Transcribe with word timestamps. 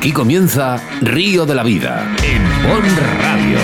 Aquí 0.00 0.12
comienza 0.12 0.80
Río 1.02 1.44
de 1.44 1.54
la 1.54 1.62
Vida 1.62 2.16
en 2.22 2.42
Bon 2.66 2.82
Radio. 3.20 3.58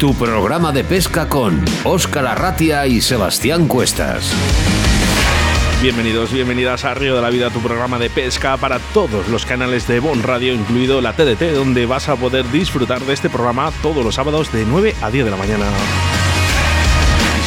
Tu 0.00 0.12
programa 0.14 0.72
de 0.72 0.82
pesca 0.82 1.28
con 1.28 1.64
Óscar 1.84 2.26
Arratia 2.26 2.88
y 2.88 3.00
Sebastián 3.00 3.68
Cuestas. 3.68 4.34
Bienvenidos, 5.80 6.32
bienvenidas 6.32 6.84
a 6.84 6.92
Río 6.92 7.14
de 7.14 7.22
la 7.22 7.30
Vida, 7.30 7.50
tu 7.50 7.60
programa 7.60 7.96
de 7.96 8.10
pesca 8.10 8.56
para 8.56 8.80
todos 8.92 9.28
los 9.28 9.46
canales 9.46 9.86
de 9.86 10.00
Bon 10.00 10.20
Radio, 10.20 10.52
incluido 10.52 11.00
la 11.00 11.12
TDT, 11.12 11.54
donde 11.54 11.86
vas 11.86 12.08
a 12.08 12.16
poder 12.16 12.50
disfrutar 12.50 13.00
de 13.02 13.12
este 13.12 13.30
programa 13.30 13.70
todos 13.82 14.04
los 14.04 14.16
sábados 14.16 14.50
de 14.52 14.64
9 14.64 14.96
a 15.00 15.12
10 15.12 15.26
de 15.26 15.30
la 15.30 15.36
mañana. 15.36 15.66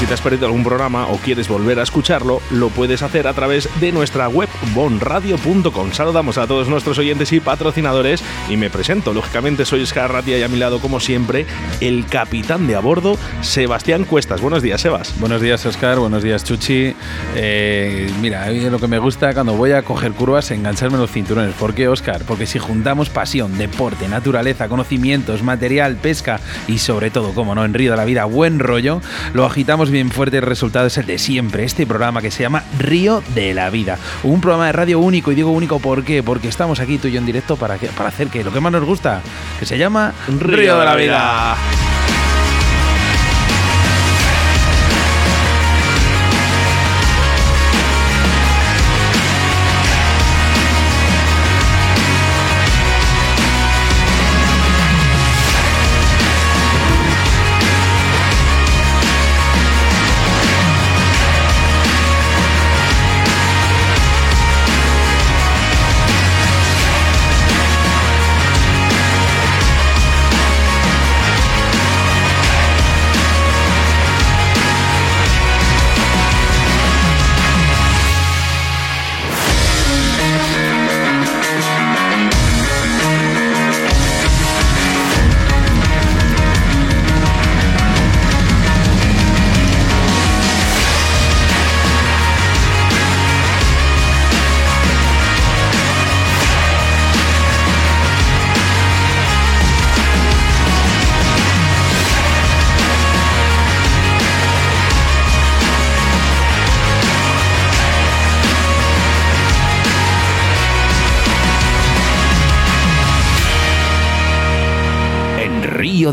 Si 0.03 0.07
te 0.07 0.15
has 0.15 0.21
perdido 0.21 0.47
algún 0.47 0.65
programa 0.65 1.07
o 1.07 1.15
quieres 1.15 1.47
volver 1.47 1.79
a 1.79 1.83
escucharlo, 1.83 2.41
lo 2.51 2.67
puedes 2.67 3.01
hacer 3.03 3.25
a 3.25 3.31
través 3.31 3.69
de 3.79 3.93
nuestra 3.93 4.27
web 4.27 4.49
bonradio.com. 4.75 5.93
Saludamos 5.93 6.37
a 6.37 6.45
todos 6.45 6.67
nuestros 6.67 6.97
oyentes 6.97 7.31
y 7.31 7.39
patrocinadores 7.39 8.21
y 8.49 8.57
me 8.57 8.69
presento. 8.69 9.13
Lógicamente 9.13 9.63
soy 9.63 9.81
Oscar 9.81 10.11
Ratia 10.11 10.37
y 10.37 10.43
a 10.43 10.49
mi 10.49 10.57
lado, 10.57 10.81
como 10.81 10.99
siempre, 10.99 11.45
el 11.79 12.05
capitán 12.05 12.67
de 12.67 12.75
a 12.75 12.81
bordo, 12.81 13.17
Sebastián 13.39 14.03
Cuestas. 14.03 14.41
Buenos 14.41 14.61
días, 14.61 14.81
Sebas. 14.81 15.17
Buenos 15.21 15.41
días, 15.41 15.65
Oscar. 15.65 15.99
Buenos 15.99 16.21
días, 16.21 16.43
Chuchi. 16.43 16.93
Eh, 17.37 18.11
mira, 18.19 18.49
lo 18.49 18.79
que 18.79 18.89
me 18.89 18.99
gusta 18.99 19.33
cuando 19.33 19.53
voy 19.53 19.71
a 19.71 19.83
coger 19.83 20.11
curvas, 20.11 20.51
engancharme 20.51 20.97
los 20.97 21.11
cinturones. 21.11 21.55
¿Por 21.55 21.73
qué, 21.73 21.87
Oscar? 21.87 22.23
Porque 22.27 22.45
si 22.45 22.59
juntamos 22.59 23.09
pasión, 23.09 23.57
deporte, 23.57 24.09
naturaleza, 24.09 24.67
conocimientos, 24.67 25.43
material, 25.43 25.95
pesca 25.95 26.41
y 26.67 26.79
sobre 26.79 27.09
todo, 27.09 27.33
como 27.33 27.55
no, 27.55 27.63
en 27.63 27.73
Río 27.73 27.91
de 27.91 27.95
la 27.95 28.03
Vida, 28.03 28.25
buen 28.25 28.59
rollo, 28.59 29.01
lo 29.33 29.45
agitamos 29.45 29.92
bien 29.93 30.11
fuerte, 30.11 30.37
el 30.37 30.43
resultado 30.43 30.87
es 30.87 30.97
el 30.97 31.05
de 31.05 31.17
siempre, 31.17 31.63
este 31.63 31.85
programa 31.85 32.21
que 32.21 32.31
se 32.31 32.43
llama 32.43 32.63
Río 32.77 33.23
de 33.33 33.53
la 33.53 33.69
Vida. 33.69 33.97
Un 34.23 34.41
programa 34.41 34.65
de 34.65 34.73
radio 34.73 34.99
único, 34.99 35.31
y 35.31 35.35
digo 35.35 35.51
único. 35.51 35.79
Porque 35.79 36.23
estamos 36.47 36.79
aquí 36.79 36.97
tú 36.97 37.07
y 37.07 37.13
yo 37.13 37.19
en 37.19 37.25
directo 37.25 37.55
para, 37.55 37.77
que, 37.77 37.87
para 37.87 38.09
hacer 38.09 38.27
que 38.27 38.43
lo 38.43 38.51
que 38.51 38.59
más 38.59 38.71
nos 38.71 38.83
gusta, 38.83 39.21
que 39.59 39.65
se 39.65 39.77
llama 39.77 40.13
Río, 40.39 40.79
de 40.79 40.85
la 40.85 40.95
vida. 40.95 41.57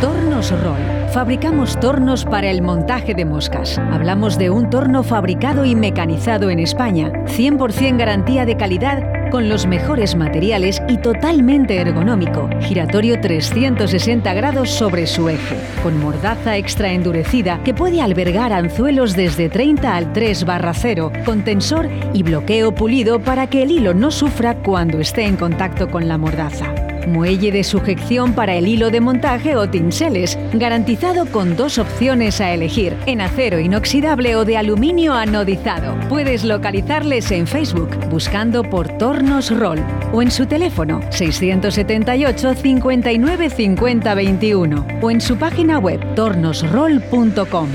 Tornos 0.00 0.50
Roll. 0.62 1.08
Fabricamos 1.12 1.80
tornos 1.80 2.24
para 2.24 2.50
el 2.50 2.60
montaje 2.60 3.14
de 3.14 3.24
moscas. 3.24 3.78
Hablamos 3.78 4.36
de 4.36 4.50
un 4.50 4.68
torno 4.68 5.02
fabricado 5.02 5.64
y 5.64 5.74
mecanizado 5.74 6.50
en 6.50 6.58
España. 6.58 7.10
100% 7.26 7.96
garantía 7.96 8.44
de 8.44 8.56
calidad 8.56 9.30
con 9.30 9.48
los 9.48 9.66
mejores 9.66 10.14
materiales 10.14 10.82
y 10.88 10.98
totalmente 10.98 11.76
ergonómico. 11.76 12.50
Giratorio 12.60 13.20
360 13.20 14.34
grados 14.34 14.70
sobre 14.70 15.06
su 15.06 15.28
eje. 15.28 15.56
Con 15.82 15.98
mordaza 16.00 16.56
extra 16.56 16.92
endurecida 16.92 17.60
que 17.64 17.74
puede 17.74 18.02
albergar 18.02 18.52
anzuelos 18.52 19.16
desde 19.16 19.48
30 19.48 19.96
al 19.96 20.12
3 20.12 20.44
barra 20.44 20.74
0. 20.74 21.12
Con 21.24 21.42
tensor 21.44 21.88
y 22.12 22.22
bloqueo 22.22 22.74
pulido 22.74 23.20
para 23.20 23.46
que 23.46 23.62
el 23.62 23.70
hilo 23.70 23.94
no 23.94 24.10
sufra 24.10 24.56
cuando 24.56 25.00
esté 25.00 25.24
en 25.24 25.36
contacto 25.36 25.88
con 25.90 26.06
la 26.08 26.18
mordaza 26.18 26.74
muelle 27.06 27.52
de 27.52 27.64
sujeción 27.64 28.32
para 28.34 28.54
el 28.54 28.66
hilo 28.66 28.90
de 28.90 29.00
montaje 29.00 29.56
o 29.56 29.68
tinseles, 29.68 30.38
garantizado 30.52 31.26
con 31.26 31.56
dos 31.56 31.78
opciones 31.78 32.40
a 32.40 32.52
elegir, 32.52 32.96
en 33.06 33.20
acero 33.20 33.58
inoxidable 33.58 34.36
o 34.36 34.44
de 34.44 34.56
aluminio 34.56 35.14
anodizado. 35.14 35.96
Puedes 36.08 36.44
localizarles 36.44 37.30
en 37.30 37.46
Facebook 37.46 37.90
buscando 38.10 38.62
por 38.62 38.88
Tornos 38.98 39.50
Roll 39.56 39.80
o 40.12 40.22
en 40.22 40.30
su 40.30 40.46
teléfono 40.46 41.00
678 41.10 42.54
59 42.54 43.50
50 43.50 44.14
21 44.14 44.86
o 45.00 45.10
en 45.10 45.20
su 45.20 45.36
página 45.36 45.78
web 45.78 46.00
tornosroll.com. 46.14 47.68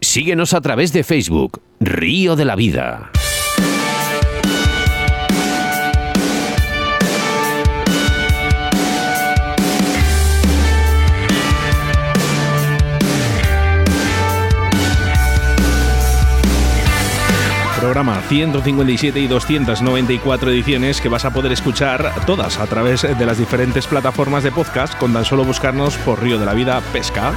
Síguenos 0.00 0.54
a 0.54 0.62
través 0.62 0.94
de 0.94 1.04
Facebook, 1.04 1.60
Río 1.78 2.36
de 2.36 2.46
la 2.46 2.56
Vida. 2.56 3.10
Programa 17.86 18.20
157 18.20 19.20
y 19.20 19.28
294 19.28 20.50
ediciones 20.50 21.00
que 21.00 21.08
vas 21.08 21.24
a 21.24 21.32
poder 21.32 21.52
escuchar 21.52 22.26
todas 22.26 22.58
a 22.58 22.66
través 22.66 23.02
de 23.02 23.26
las 23.26 23.38
diferentes 23.38 23.86
plataformas 23.86 24.42
de 24.42 24.50
podcast 24.50 24.98
con 24.98 25.12
tan 25.12 25.24
solo 25.24 25.44
buscarnos 25.44 25.96
por 25.98 26.20
Río 26.20 26.36
de 26.40 26.46
la 26.46 26.54
Vida 26.54 26.80
Pesca. 26.92 27.32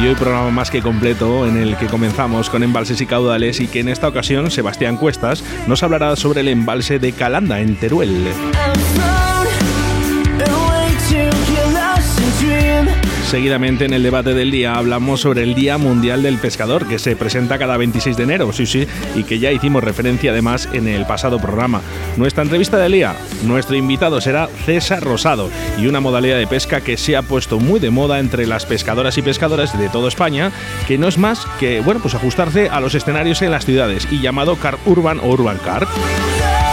Y 0.00 0.06
hoy 0.06 0.14
programa 0.14 0.50
más 0.50 0.70
que 0.70 0.80
completo 0.80 1.46
en 1.46 1.58
el 1.58 1.76
que 1.76 1.88
comenzamos 1.88 2.48
con 2.48 2.62
embalses 2.62 3.02
y 3.02 3.06
caudales 3.06 3.60
y 3.60 3.68
que 3.68 3.80
en 3.80 3.90
esta 3.90 4.08
ocasión 4.08 4.50
Sebastián 4.50 4.96
Cuestas 4.96 5.44
nos 5.66 5.82
hablará 5.82 6.16
sobre 6.16 6.40
el 6.40 6.48
embalse 6.48 6.98
de 6.98 7.12
Calanda 7.12 7.60
en 7.60 7.76
Teruel. 7.76 8.28
Seguidamente 13.30 13.84
en 13.84 13.92
el 13.92 14.02
debate 14.02 14.34
del 14.34 14.50
día 14.50 14.74
hablamos 14.74 15.20
sobre 15.20 15.44
el 15.44 15.54
Día 15.54 15.78
Mundial 15.78 16.24
del 16.24 16.38
Pescador, 16.38 16.88
que 16.88 16.98
se 16.98 17.14
presenta 17.14 17.60
cada 17.60 17.76
26 17.76 18.16
de 18.16 18.24
enero, 18.24 18.52
sí, 18.52 18.66
sí, 18.66 18.88
y 19.14 19.22
que 19.22 19.38
ya 19.38 19.52
hicimos 19.52 19.84
referencia 19.84 20.32
además 20.32 20.68
en 20.72 20.88
el 20.88 21.06
pasado 21.06 21.38
programa. 21.38 21.80
Nuestra 22.16 22.42
entrevista 22.42 22.76
del 22.76 22.90
día, 22.90 23.14
nuestro 23.44 23.76
invitado 23.76 24.20
será 24.20 24.48
César 24.66 25.04
Rosado, 25.04 25.48
y 25.78 25.86
una 25.86 26.00
modalidad 26.00 26.38
de 26.38 26.48
pesca 26.48 26.80
que 26.80 26.96
se 26.96 27.16
ha 27.16 27.22
puesto 27.22 27.60
muy 27.60 27.78
de 27.78 27.90
moda 27.90 28.18
entre 28.18 28.48
las 28.48 28.66
pescadoras 28.66 29.16
y 29.16 29.22
pescadores 29.22 29.78
de 29.78 29.88
toda 29.90 30.08
España, 30.08 30.50
que 30.88 30.98
no 30.98 31.06
es 31.06 31.16
más 31.16 31.46
que, 31.60 31.80
bueno, 31.82 32.00
pues 32.00 32.16
ajustarse 32.16 32.68
a 32.68 32.80
los 32.80 32.96
escenarios 32.96 33.42
en 33.42 33.52
las 33.52 33.64
ciudades, 33.64 34.08
y 34.10 34.20
llamado 34.20 34.56
Car 34.56 34.76
Urban 34.86 35.20
o 35.20 35.28
Urban 35.28 35.58
Carp. 35.58 35.88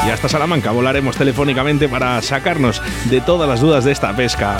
Y 0.08 0.10
hasta 0.10 0.28
Salamanca 0.28 0.72
volaremos 0.72 1.18
telefónicamente 1.18 1.88
para 1.88 2.20
sacarnos 2.24 2.82
de 3.12 3.22
todas 3.22 3.48
las 3.48 3.62
dudas 3.62 3.86
de 3.86 3.92
esta 3.92 4.16
pesca. 4.16 4.58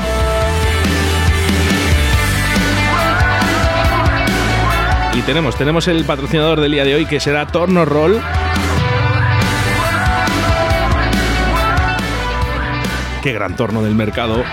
Y 5.18 5.22
tenemos, 5.24 5.56
tenemos 5.58 5.88
el 5.88 6.06
patrocinador 6.06 6.62
del 6.62 6.74
día 6.74 6.84
de 6.84 6.94
hoy 6.94 7.08
que 7.08 7.20
será 7.20 7.48
Torno 7.48 7.86
Roll. 7.86 8.22
Qué 13.24 13.34
gran 13.34 13.56
torno 13.56 13.82
del 13.82 13.96
mercado. 13.96 14.44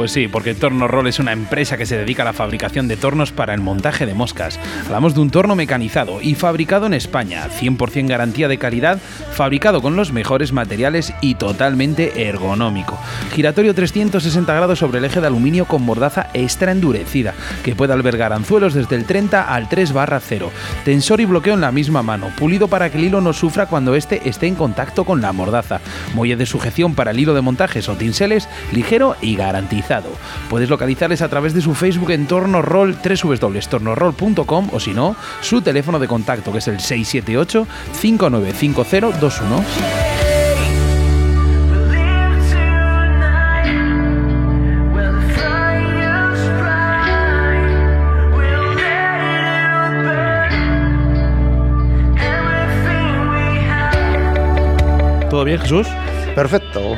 Pues 0.00 0.12
sí, 0.12 0.28
porque 0.28 0.54
Torno 0.54 0.88
Roll 0.88 1.08
es 1.08 1.18
una 1.18 1.32
empresa 1.32 1.76
que 1.76 1.84
se 1.84 1.98
dedica 1.98 2.22
a 2.22 2.24
la 2.24 2.32
fabricación 2.32 2.88
de 2.88 2.96
tornos 2.96 3.32
para 3.32 3.52
el 3.52 3.60
montaje 3.60 4.06
de 4.06 4.14
moscas. 4.14 4.58
Hablamos 4.86 5.12
de 5.12 5.20
un 5.20 5.28
torno 5.28 5.54
mecanizado 5.54 6.22
y 6.22 6.36
fabricado 6.36 6.86
en 6.86 6.94
España, 6.94 7.46
100% 7.50 8.08
garantía 8.08 8.48
de 8.48 8.56
calidad, 8.56 8.98
fabricado 9.32 9.82
con 9.82 9.96
los 9.96 10.10
mejores 10.10 10.54
materiales 10.54 11.12
y 11.20 11.34
totalmente 11.34 12.26
ergonómico. 12.26 12.98
Giratorio 13.34 13.74
360 13.74 14.54
grados 14.54 14.78
sobre 14.78 15.00
el 15.00 15.04
eje 15.04 15.20
de 15.20 15.26
aluminio 15.26 15.66
con 15.66 15.82
mordaza 15.82 16.30
extra 16.32 16.72
endurecida, 16.72 17.34
que 17.62 17.74
puede 17.74 17.92
albergar 17.92 18.32
anzuelos 18.32 18.72
desde 18.72 18.96
el 18.96 19.04
30 19.04 19.52
al 19.54 19.68
3 19.68 19.92
barra 19.92 20.18
0. 20.18 20.50
Tensor 20.82 21.20
y 21.20 21.26
bloqueo 21.26 21.52
en 21.52 21.60
la 21.60 21.72
misma 21.72 22.02
mano, 22.02 22.32
pulido 22.38 22.68
para 22.68 22.90
que 22.90 22.96
el 22.96 23.04
hilo 23.04 23.20
no 23.20 23.34
sufra 23.34 23.66
cuando 23.66 23.94
éste 23.94 24.26
esté 24.26 24.46
en 24.46 24.54
contacto 24.54 25.04
con 25.04 25.20
la 25.20 25.34
mordaza. 25.34 25.82
Muelle 26.14 26.36
de 26.36 26.46
sujeción 26.46 26.94
para 26.94 27.10
el 27.10 27.20
hilo 27.20 27.34
de 27.34 27.42
montajes 27.42 27.86
o 27.90 27.96
tinseles, 27.96 28.48
ligero 28.72 29.14
y 29.20 29.36
garantizado. 29.36 29.89
Puedes 30.48 30.70
localizarles 30.70 31.20
a 31.22 31.28
través 31.28 31.52
de 31.52 31.60
su 31.60 31.74
Facebook 31.74 32.12
en 32.12 32.26
Tornorroll, 32.26 32.96
www.tornorroll.com 32.96 34.68
o 34.72 34.80
si 34.80 34.92
no, 34.92 35.16
su 35.40 35.62
teléfono 35.62 35.98
de 35.98 36.06
contacto 36.06 36.52
que 36.52 36.58
es 36.58 36.68
el 36.68 36.78
678 36.78 37.66
595021. 37.92 39.64
¿Todo 55.30 55.44
bien, 55.44 55.58
Jesús? 55.60 55.86
Perfecto. 56.34 56.96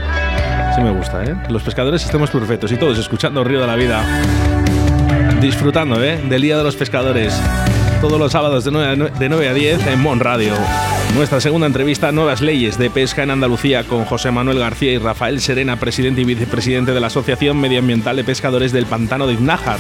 Sí 0.75 0.81
me 0.81 0.91
gusta, 0.91 1.23
¿eh? 1.25 1.37
Los 1.51 1.63
pescadores 1.63 2.03
estemos 2.05 2.31
perfectos 2.31 2.73
y 2.73 2.77
todos 2.77 2.99
escuchando 2.99 3.45
Río 3.45 3.61
de 3.61 3.67
la 3.67 3.77
Vida. 3.77 4.03
Disfrutando, 5.41 6.03
¿eh? 6.03 6.19
Del 6.29 6.41
Día 6.41 6.57
de 6.57 6.65
los 6.65 6.77
Pescadores. 6.77 7.39
Todos 8.01 8.19
los 8.19 8.33
sábados 8.33 8.65
de 8.65 8.71
9 8.71 9.49
a 9.49 9.55
10 9.55 9.87
en 9.87 10.01
Mon 10.01 10.19
Radio. 10.19 10.55
Nuestra 11.15 11.43
segunda 11.43 11.67
entrevista, 11.67 12.11
Nuevas 12.11 12.41
Leyes 12.41 12.79
de 12.79 12.89
Pesca 12.89 13.23
en 13.23 13.31
Andalucía, 13.31 13.85
con 13.85 14.07
José 14.07 14.31
Manuel 14.31 14.59
García 14.59 14.93
y 14.93 14.99
Rafael 14.99 15.43
Serena, 15.43 15.77
presidente 15.77 16.23
y 16.23 16.25
vicepresidente 16.25 16.93
de 16.93 17.01
la 17.01 17.09
Asociación 17.09 17.61
Medioambiental 17.61 18.17
de 18.17 18.25
Pescadores 18.25 18.73
del 18.73 18.87
Pantano 18.87 19.27
de 19.27 19.35
Iznájar. 19.35 19.79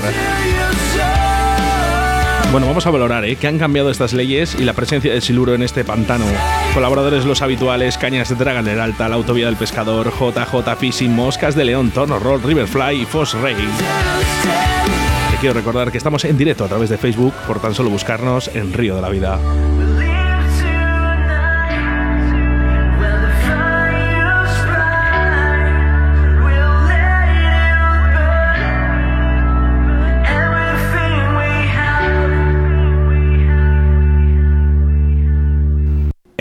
Bueno, 2.52 2.66
vamos 2.66 2.86
a 2.86 2.90
valorar 2.90 3.24
¿eh? 3.24 3.36
qué 3.36 3.46
han 3.46 3.58
cambiado 3.58 3.90
estas 3.90 4.12
leyes 4.12 4.54
y 4.54 4.64
la 4.64 4.74
presencia 4.74 5.10
del 5.10 5.22
siluro 5.22 5.54
en 5.54 5.62
este 5.62 5.84
pantano. 5.84 6.26
Colaboradores 6.74 7.24
los 7.24 7.40
habituales, 7.40 7.96
Cañas 7.96 8.28
de 8.28 8.34
Dragon 8.34 8.68
Alta, 8.68 9.08
la 9.08 9.14
Autovía 9.14 9.46
del 9.46 9.56
Pescador, 9.56 10.12
JJ 10.12 10.76
Fishing, 10.78 11.14
Moscas 11.14 11.54
de 11.54 11.64
León, 11.64 11.92
Torno 11.92 12.18
Roll, 12.18 12.42
Riverfly 12.42 13.00
y 13.00 13.04
Foss 13.06 13.32
Ray. 13.40 13.54
Te 13.54 15.36
quiero 15.40 15.54
recordar 15.54 15.90
que 15.90 15.96
estamos 15.96 16.26
en 16.26 16.36
directo 16.36 16.66
a 16.66 16.68
través 16.68 16.90
de 16.90 16.98
Facebook 16.98 17.32
por 17.46 17.58
tan 17.58 17.74
solo 17.74 17.88
buscarnos 17.88 18.50
en 18.54 18.74
Río 18.74 18.96
de 18.96 19.00
la 19.00 19.08
Vida. 19.08 19.38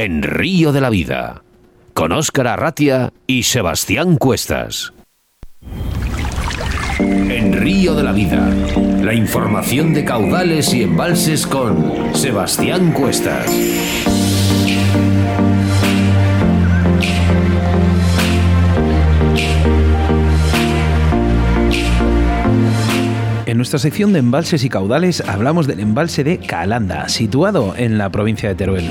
En 0.01 0.23
Río 0.23 0.71
de 0.71 0.81
la 0.81 0.89
Vida, 0.89 1.43
con 1.93 2.11
Óscar 2.11 2.47
Arratia 2.47 3.13
y 3.27 3.43
Sebastián 3.43 4.17
Cuestas. 4.17 4.93
En 6.97 7.53
Río 7.53 7.93
de 7.93 8.01
la 8.01 8.11
Vida, 8.11 8.49
la 9.03 9.13
información 9.13 9.93
de 9.93 10.03
caudales 10.03 10.73
y 10.73 10.81
embalses 10.81 11.45
con 11.45 12.15
Sebastián 12.15 12.93
Cuestas. 12.93 13.45
En 23.45 23.57
nuestra 23.57 23.77
sección 23.77 24.13
de 24.13 24.19
embalses 24.19 24.63
y 24.63 24.69
caudales 24.69 25.21
hablamos 25.21 25.67
del 25.67 25.79
embalse 25.79 26.23
de 26.23 26.39
Calanda, 26.39 27.07
situado 27.07 27.75
en 27.77 27.99
la 27.99 28.09
provincia 28.09 28.49
de 28.49 28.55
Teruel. 28.55 28.89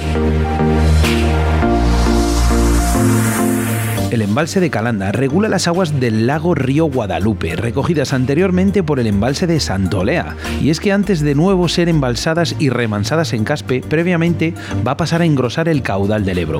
El 4.11 4.23
embalse 4.23 4.59
de 4.59 4.71
Calanda 4.71 5.13
regula 5.13 5.49
las 5.49 5.69
aguas 5.69 6.01
del 6.01 6.27
lago 6.27 6.57
Río 6.57 6.87
Guadalupe, 6.87 7.55
recogidas 7.55 8.13
anteriormente 8.13 8.83
por 8.83 8.99
el 8.99 9.07
embalse 9.07 9.47
de 9.47 9.61
Santolea. 9.61 10.35
Y 10.61 10.71
es 10.71 10.81
que 10.81 10.91
antes 10.91 11.21
de 11.21 11.37
nuevo 11.37 11.69
ser 11.69 11.89
embalsadas 11.89 12.57
y 12.59 12.71
remansadas 12.71 13.33
en 13.35 13.45
Caspe, 13.45 13.83
previamente 13.89 14.53
va 14.85 14.93
a 14.93 14.97
pasar 14.97 15.23
a 15.23 15.27
engrosar 15.27 15.69
el 15.69 15.83
caudal 15.83 16.25
del 16.25 16.39
Ebro. 16.39 16.59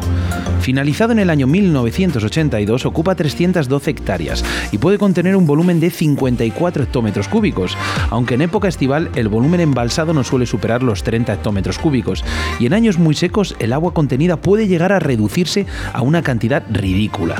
Finalizado 0.61 1.11
en 1.11 1.19
el 1.19 1.29
año 1.29 1.49
1982, 1.49 2.87
ocupa 2.87 3.17
312 3.17 3.91
hectáreas 3.91 4.45
y 4.71 4.79
puede 4.79 4.99
contener 4.99 5.35
un 5.35 5.47
volumen 5.47 5.81
de 5.81 5.91
54 5.91 6.85
hectómetros 6.85 7.27
cúbicos, 7.27 7.77
aunque 8.11 8.35
en 8.35 8.43
época 8.43 8.69
estival 8.69 9.11
el 9.17 9.29
volumen 9.29 9.61
embalsado 9.61 10.15
no 10.15 10.23
suele 10.23 10.47
superar 10.47 10.85
los 10.85 11.03
30 11.03 11.33
hectómetros 11.33 11.79
cúbicos, 11.79 12.25
y 12.61 12.67
en 12.67 12.75
años 12.75 12.99
muy 12.99 13.17
secos 13.17 13.57
el 13.59 13.73
agua 13.73 13.93
contenida 13.93 14.37
puede 14.37 14.69
llegar 14.69 14.93
a 14.93 15.01
reducirse 15.01 15.67
a 15.93 16.03
una 16.03 16.23
cantidad 16.23 16.63
ridícula. 16.71 17.40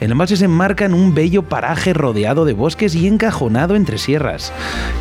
El 0.00 0.10
embalse 0.10 0.36
se 0.36 0.44
enmarca 0.44 0.84
en 0.84 0.92
un 0.92 1.14
bello 1.14 1.42
paraje 1.42 1.94
rodeado 1.94 2.44
de 2.44 2.52
bosques 2.52 2.94
y 2.94 3.06
encajonado 3.06 3.76
entre 3.76 3.96
sierras. 3.96 4.52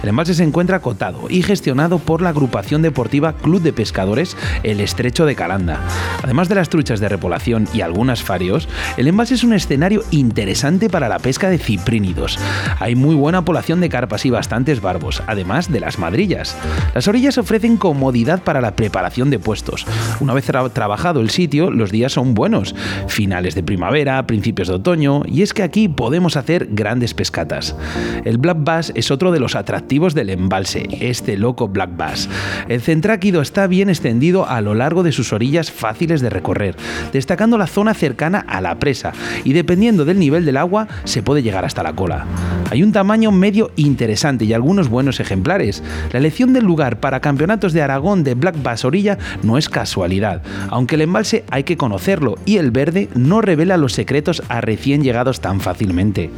El 0.04 0.10
embalse 0.10 0.34
se 0.34 0.44
encuentra 0.44 0.78
acotado 0.78 1.26
y 1.30 1.44
gestionado 1.44 2.00
por 2.00 2.22
la 2.22 2.30
agrupación 2.30 2.82
deportiva 2.82 3.34
Club 3.34 3.62
de 3.62 3.74
Pescadores 3.74 4.38
El 4.64 4.80
Estrecho 4.80 5.26
de 5.26 5.36
Calanda. 5.36 5.82
Además 6.24 6.48
de 6.48 6.56
las 6.56 6.70
truchas 6.70 7.00
de 7.02 7.10
repolación 7.10 7.68
y 7.74 7.82
algunas 7.82 8.24
farios, 8.24 8.70
el 8.96 9.08
embalse 9.08 9.36
es 9.36 9.44
un 9.44 9.54
escenario 9.54 10.04
interesante 10.12 10.90
para 10.90 11.10
la 11.10 11.20
pesca 11.20 11.50
de 11.50 11.58
ciprínidos. 11.58 12.40
Hay 12.80 12.96
muy 12.96 13.16
buena 13.16 13.44
población 13.44 13.82
de 13.82 13.90
carpas 13.90 14.26
y 14.26 14.30
bastantes 14.30 14.82
barbos, 14.82 15.22
además 15.28 15.72
de 15.72 15.82
las 15.82 16.00
madrillas. 16.00 16.56
Las 16.94 17.08
orillas 17.08 17.38
ofrecen 17.38 17.78
comodidad 17.78 18.44
para 18.44 18.62
la 18.62 18.76
preparación 18.76 19.30
de 19.30 19.40
puestos. 19.40 19.86
Una 20.22 20.34
vez 20.34 20.46
tra 20.46 20.68
trabajado 20.70 21.20
el 21.20 21.30
sitio, 21.30 21.70
los 21.70 21.92
días 21.92 22.14
son 22.14 22.34
buenos. 22.34 22.76
Finales 23.08 23.56
de 23.56 23.64
primavera, 23.64 24.26
principios 24.26 24.68
de 24.70 24.76
otoño, 24.76 24.85
y 24.86 25.42
es 25.42 25.56
que 25.56 25.64
aquí 25.64 25.88
podemos 25.88 26.38
hacer 26.38 26.68
grandes 26.70 27.16
pescatas. 27.16 27.76
El 28.24 28.38
Black 28.38 28.58
Bass 28.60 28.92
es 28.94 29.10
otro 29.10 29.32
de 29.32 29.40
los 29.40 29.56
atractivos 29.56 30.14
del 30.14 30.30
embalse, 30.30 30.88
este 31.00 31.38
loco 31.38 31.68
Black 31.68 31.98
Bass. 31.98 32.30
El 32.68 32.82
centráquido 32.82 33.42
está 33.42 33.66
bien 33.66 33.90
extendido 33.90 34.48
a 34.48 34.62
lo 34.62 34.76
largo 34.76 35.02
de 35.02 35.12
sus 35.12 35.34
orillas 35.34 35.72
fáciles 35.72 36.22
de 36.22 36.30
recorrer, 36.30 36.76
destacando 37.12 37.58
la 37.58 37.66
zona 37.66 37.96
cercana 37.96 38.46
a 38.48 38.62
la 38.62 38.78
presa, 38.78 39.14
y 39.44 39.54
dependiendo 39.54 40.06
del 40.06 40.20
nivel 40.20 40.46
del 40.46 40.58
agua 40.58 40.88
se 41.04 41.24
puede 41.24 41.42
llegar 41.42 41.66
hasta 41.66 41.82
la 41.82 41.94
cola. 41.94 42.28
Hay 42.70 42.84
un 42.84 42.92
tamaño 42.92 43.32
medio 43.32 43.72
interesante 43.78 44.46
y 44.46 44.54
algunos 44.54 44.88
buenos 44.88 45.20
ejemplares. 45.20 45.82
La 46.12 46.20
elección 46.20 46.54
del 46.54 46.64
lugar 46.64 47.00
para 47.00 47.22
campeonatos 47.22 47.74
de 47.74 47.82
Aragón 47.82 48.24
de 48.24 48.36
Black 48.36 48.62
Bass 48.62 48.86
Orilla 48.86 49.18
no 49.42 49.58
es 49.58 49.68
casualidad, 49.68 50.44
aunque 50.70 50.94
el 50.94 51.02
embalse 51.02 51.44
hay 51.50 51.64
que 51.64 51.76
conocerlo 51.76 52.36
y 52.46 52.58
el 52.58 52.70
verde 52.70 53.10
no 53.16 53.42
revela 53.42 53.78
los 53.78 53.94
secretos 53.94 54.44
a 54.48 54.62
recién 54.76 55.02
llegados 55.02 55.40
tan 55.40 55.62
fácilmente. 55.62 56.30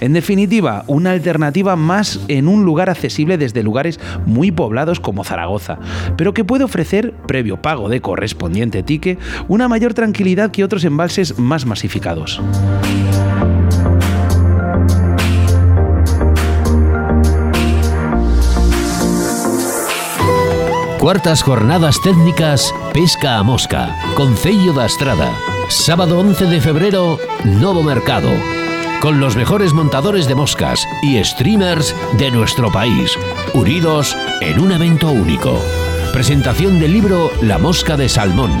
En 0.00 0.12
definitiva, 0.12 0.82
una 0.88 1.12
alternativa 1.12 1.76
más 1.76 2.18
en 2.26 2.48
un 2.48 2.64
lugar 2.64 2.90
accesible 2.90 3.38
desde 3.38 3.62
lugares 3.62 4.00
muy 4.26 4.50
poblados 4.50 4.98
como 4.98 5.22
Zaragoza, 5.22 5.78
pero 6.16 6.34
que 6.34 6.44
puede 6.44 6.64
ofrecer, 6.64 7.12
previo 7.28 7.62
pago 7.62 7.88
de 7.88 8.00
correspondiente 8.00 8.82
tique, 8.82 9.18
una 9.46 9.68
mayor 9.68 9.94
tranquilidad 9.94 10.50
que 10.50 10.64
otros 10.64 10.84
embalses 10.84 11.38
más 11.38 11.64
masificados. 11.64 12.42
Cuartas 20.98 21.40
jornadas 21.44 22.00
técnicas 22.02 22.74
Pesca 22.92 23.38
a 23.38 23.44
Mosca, 23.44 23.94
Concello 24.16 24.72
da 24.72 24.86
Estrada. 24.86 25.55
Sábado 25.68 26.20
11 26.20 26.46
de 26.46 26.60
febrero, 26.60 27.18
Novo 27.44 27.82
Mercado. 27.82 28.30
Con 29.00 29.18
los 29.18 29.34
mejores 29.34 29.72
montadores 29.72 30.28
de 30.28 30.36
moscas 30.36 30.86
y 31.02 31.22
streamers 31.24 31.94
de 32.18 32.30
nuestro 32.30 32.70
país, 32.70 33.18
unidos 33.52 34.16
en 34.40 34.60
un 34.60 34.70
evento 34.70 35.10
único. 35.10 35.60
Presentación 36.12 36.78
del 36.78 36.92
libro 36.92 37.32
La 37.42 37.58
Mosca 37.58 37.96
de 37.96 38.08
Salmón. 38.08 38.52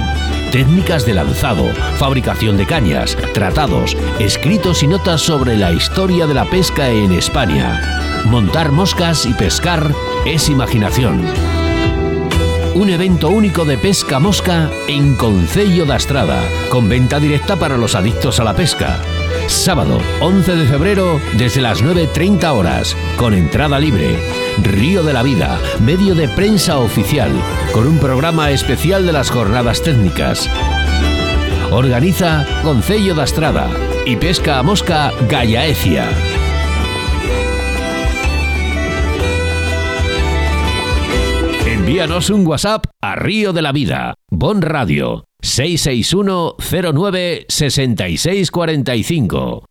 Técnicas 0.50 1.06
de 1.06 1.14
lanzado, 1.14 1.72
fabricación 1.96 2.56
de 2.56 2.66
cañas, 2.66 3.16
tratados, 3.32 3.96
escritos 4.18 4.82
y 4.82 4.88
notas 4.88 5.20
sobre 5.20 5.56
la 5.56 5.72
historia 5.72 6.26
de 6.26 6.34
la 6.34 6.44
pesca 6.44 6.90
en 6.90 7.12
España. 7.12 8.24
Montar 8.24 8.72
moscas 8.72 9.26
y 9.26 9.32
pescar 9.32 9.92
es 10.24 10.48
imaginación 10.48 11.24
un 12.76 12.90
evento 12.90 13.30
único 13.30 13.64
de 13.64 13.78
pesca 13.78 14.20
mosca 14.20 14.70
en 14.86 15.14
Concello 15.14 15.86
da 15.86 15.96
Estrada, 15.96 16.42
con 16.68 16.90
venta 16.90 17.18
directa 17.18 17.56
para 17.56 17.78
los 17.78 17.94
adictos 17.94 18.38
a 18.38 18.44
la 18.44 18.54
pesca. 18.54 19.00
Sábado 19.46 19.98
11 20.20 20.56
de 20.56 20.66
febrero 20.66 21.18
desde 21.38 21.62
las 21.62 21.82
9.30 21.82 22.44
horas, 22.52 22.94
con 23.16 23.32
entrada 23.32 23.78
libre. 23.78 24.18
Río 24.62 25.02
de 25.02 25.14
la 25.14 25.22
Vida, 25.22 25.58
medio 25.80 26.14
de 26.14 26.28
prensa 26.28 26.78
oficial, 26.78 27.30
con 27.72 27.86
un 27.86 27.98
programa 27.98 28.50
especial 28.50 29.06
de 29.06 29.12
las 29.12 29.30
jornadas 29.30 29.80
técnicas. 29.80 30.50
Organiza 31.70 32.44
Concello 32.62 33.14
da 33.14 33.24
Estrada 33.24 33.70
y 34.04 34.16
Pesca 34.16 34.58
a 34.58 34.62
Mosca 34.62 35.12
Gallaecia. 35.30 36.10
Envíanos 41.86 42.30
un 42.30 42.44
WhatsApp 42.44 42.86
a 43.00 43.14
Río 43.14 43.52
de 43.52 43.62
la 43.62 43.70
Vida, 43.70 44.14
Bon 44.28 44.60
Radio, 44.60 45.28
661 45.40 46.56
09 46.58 47.46
6645. 47.48 49.64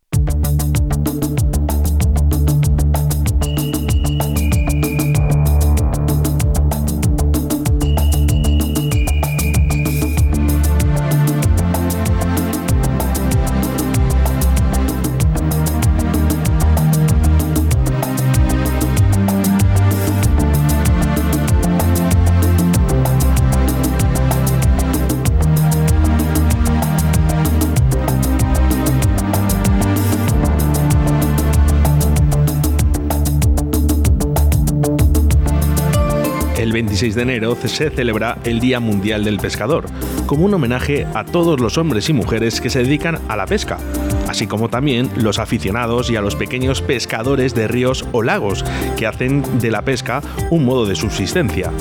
26 36.75 37.15
de 37.15 37.21
enero 37.21 37.57
se 37.63 37.89
celebra 37.89 38.37
el 38.43 38.59
Día 38.59 38.81
Mundial 38.81 39.23
del 39.23 39.39
Pescador, 39.39 39.85
como 40.25 40.43
un 40.43 40.53
homenaje 40.55 41.07
a 41.13 41.23
todos 41.23 41.61
los 41.61 41.77
hombres 41.77 42.09
y 42.09 42.13
mujeres 42.13 42.59
que 42.59 42.69
se 42.69 42.83
dedican 42.83 43.17
a 43.29 43.37
la 43.37 43.45
pesca, 43.45 43.77
así 44.27 44.45
como 44.45 44.67
también 44.67 45.09
los 45.15 45.39
aficionados 45.39 46.09
y 46.09 46.17
a 46.17 46.21
los 46.21 46.35
pequeños 46.35 46.81
pescadores 46.81 47.55
de 47.55 47.69
ríos 47.69 48.05
o 48.11 48.23
lagos 48.23 48.65
que 48.97 49.07
hacen 49.07 49.41
de 49.59 49.71
la 49.71 49.83
pesca 49.83 50.21
un 50.51 50.65
modo 50.65 50.85
de 50.85 50.97
subsistencia. 50.97 51.71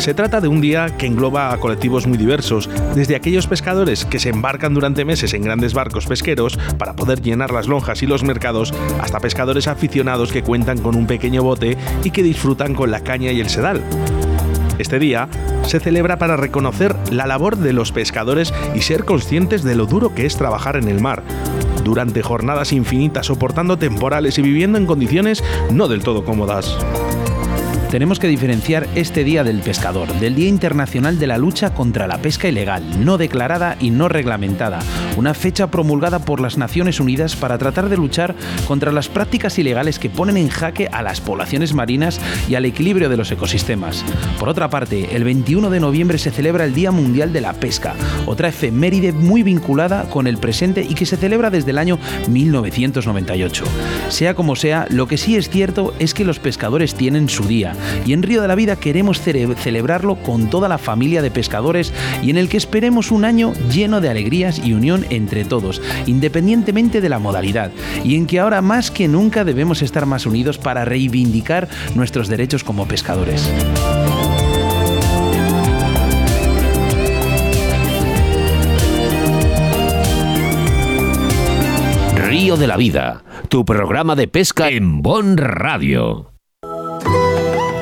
Se 0.00 0.14
trata 0.14 0.40
de 0.40 0.48
un 0.48 0.62
día 0.62 0.96
que 0.96 1.04
engloba 1.04 1.52
a 1.52 1.58
colectivos 1.58 2.06
muy 2.06 2.16
diversos, 2.16 2.70
desde 2.94 3.16
aquellos 3.16 3.46
pescadores 3.46 4.06
que 4.06 4.18
se 4.18 4.30
embarcan 4.30 4.72
durante 4.72 5.04
meses 5.04 5.34
en 5.34 5.42
grandes 5.42 5.74
barcos 5.74 6.06
pesqueros 6.06 6.58
para 6.78 6.94
poder 6.94 7.20
llenar 7.20 7.50
las 7.50 7.68
lonjas 7.68 8.02
y 8.02 8.06
los 8.06 8.24
mercados, 8.24 8.72
hasta 9.02 9.20
pescadores 9.20 9.68
aficionados 9.68 10.32
que 10.32 10.42
cuentan 10.42 10.78
con 10.78 10.96
un 10.96 11.06
pequeño 11.06 11.42
bote 11.42 11.76
y 12.02 12.12
que 12.12 12.22
disfrutan 12.22 12.74
con 12.74 12.90
la 12.90 13.00
caña 13.00 13.30
y 13.30 13.40
el 13.40 13.50
sedal. 13.50 13.82
Este 14.78 14.98
día 14.98 15.28
se 15.66 15.80
celebra 15.80 16.18
para 16.18 16.38
reconocer 16.38 16.96
la 17.12 17.26
labor 17.26 17.58
de 17.58 17.74
los 17.74 17.92
pescadores 17.92 18.54
y 18.74 18.80
ser 18.80 19.04
conscientes 19.04 19.62
de 19.64 19.74
lo 19.74 19.84
duro 19.84 20.14
que 20.14 20.24
es 20.24 20.34
trabajar 20.34 20.76
en 20.76 20.88
el 20.88 21.02
mar, 21.02 21.22
durante 21.84 22.22
jornadas 22.22 22.72
infinitas 22.72 23.26
soportando 23.26 23.76
temporales 23.76 24.38
y 24.38 24.42
viviendo 24.42 24.78
en 24.78 24.86
condiciones 24.86 25.44
no 25.70 25.88
del 25.88 26.02
todo 26.02 26.24
cómodas. 26.24 26.78
Tenemos 27.90 28.20
que 28.20 28.28
diferenciar 28.28 28.88
este 28.94 29.24
Día 29.24 29.42
del 29.42 29.62
Pescador 29.62 30.06
del 30.20 30.36
Día 30.36 30.46
Internacional 30.46 31.18
de 31.18 31.26
la 31.26 31.38
Lucha 31.38 31.74
contra 31.74 32.06
la 32.06 32.18
Pesca 32.18 32.46
Ilegal, 32.46 33.04
no 33.04 33.18
declarada 33.18 33.76
y 33.80 33.90
no 33.90 34.08
reglamentada, 34.08 34.78
una 35.16 35.34
fecha 35.34 35.72
promulgada 35.72 36.20
por 36.20 36.40
las 36.40 36.56
Naciones 36.56 37.00
Unidas 37.00 37.34
para 37.34 37.58
tratar 37.58 37.88
de 37.88 37.96
luchar 37.96 38.36
contra 38.68 38.92
las 38.92 39.08
prácticas 39.08 39.58
ilegales 39.58 39.98
que 39.98 40.08
ponen 40.08 40.36
en 40.36 40.50
jaque 40.50 40.88
a 40.92 41.02
las 41.02 41.20
poblaciones 41.20 41.74
marinas 41.74 42.20
y 42.48 42.54
al 42.54 42.64
equilibrio 42.64 43.08
de 43.08 43.16
los 43.16 43.32
ecosistemas. 43.32 44.04
Por 44.38 44.48
otra 44.48 44.70
parte, 44.70 45.16
el 45.16 45.24
21 45.24 45.68
de 45.68 45.80
noviembre 45.80 46.18
se 46.18 46.30
celebra 46.30 46.66
el 46.66 46.74
Día 46.74 46.92
Mundial 46.92 47.32
de 47.32 47.40
la 47.40 47.54
Pesca, 47.54 47.94
otra 48.24 48.50
efeméride 48.50 49.10
muy 49.10 49.42
vinculada 49.42 50.08
con 50.08 50.28
el 50.28 50.38
presente 50.38 50.86
y 50.88 50.94
que 50.94 51.06
se 51.06 51.16
celebra 51.16 51.50
desde 51.50 51.72
el 51.72 51.78
año 51.78 51.98
1998. 52.28 53.64
Sea 54.10 54.34
como 54.34 54.54
sea, 54.54 54.86
lo 54.90 55.08
que 55.08 55.18
sí 55.18 55.34
es 55.34 55.50
cierto 55.50 55.92
es 55.98 56.14
que 56.14 56.24
los 56.24 56.38
pescadores 56.38 56.94
tienen 56.94 57.28
su 57.28 57.48
día 57.48 57.74
y 58.06 58.12
en 58.12 58.22
Río 58.22 58.42
de 58.42 58.48
la 58.48 58.54
Vida 58.54 58.76
queremos 58.76 59.20
celebrarlo 59.20 60.16
con 60.16 60.50
toda 60.50 60.68
la 60.68 60.78
familia 60.78 61.22
de 61.22 61.30
pescadores 61.30 61.92
y 62.22 62.30
en 62.30 62.38
el 62.38 62.48
que 62.48 62.56
esperemos 62.56 63.10
un 63.10 63.24
año 63.24 63.52
lleno 63.72 64.00
de 64.00 64.08
alegrías 64.08 64.60
y 64.64 64.72
unión 64.72 65.06
entre 65.10 65.44
todos, 65.44 65.80
independientemente 66.06 67.00
de 67.00 67.08
la 67.08 67.18
modalidad, 67.18 67.72
y 68.04 68.16
en 68.16 68.26
que 68.26 68.40
ahora 68.40 68.62
más 68.62 68.90
que 68.90 69.08
nunca 69.08 69.44
debemos 69.44 69.82
estar 69.82 70.06
más 70.06 70.26
unidos 70.26 70.58
para 70.58 70.84
reivindicar 70.84 71.68
nuestros 71.94 72.28
derechos 72.28 72.64
como 72.64 72.86
pescadores. 72.86 73.50
Río 82.30 82.56
de 82.56 82.66
la 82.66 82.76
Vida, 82.76 83.24
tu 83.48 83.64
programa 83.64 84.14
de 84.14 84.28
pesca 84.28 84.70
en 84.70 85.02
Bon 85.02 85.36
Radio. 85.36 86.39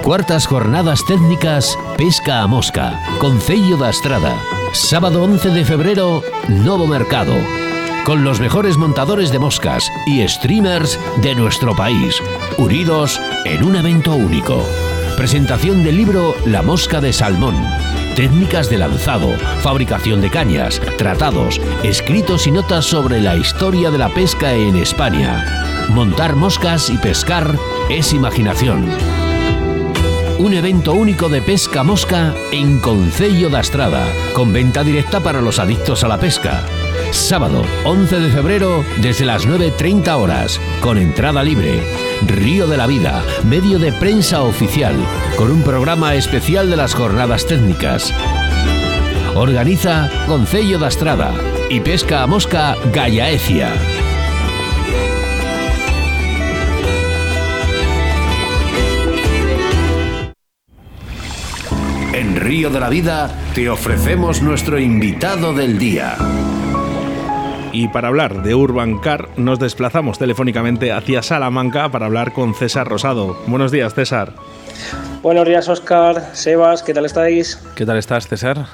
Cuartas 0.09 0.47
jornadas 0.47 1.05
técnicas 1.05 1.79
Pesca 1.99 2.41
a 2.41 2.47
Mosca, 2.47 2.99
Concello 3.19 3.77
da 3.77 3.91
Estrada. 3.91 4.41
Sábado 4.73 5.23
11 5.23 5.51
de 5.51 5.67
febrero, 5.67 6.23
Novo 6.49 6.87
Mercado. 6.87 7.35
Con 8.07 8.25
los 8.25 8.41
mejores 8.41 8.79
montadores 8.79 9.31
de 9.31 9.39
moscas 9.39 9.93
y 10.07 10.27
streamers 10.27 10.99
de 11.21 11.35
nuestro 11.35 11.77
país, 11.77 12.23
unidos 12.57 13.21
en 13.45 13.63
un 13.63 13.77
evento 13.77 14.15
único. 14.15 14.65
Presentación 15.19 15.85
del 15.85 15.99
libro 15.99 16.35
La 16.47 16.63
Mosca 16.63 17.03
de 17.03 17.13
Salmón. 17.13 17.63
Técnicas 18.17 18.71
de 18.71 18.79
lanzado, 18.79 19.29
fabricación 19.61 20.23
de 20.23 20.31
cañas, 20.31 20.81
tratados, 20.97 21.61
escritos 21.83 22.47
y 22.47 22.51
notas 22.51 22.87
sobre 22.87 23.21
la 23.21 23.37
historia 23.37 23.91
de 23.91 23.99
la 23.99 24.09
pesca 24.09 24.55
en 24.55 24.77
España. 24.77 25.45
Montar 25.91 26.35
moscas 26.35 26.89
y 26.89 26.97
pescar 26.97 27.59
es 27.91 28.15
imaginación 28.15 29.28
un 30.39 30.55
evento 30.55 30.95
único 30.95 31.29
de 31.29 31.43
pesca 31.43 31.83
mosca 31.83 32.35
en 32.53 32.79
Concello 32.79 33.49
da 33.51 33.61
Estrada, 33.61 34.07
con 34.33 34.53
venta 34.53 34.85
directa 34.85 35.21
para 35.21 35.41
los 35.41 35.59
adictos 35.59 36.05
a 36.05 36.09
la 36.09 36.19
pesca. 36.19 36.63
Sábado 37.11 37.65
11 37.85 38.21
de 38.21 38.31
febrero 38.31 38.85
desde 39.01 39.25
las 39.25 39.47
9.30 39.47 40.09
horas, 40.17 40.61
con 40.81 40.97
entrada 40.97 41.43
libre. 41.43 41.83
Río 42.27 42.67
de 42.67 42.77
la 42.77 42.87
Vida, 42.87 43.25
medio 43.45 43.79
de 43.79 43.93
prensa 43.93 44.43
oficial, 44.43 44.95
con 45.37 45.51
un 45.51 45.63
programa 45.63 46.15
especial 46.15 46.71
de 46.71 46.77
las 46.77 46.95
jornadas 46.95 47.47
técnicas. 47.47 48.15
Organiza 49.35 50.09
Concello 50.27 50.79
da 50.79 50.89
Estrada 50.89 51.35
y 51.69 51.81
Pesca 51.81 52.23
a 52.23 52.27
Mosca 52.27 52.77
Gallaecia. 52.93 53.73
De 62.59 62.81
la 62.81 62.89
Vida 62.89 63.31
te 63.55 63.71
ofrecemos 63.71 64.43
nuestro 64.43 64.81
invitado 64.81 65.55
del 65.55 65.79
día. 65.79 66.17
Y 67.73 67.87
para 67.87 68.09
hablar 68.09 68.43
de 68.43 68.57
Urban 68.57 68.99
Car, 68.99 69.29
nos 69.37 69.61
desplazamos 69.61 70.19
telefónicamente 70.19 70.91
hacia 70.91 71.23
Salamanca 71.23 71.89
para 71.89 72.07
hablar 72.07 72.33
con 72.33 72.55
César 72.55 72.89
Rosado. 72.89 73.39
Buenos 73.47 73.71
días, 73.71 73.95
César. 73.95 74.35
Buenos 75.23 75.47
días, 75.47 75.69
Oscar, 75.69 76.31
Sebas, 76.33 76.83
¿qué 76.83 76.93
tal 76.93 77.07
estáis? 77.07 77.65
¿Qué 77.77 77.87
tal 77.87 77.97
estás, 77.97 78.27
César? 78.27 78.67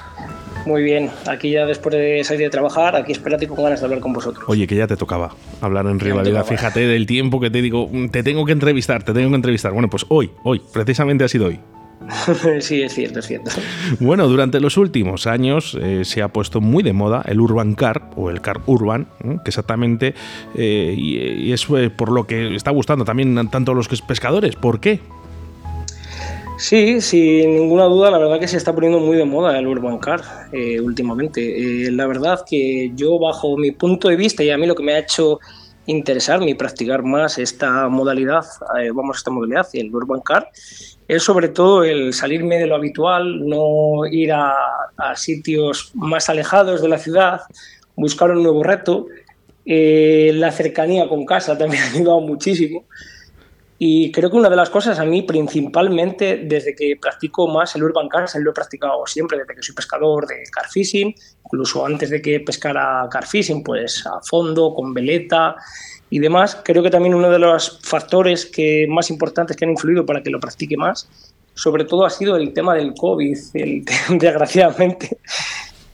Muy 0.65 0.81
bien, 0.81 1.11
aquí 1.27 1.51
ya 1.51 1.67
después 1.67 1.93
de 1.93 2.23
salir 2.23 2.41
de 2.41 2.49
trabajar, 2.49 2.95
aquí 2.95 3.11
espérate 3.11 3.47
con 3.47 3.63
ganas 3.63 3.81
de 3.81 3.85
hablar 3.85 3.99
con 3.99 4.13
vosotros. 4.13 4.43
Oye, 4.47 4.65
que 4.65 4.75
ya 4.75 4.87
te 4.87 4.97
tocaba 4.97 5.35
hablar 5.61 5.85
en 5.85 5.99
Vida. 5.99 6.43
Fíjate 6.43 6.87
del 6.87 7.05
tiempo 7.05 7.39
que 7.39 7.51
te 7.51 7.61
digo, 7.61 7.87
te 8.11 8.23
tengo 8.23 8.45
que 8.45 8.53
entrevistar, 8.53 9.03
te 9.03 9.13
tengo 9.13 9.29
que 9.29 9.35
entrevistar. 9.35 9.73
Bueno, 9.73 9.91
pues 9.91 10.07
hoy, 10.09 10.31
hoy, 10.41 10.59
precisamente 10.73 11.23
ha 11.23 11.27
sido 11.27 11.45
hoy. 11.45 11.59
sí, 12.59 12.81
es 12.81 12.93
cierto, 12.93 13.19
es 13.19 13.27
cierto. 13.27 13.51
Bueno, 13.99 14.27
durante 14.27 14.59
los 14.59 14.77
últimos 14.77 15.27
años 15.27 15.77
eh, 15.81 16.05
se 16.05 16.21
ha 16.21 16.27
puesto 16.27 16.61
muy 16.61 16.83
de 16.83 16.93
moda 16.93 17.23
el 17.25 17.39
urban 17.39 17.75
car 17.75 18.09
o 18.15 18.29
el 18.29 18.41
car 18.41 18.61
urban, 18.65 19.07
¿eh? 19.23 19.37
que 19.43 19.49
exactamente, 19.49 20.13
eh, 20.55 20.93
y, 20.97 21.17
y, 21.17 21.53
es 21.53 21.65
por 21.65 22.11
lo 22.11 22.27
que 22.27 22.55
está 22.55 22.71
gustando 22.71 23.05
también 23.05 23.49
tanto 23.49 23.71
a 23.71 23.75
los 23.75 23.87
pescadores. 23.87 24.55
¿Por 24.55 24.79
qué? 24.79 24.99
Sí, 26.57 27.01
sin 27.01 27.55
ninguna 27.55 27.85
duda, 27.85 28.11
la 28.11 28.17
verdad 28.17 28.39
que 28.39 28.47
se 28.47 28.57
está 28.57 28.73
poniendo 28.73 28.99
muy 28.99 29.17
de 29.17 29.25
moda 29.25 29.57
el 29.59 29.67
urban 29.67 29.97
car 29.97 30.21
últimamente. 30.81 31.91
la 31.91 32.07
verdad 32.07 32.45
que 32.49 32.91
yo, 32.95 33.19
bajo 33.19 33.57
mi 33.57 33.71
punto 33.71 34.07
de 34.07 34.15
vista 34.15 34.41
y 34.41 34.51
a 34.51 34.57
mí 34.57 34.65
lo 34.65 34.73
que 34.73 34.83
me 34.83 34.93
ha 34.93 34.99
hecho 34.99 35.39
interesarme 35.85 36.49
y 36.49 36.53
practicar 36.53 37.03
más 37.03 37.37
esta 37.39 37.89
modalidad, 37.89 38.45
vamos, 38.93 39.17
esta 39.17 39.31
modalidad, 39.31 39.67
el 39.73 39.93
urban 39.93 40.21
car, 40.21 40.49
es 41.07 41.23
sobre 41.23 41.49
todo 41.49 41.83
el 41.83 42.13
salirme 42.13 42.57
de 42.57 42.67
lo 42.67 42.75
habitual, 42.75 43.47
no 43.47 44.05
ir 44.09 44.33
a, 44.33 44.53
sitios 45.15 45.91
más 45.93 46.29
alejados 46.29 46.81
de 46.81 46.87
la 46.87 46.97
ciudad, 46.97 47.41
buscar 47.95 48.31
un 48.31 48.43
nuevo 48.43 48.63
reto 48.63 49.07
Eh, 49.67 50.31
la 50.35 50.51
cercanía 50.51 51.09
con 51.09 51.25
casa 51.25 51.57
también 51.61 51.81
ha 51.83 51.91
ayudado 51.91 52.21
muchísimo. 52.21 52.85
Y 53.77 54.11
creo 54.11 54.29
que 54.29 54.37
una 54.37 54.49
de 54.49 54.55
las 54.55 54.69
cosas 54.69 54.99
a 54.99 55.05
mí 55.05 55.23
principalmente 55.23 56.37
desde 56.45 56.75
que 56.75 56.97
practico 57.01 57.47
más 57.47 57.75
el 57.75 57.83
urban 57.83 58.07
cars, 58.07 58.35
lo 58.35 58.51
he 58.51 58.53
practicado 58.53 59.05
siempre 59.05 59.37
desde 59.37 59.55
que 59.55 59.63
soy 59.63 59.75
pescador 59.75 60.27
de 60.27 60.43
car 60.51 60.69
fishing, 60.69 61.13
incluso 61.43 61.85
antes 61.85 62.09
de 62.09 62.21
que 62.21 62.39
pescara 62.39 63.07
car 63.11 63.25
fishing, 63.25 63.63
pues 63.63 64.05
a 64.05 64.21
fondo, 64.21 64.73
con 64.73 64.93
veleta 64.93 65.55
y 66.15 66.19
demás. 66.19 66.57
Creo 66.63 66.81
que 66.81 66.89
también 66.89 67.13
uno 67.13 67.29
de 67.29 67.39
los 67.39 67.77
factores 67.83 68.45
que 68.45 68.87
más 68.87 69.09
importantes 69.09 69.57
que 69.57 69.65
han 69.65 69.71
influido 69.71 70.05
para 70.05 70.23
que 70.23 70.29
lo 70.29 70.39
practique 70.39 70.77
más, 70.77 71.09
sobre 71.55 71.83
todo 71.83 72.05
ha 72.05 72.09
sido 72.09 72.37
el 72.37 72.53
tema 72.53 72.73
del 72.73 72.93
COVID, 72.93 73.37
el, 73.53 73.83
desgraciadamente, 74.17 75.17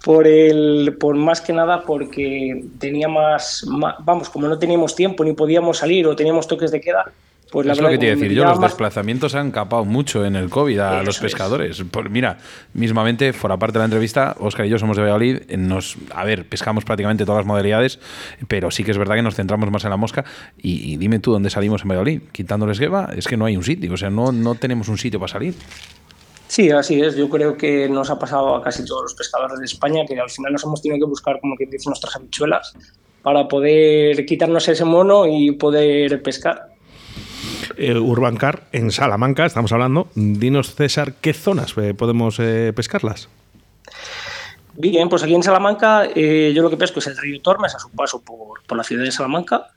por 0.06 0.28
el 0.28 0.96
por 1.00 1.16
más 1.16 1.42
que 1.42 1.54
nada 1.54 1.82
porque 1.82 2.64
tenía 2.78 3.08
más, 3.08 3.66
vamos 4.04 4.30
como 4.30 4.48
no 4.48 4.60
teníamos 4.60 4.96
tiempo 4.96 5.24
ni 5.24 5.34
podíamos 5.34 5.80
salir 5.80 6.06
o 6.06 6.16
teníamos 6.16 6.46
toques 6.46 6.70
de 6.70 6.82
queda 6.82 7.12
pues 7.52 7.68
es 7.68 7.82
lo 7.82 7.90
que 7.90 7.98
te 7.98 8.06
iba 8.06 8.14
a 8.14 8.16
decir 8.16 8.32
yo, 8.32 8.46
los 8.46 8.62
desplazamientos 8.62 9.36
han 9.36 9.52
capado 9.52 9.84
mucho 9.84 10.26
en 10.26 10.38
el 10.38 10.50
COVID 10.50 10.80
a 10.80 11.04
los 11.04 11.20
pescadores. 11.20 11.84
mira, 12.10 12.38
mismamente, 12.74 13.34
fuera 13.34 13.58
parte 13.58 13.74
de 13.74 13.80
la 13.80 13.86
entrevista, 13.86 14.38
Oscar 14.40 14.66
y 14.66 14.70
yo 14.70 14.80
somos 14.80 14.96
de 14.96 15.04
Valladolid, 15.04 15.42
nos, 15.58 15.98
a 16.16 16.24
ver, 16.24 16.48
pescamos 16.48 16.86
prácticamente 16.86 17.26
todas 17.26 17.40
las 17.40 17.46
modalidades, 17.46 18.00
pero 18.48 18.72
sí 18.72 18.86
que 18.86 18.92
es 18.92 18.98
verdad 18.98 19.16
que 19.16 19.22
nos 19.22 19.36
centramos 19.36 19.70
más 19.70 19.84
en 19.84 19.90
la 19.90 19.98
mosca. 19.98 20.24
Y, 20.58 20.96
dime 20.96 21.20
tú 21.20 21.34
dónde 21.34 21.50
salimos 21.50 21.82
en 21.82 21.90
Valladolid, 21.90 22.22
quitándoles 22.32 22.80
gueva, 22.80 23.10
es 23.16 23.28
que 23.28 23.36
no 23.36 23.46
hay 23.46 23.58
un 23.58 23.64
sitio, 23.64 23.94
o 23.94 23.98
sea, 23.98 24.10
no, 24.10 24.32
no 24.32 24.56
tenemos 24.56 24.88
un 24.88 24.98
sitio 24.98 25.20
para 25.20 25.34
salir. 25.34 25.54
Sí, 26.48 26.70
así 26.70 27.02
es. 27.02 27.16
Yo 27.16 27.30
creo 27.30 27.58
que 27.58 27.88
nos 27.90 28.10
ha 28.10 28.20
pasado 28.20 28.56
a 28.56 28.62
casi 28.62 28.86
todos 28.86 29.04
los 29.04 29.14
pescadores 29.14 29.60
de 29.60 29.66
España 29.66 30.06
que 30.08 30.20
al 30.20 30.30
final 30.30 30.54
nos 30.54 30.64
hemos 30.64 30.82
tenido 30.82 31.06
que 31.06 31.10
buscar, 31.10 31.40
como 31.40 31.56
que 31.58 31.66
dicen, 31.66 31.90
nuestras 31.90 32.16
habichuelas 32.16 32.74
para 33.22 33.48
poder 33.48 34.26
quitarnos 34.26 34.68
ese 34.68 34.86
mono 34.86 35.28
y 35.28 35.52
poder 35.52 36.22
pescar. 36.22 36.71
Eh, 37.78 37.98
Urban 37.98 38.38
Car 38.38 38.64
en 38.72 38.92
Salamanca, 38.92 39.46
estamos 39.46 39.72
hablando. 39.72 40.08
Dinos, 40.16 40.76
César, 40.76 41.14
¿qué 41.22 41.34
zonas 41.34 41.74
eh, 41.78 41.94
podemos 41.94 42.40
eh, 42.40 42.74
pescarlas? 42.76 43.30
Bien, 44.76 45.10
pues 45.10 45.24
aquí 45.24 45.36
en 45.36 45.44
Salamanca 45.44 46.08
yo 46.14 46.62
lo 46.64 46.70
que 46.70 46.78
pesco 46.78 47.00
es 47.00 47.08
el 47.08 47.18
río 47.18 47.42
Tormes 47.42 47.76
a 47.76 47.80
su 47.80 47.90
paso 47.90 48.22
por, 48.22 48.64
por 48.66 48.78
la 48.78 48.84
ciudad 48.84 49.04
de 49.04 49.12
Salamanca 49.12 49.68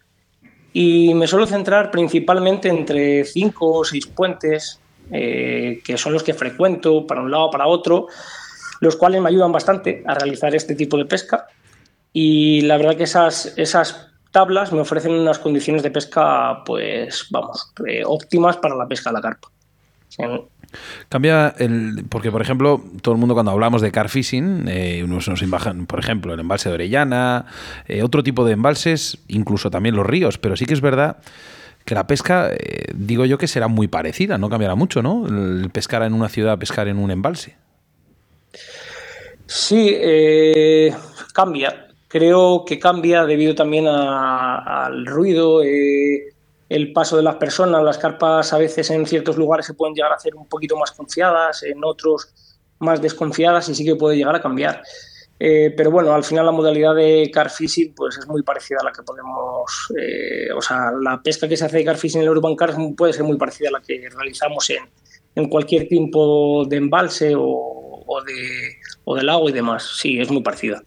y 0.72 1.12
me 1.14 1.26
suelo 1.26 1.46
centrar 1.46 1.90
principalmente 1.90 2.68
entre 2.68 3.24
cinco 3.24 3.78
o 3.78 3.84
seis 3.84 4.06
puentes 4.06 4.78
que 5.10 5.94
son 5.96 6.12
los 6.12 6.22
que 6.22 6.32
frecuento 6.32 7.06
para 7.08 7.22
un 7.22 7.30
lado 7.30 7.46
o 7.46 7.50
para 7.50 7.66
otro, 7.66 8.06
los 8.80 8.94
cuales 8.94 9.20
me 9.20 9.30
ayudan 9.30 9.50
bastante 9.50 10.04
a 10.06 10.14
realizar 10.14 10.54
este 10.54 10.76
tipo 10.76 10.96
de 10.96 11.06
pesca 11.06 11.48
y 12.12 12.60
la 12.60 12.76
verdad 12.76 12.96
que 12.96 13.02
esas, 13.02 13.52
esas 13.56 14.13
tablas 14.34 14.72
me 14.72 14.80
ofrecen 14.80 15.12
unas 15.12 15.38
condiciones 15.38 15.84
de 15.84 15.92
pesca, 15.92 16.64
pues 16.66 17.28
vamos, 17.30 17.72
eh, 17.86 18.02
óptimas 18.04 18.56
para 18.56 18.74
la 18.74 18.88
pesca 18.88 19.10
de 19.10 19.14
la 19.14 19.20
carpa. 19.20 19.48
Cambia 21.08 21.54
el. 21.56 22.04
Porque, 22.08 22.32
por 22.32 22.42
ejemplo, 22.42 22.82
todo 23.00 23.14
el 23.14 23.20
mundo 23.20 23.34
cuando 23.34 23.52
hablamos 23.52 23.80
de 23.80 23.92
car 23.92 24.08
fishing, 24.08 24.66
eh, 24.66 25.04
nos, 25.06 25.28
nos 25.28 25.40
por 25.86 26.00
ejemplo, 26.00 26.34
el 26.34 26.40
embalse 26.40 26.68
de 26.68 26.74
Orellana, 26.74 27.46
eh, 27.86 28.02
otro 28.02 28.24
tipo 28.24 28.44
de 28.44 28.54
embalses, 28.54 29.18
incluso 29.28 29.70
también 29.70 29.94
los 29.94 30.04
ríos, 30.04 30.36
pero 30.36 30.56
sí 30.56 30.66
que 30.66 30.74
es 30.74 30.80
verdad 30.80 31.18
que 31.84 31.94
la 31.94 32.08
pesca, 32.08 32.50
digo 32.94 33.26
yo 33.26 33.38
que 33.38 33.46
será 33.46 33.68
muy 33.68 33.88
parecida, 33.88 34.38
no 34.38 34.48
cambiará 34.48 34.74
mucho, 34.74 35.02
¿no? 35.02 35.26
El 35.28 35.70
pescar 35.70 36.02
en 36.02 36.14
una 36.14 36.28
ciudad, 36.28 36.58
pescar 36.58 36.88
en 36.88 36.98
un 36.98 37.10
embalse. 37.10 37.56
Sí, 39.46 39.94
cambia. 41.34 41.93
Creo 42.14 42.64
que 42.64 42.78
cambia 42.78 43.24
debido 43.24 43.56
también 43.56 43.88
al 43.88 45.04
ruido, 45.04 45.64
eh, 45.64 46.32
el 46.68 46.92
paso 46.92 47.16
de 47.16 47.24
las 47.24 47.34
personas. 47.34 47.82
Las 47.82 47.98
carpas 47.98 48.52
a 48.52 48.58
veces 48.58 48.88
en 48.90 49.04
ciertos 49.04 49.36
lugares 49.36 49.66
se 49.66 49.74
pueden 49.74 49.96
llegar 49.96 50.12
a 50.12 50.14
hacer 50.14 50.36
un 50.36 50.48
poquito 50.48 50.76
más 50.76 50.92
confiadas, 50.92 51.64
en 51.64 51.82
otros 51.82 52.32
más 52.78 53.02
desconfiadas 53.02 53.68
y 53.68 53.74
sí 53.74 53.84
que 53.84 53.96
puede 53.96 54.16
llegar 54.16 54.36
a 54.36 54.40
cambiar. 54.40 54.80
Eh, 55.40 55.74
pero 55.76 55.90
bueno, 55.90 56.14
al 56.14 56.22
final 56.22 56.46
la 56.46 56.52
modalidad 56.52 56.94
de 56.94 57.32
car 57.34 57.50
fishing 57.50 57.92
pues 57.96 58.16
es 58.16 58.28
muy 58.28 58.44
parecida 58.44 58.78
a 58.80 58.84
la 58.84 58.92
que 58.92 59.02
podemos, 59.02 59.92
eh, 60.00 60.52
o 60.56 60.62
sea, 60.62 60.92
la 60.92 61.20
pesca 61.20 61.48
que 61.48 61.56
se 61.56 61.64
hace 61.64 61.78
de 61.78 61.84
car 61.84 61.96
fishing 61.96 62.20
en 62.20 62.28
el 62.28 62.36
Urban 62.36 62.54
Car 62.54 62.76
puede 62.96 63.12
ser 63.12 63.24
muy 63.24 63.36
parecida 63.36 63.70
a 63.70 63.72
la 63.72 63.80
que 63.80 64.08
realizamos 64.08 64.70
en, 64.70 64.88
en 65.34 65.48
cualquier 65.48 65.88
tipo 65.88 66.64
de 66.64 66.76
embalse 66.76 67.34
o, 67.34 68.04
o, 68.06 68.22
de, 68.22 68.76
o 69.02 69.16
del 69.16 69.28
agua 69.28 69.50
y 69.50 69.52
demás. 69.52 69.96
Sí, 69.96 70.20
es 70.20 70.30
muy 70.30 70.44
parecida 70.44 70.80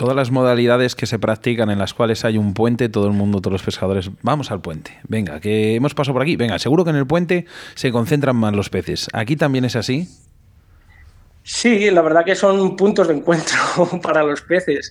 todas 0.00 0.16
las 0.16 0.30
modalidades 0.30 0.94
que 0.94 1.04
se 1.04 1.18
practican 1.18 1.68
en 1.68 1.78
las 1.78 1.92
cuales 1.92 2.24
hay 2.24 2.38
un 2.38 2.54
puente, 2.54 2.88
todo 2.88 3.06
el 3.06 3.12
mundo, 3.12 3.42
todos 3.42 3.52
los 3.52 3.62
pescadores, 3.62 4.10
vamos 4.22 4.50
al 4.50 4.62
puente. 4.62 4.96
Venga, 5.06 5.40
que 5.40 5.74
hemos 5.74 5.92
pasado 5.92 6.14
por 6.14 6.22
aquí. 6.22 6.36
Venga, 6.36 6.58
seguro 6.58 6.84
que 6.84 6.90
en 6.90 6.96
el 6.96 7.06
puente 7.06 7.44
se 7.74 7.92
concentran 7.92 8.34
más 8.34 8.54
los 8.54 8.70
peces. 8.70 9.08
¿Aquí 9.12 9.36
también 9.36 9.66
es 9.66 9.76
así? 9.76 10.08
Sí, 11.42 11.90
la 11.90 12.00
verdad 12.00 12.24
que 12.24 12.34
son 12.34 12.76
puntos 12.76 13.08
de 13.08 13.14
encuentro 13.16 13.58
para 14.02 14.22
los 14.22 14.40
peces. 14.40 14.90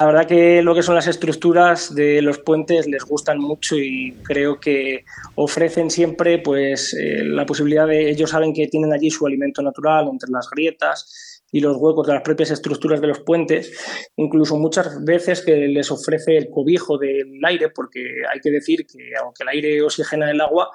La 0.00 0.06
verdad 0.06 0.26
que 0.26 0.60
lo 0.60 0.74
que 0.74 0.82
son 0.82 0.96
las 0.96 1.06
estructuras 1.06 1.94
de 1.94 2.20
los 2.20 2.38
puentes 2.38 2.88
les 2.88 3.04
gustan 3.04 3.38
mucho 3.38 3.76
y 3.76 4.12
creo 4.24 4.58
que 4.58 5.04
ofrecen 5.36 5.88
siempre 5.88 6.38
pues 6.38 6.94
eh, 6.94 7.22
la 7.24 7.46
posibilidad 7.46 7.86
de 7.86 8.10
ellos 8.10 8.30
saben 8.30 8.52
que 8.52 8.66
tienen 8.66 8.92
allí 8.92 9.08
su 9.08 9.24
alimento 9.24 9.62
natural 9.62 10.08
entre 10.10 10.30
las 10.30 10.50
grietas 10.50 11.31
y 11.52 11.60
los 11.60 11.76
huecos 11.76 12.06
de 12.06 12.14
las 12.14 12.22
propias 12.22 12.50
estructuras 12.50 13.00
de 13.00 13.08
los 13.08 13.20
puentes, 13.20 13.72
incluso 14.16 14.56
muchas 14.56 15.04
veces 15.04 15.42
que 15.42 15.54
les 15.68 15.90
ofrece 15.90 16.38
el 16.38 16.48
cobijo 16.50 16.96
del 16.96 17.38
aire, 17.44 17.68
porque 17.68 18.00
hay 18.32 18.40
que 18.40 18.50
decir 18.50 18.86
que 18.86 19.12
aunque 19.22 19.42
el 19.42 19.48
aire 19.50 19.82
oxigena 19.82 20.30
el 20.30 20.40
agua, 20.40 20.70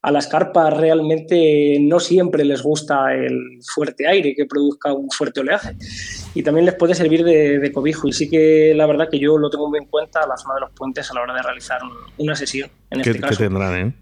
a 0.00 0.10
las 0.10 0.26
carpas 0.26 0.76
realmente 0.76 1.78
no 1.80 2.00
siempre 2.00 2.44
les 2.44 2.62
gusta 2.62 3.14
el 3.14 3.60
fuerte 3.74 4.08
aire 4.08 4.34
que 4.34 4.46
produzca 4.46 4.92
un 4.92 5.08
fuerte 5.10 5.40
oleaje 5.40 5.76
y 6.34 6.42
también 6.42 6.66
les 6.66 6.74
puede 6.74 6.94
servir 6.96 7.22
de, 7.24 7.70
cobijo 7.72 8.08
y 8.08 8.12
sí 8.12 8.28
que 8.28 8.74
la 8.74 8.86
verdad 8.86 9.08
que 9.08 9.20
yo 9.20 9.38
lo 9.38 9.48
tengo 9.48 9.68
muy 9.68 9.78
en 9.78 9.86
cuenta 9.86 10.26
la 10.26 10.36
zona 10.36 10.54
de 10.56 10.60
los 10.62 10.72
puentes 10.72 11.08
a 11.08 11.14
la 11.14 11.22
hora 11.22 11.34
de 11.34 11.42
realizar 11.42 11.80
una 12.18 12.34
sesión 12.34 12.68
en 12.90 13.00
¿Qué, 13.02 13.10
este 13.10 13.28
¿qué 13.28 13.36
tendrán, 13.36 13.76
eh? 13.76 13.94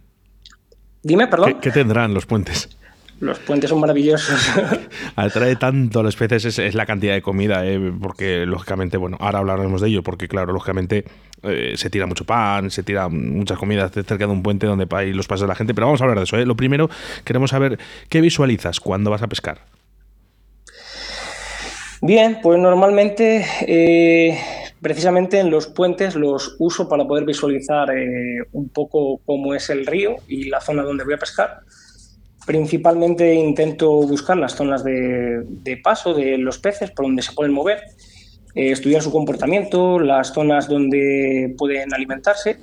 Dime, 1.02 1.26
perdón. 1.28 1.60
¿Qué 1.60 1.70
tendrán 1.70 2.14
los 2.14 2.24
puentes? 2.24 2.79
Los 3.20 3.38
puentes 3.38 3.68
son 3.68 3.80
maravillosos. 3.80 4.50
Atrae 5.16 5.54
tanto 5.56 6.00
a 6.00 6.02
los 6.02 6.16
peces 6.16 6.58
es, 6.58 6.74
la 6.74 6.86
cantidad 6.86 7.12
de 7.12 7.20
comida, 7.20 7.66
eh, 7.66 7.92
porque 8.00 8.46
lógicamente, 8.46 8.96
bueno, 8.96 9.18
ahora 9.20 9.40
hablaremos 9.40 9.82
de 9.82 9.88
ello, 9.88 10.02
porque 10.02 10.26
claro, 10.26 10.54
lógicamente 10.54 11.04
eh, 11.42 11.74
se 11.76 11.90
tira 11.90 12.06
mucho 12.06 12.24
pan, 12.24 12.70
se 12.70 12.82
tira 12.82 13.10
muchas 13.10 13.58
comidas 13.58 13.92
cerca 13.92 14.16
de 14.16 14.26
un 14.26 14.42
puente 14.42 14.66
donde 14.66 14.86
hay 14.92 15.12
los 15.12 15.26
pasos 15.28 15.42
de 15.42 15.48
la 15.48 15.54
gente, 15.54 15.74
pero 15.74 15.86
vamos 15.86 16.00
a 16.00 16.04
hablar 16.04 16.16
de 16.16 16.24
eso. 16.24 16.38
¿eh? 16.38 16.46
Lo 16.46 16.56
primero, 16.56 16.88
queremos 17.22 17.50
saber 17.50 17.78
qué 18.08 18.22
visualizas 18.22 18.80
cuando 18.80 19.10
vas 19.10 19.20
a 19.20 19.28
pescar. 19.28 19.58
Bien, 22.00 22.38
pues 22.42 22.58
normalmente 22.58 23.44
precisamente 24.80 25.38
en 25.38 25.50
los 25.50 25.66
puentes 25.66 26.14
los 26.14 26.56
uso 26.58 26.88
para 26.88 27.04
poder 27.04 27.26
visualizar 27.26 27.90
un 28.52 28.70
poco 28.70 29.20
cómo 29.26 29.54
es 29.54 29.68
el 29.68 29.84
río 29.84 30.16
y 30.26 30.44
la 30.48 30.62
zona 30.62 30.82
donde 30.82 31.04
voy 31.04 31.12
a 31.12 31.18
pescar. 31.18 31.60
Principalmente 32.50 33.32
intento 33.32 33.88
buscar 33.92 34.36
las 34.36 34.56
zonas 34.56 34.82
de, 34.82 35.80
paso 35.84 36.14
de 36.14 36.36
los 36.36 36.58
peces 36.58 36.90
por 36.90 37.06
donde 37.06 37.22
se 37.22 37.30
pueden 37.30 37.52
mover, 37.52 37.78
eh, 38.56 38.72
estudiar 38.72 39.02
su 39.02 39.12
comportamiento, 39.12 40.00
las 40.00 40.32
zonas 40.32 40.68
donde 40.68 41.54
pueden 41.56 41.94
alimentarse 41.94 42.58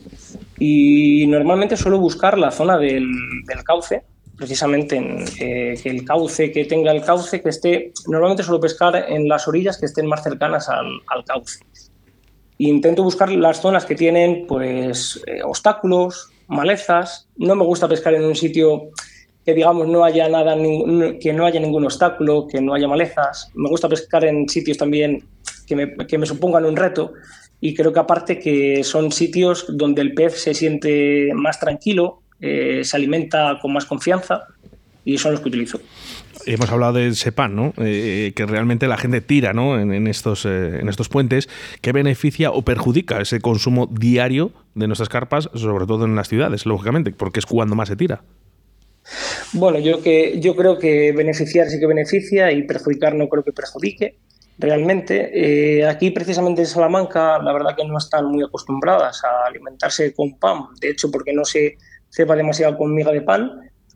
y 0.60 1.26
normalmente 1.28 1.78
suelo 1.78 2.00
buscar 2.00 2.38
la 2.38 2.52
zona 2.52 2.78
del, 2.78 3.08
cauce, 3.63 4.04
precisamente 4.36 4.97
en, 4.97 5.23
eh, 5.39 5.80
que 5.82 5.89
el 5.89 6.04
cauce, 6.04 6.52
que 6.52 6.65
tenga 6.65 6.91
el 6.91 7.02
cauce, 7.02 7.41
que 7.41 7.47
esté, 7.47 7.93
normalmente 8.08 8.43
suelo 8.43 8.60
pescar 8.60 9.06
en 9.08 9.30
las 9.30 9.47
orillas 9.47 9.78
que 9.78 9.86
estén 9.86 10.06
más 10.06 10.21
cercanas 10.21 10.67
al, 10.67 11.00
cauce. 11.26 11.60
intento 12.58 13.04
buscar 13.04 13.32
las 13.32 13.62
zonas 13.62 13.86
que 13.86 13.95
tienen 13.95 14.47
pues 14.47 15.23
eh, 15.28 15.43
obstáculos, 15.43 16.30
malezas. 16.47 17.30
No 17.38 17.56
me 17.56 17.63
gusta 17.63 17.88
pescar 17.88 18.15
en 18.15 18.26
un 18.26 18.36
sitio 18.36 18.91
que 19.47 19.53
digamos 19.53 19.88
no 19.88 20.03
haya 20.03 20.27
nada, 20.27 20.57
que 21.21 21.31
no 21.31 21.45
haya 21.45 21.62
ningún 21.62 21.86
obstáculo, 21.86 22.47
que 22.51 22.60
no 22.60 22.73
haya 22.73 22.86
malezas. 22.86 23.49
Me 23.55 23.69
gusta 23.69 23.88
pescar 23.88 24.25
en 24.25 24.49
sitios 24.49 24.77
también 24.77 25.23
que 25.65 25.73
me, 25.73 25.95
que 26.05 26.17
me 26.17 26.25
supongan 26.25 26.65
un 26.65 26.75
reto 26.75 27.13
y 27.62 27.73
creo 27.73 27.93
que 27.93 27.99
aparte 28.01 28.39
que 28.39 28.83
son 28.83 29.13
sitios 29.13 29.65
donde 29.69 30.01
el 30.01 30.13
pez 30.13 30.33
se 30.33 30.53
siente 30.53 31.29
más 31.33 31.62
tranquilo, 31.62 32.23
eh, 32.41 32.81
se 32.83 32.97
alimenta 32.97 33.57
con 33.62 33.71
más 33.71 33.86
confianza 33.86 34.47
y 35.05 35.17
son 35.17 35.31
los 35.31 35.39
que 35.39 35.47
utilizo. 35.47 35.79
Hemos 36.45 36.69
hablado 36.69 36.97
del 36.97 37.15
SEPAN, 37.15 37.55
¿no? 37.55 37.73
Eh, 37.77 38.33
que 38.36 38.45
realmente 38.45 38.89
la 38.89 38.97
gente 38.97 39.21
tira 39.21 39.53
¿no? 39.53 39.79
en, 39.79 40.07
estos, 40.07 40.45
eh, 40.45 40.79
en 40.81 40.89
estos 40.89 41.07
puentes. 41.07 41.47
¿Qué 41.79 41.93
beneficia 41.93 42.51
o 42.51 42.63
perjudica 42.63 43.21
ese 43.21 43.39
consumo 43.39 43.88
diario 43.89 44.51
de 44.75 44.88
nuestras 44.88 45.07
carpas, 45.07 45.49
sobre 45.53 45.86
todo 45.86 46.03
en 46.03 46.17
las 46.17 46.27
ciudades, 46.27 46.65
lógicamente, 46.65 47.12
porque 47.12 47.39
es 47.39 47.45
cuando 47.45 47.75
más 47.75 47.88
se 47.88 47.95
tira? 47.95 48.23
Bueno, 49.54 49.80
yo, 49.80 50.02
que, 50.02 50.39
yo 50.39 50.56
creo 50.56 50.78
que 50.78 51.12
beneficiar 51.12 51.67
sí 51.67 51.80
que 51.80 51.88
beneficia 51.88 52.52
y 52.52 52.63
perjudicar 52.63 53.15
no 53.15 53.30
creo 53.30 53.43
que 53.43 53.54
perjudique. 53.54 54.17
realmente. 54.60 55.30
Eh, 55.80 55.86
aquí, 55.86 56.12
precisamente 56.12 56.62
en 56.62 56.67
Salamanca, 56.67 57.39
la 57.39 57.54
verdad 57.54 57.76
que 57.76 57.86
no 57.86 57.98
están 57.98 58.26
muy 58.26 58.43
acostumbradas 58.43 59.24
a 59.24 59.48
alimentarse 59.48 60.13
con 60.13 60.38
pan, 60.39 60.65
de 60.82 60.89
hecho, 60.89 61.12
porque 61.12 61.34
no 61.34 61.46
se 61.46 61.78
cepa 62.10 62.36
demasiado 62.36 62.78
con 62.78 62.93
miga 62.93 63.12
de 63.12 63.22
pan, 63.22 63.52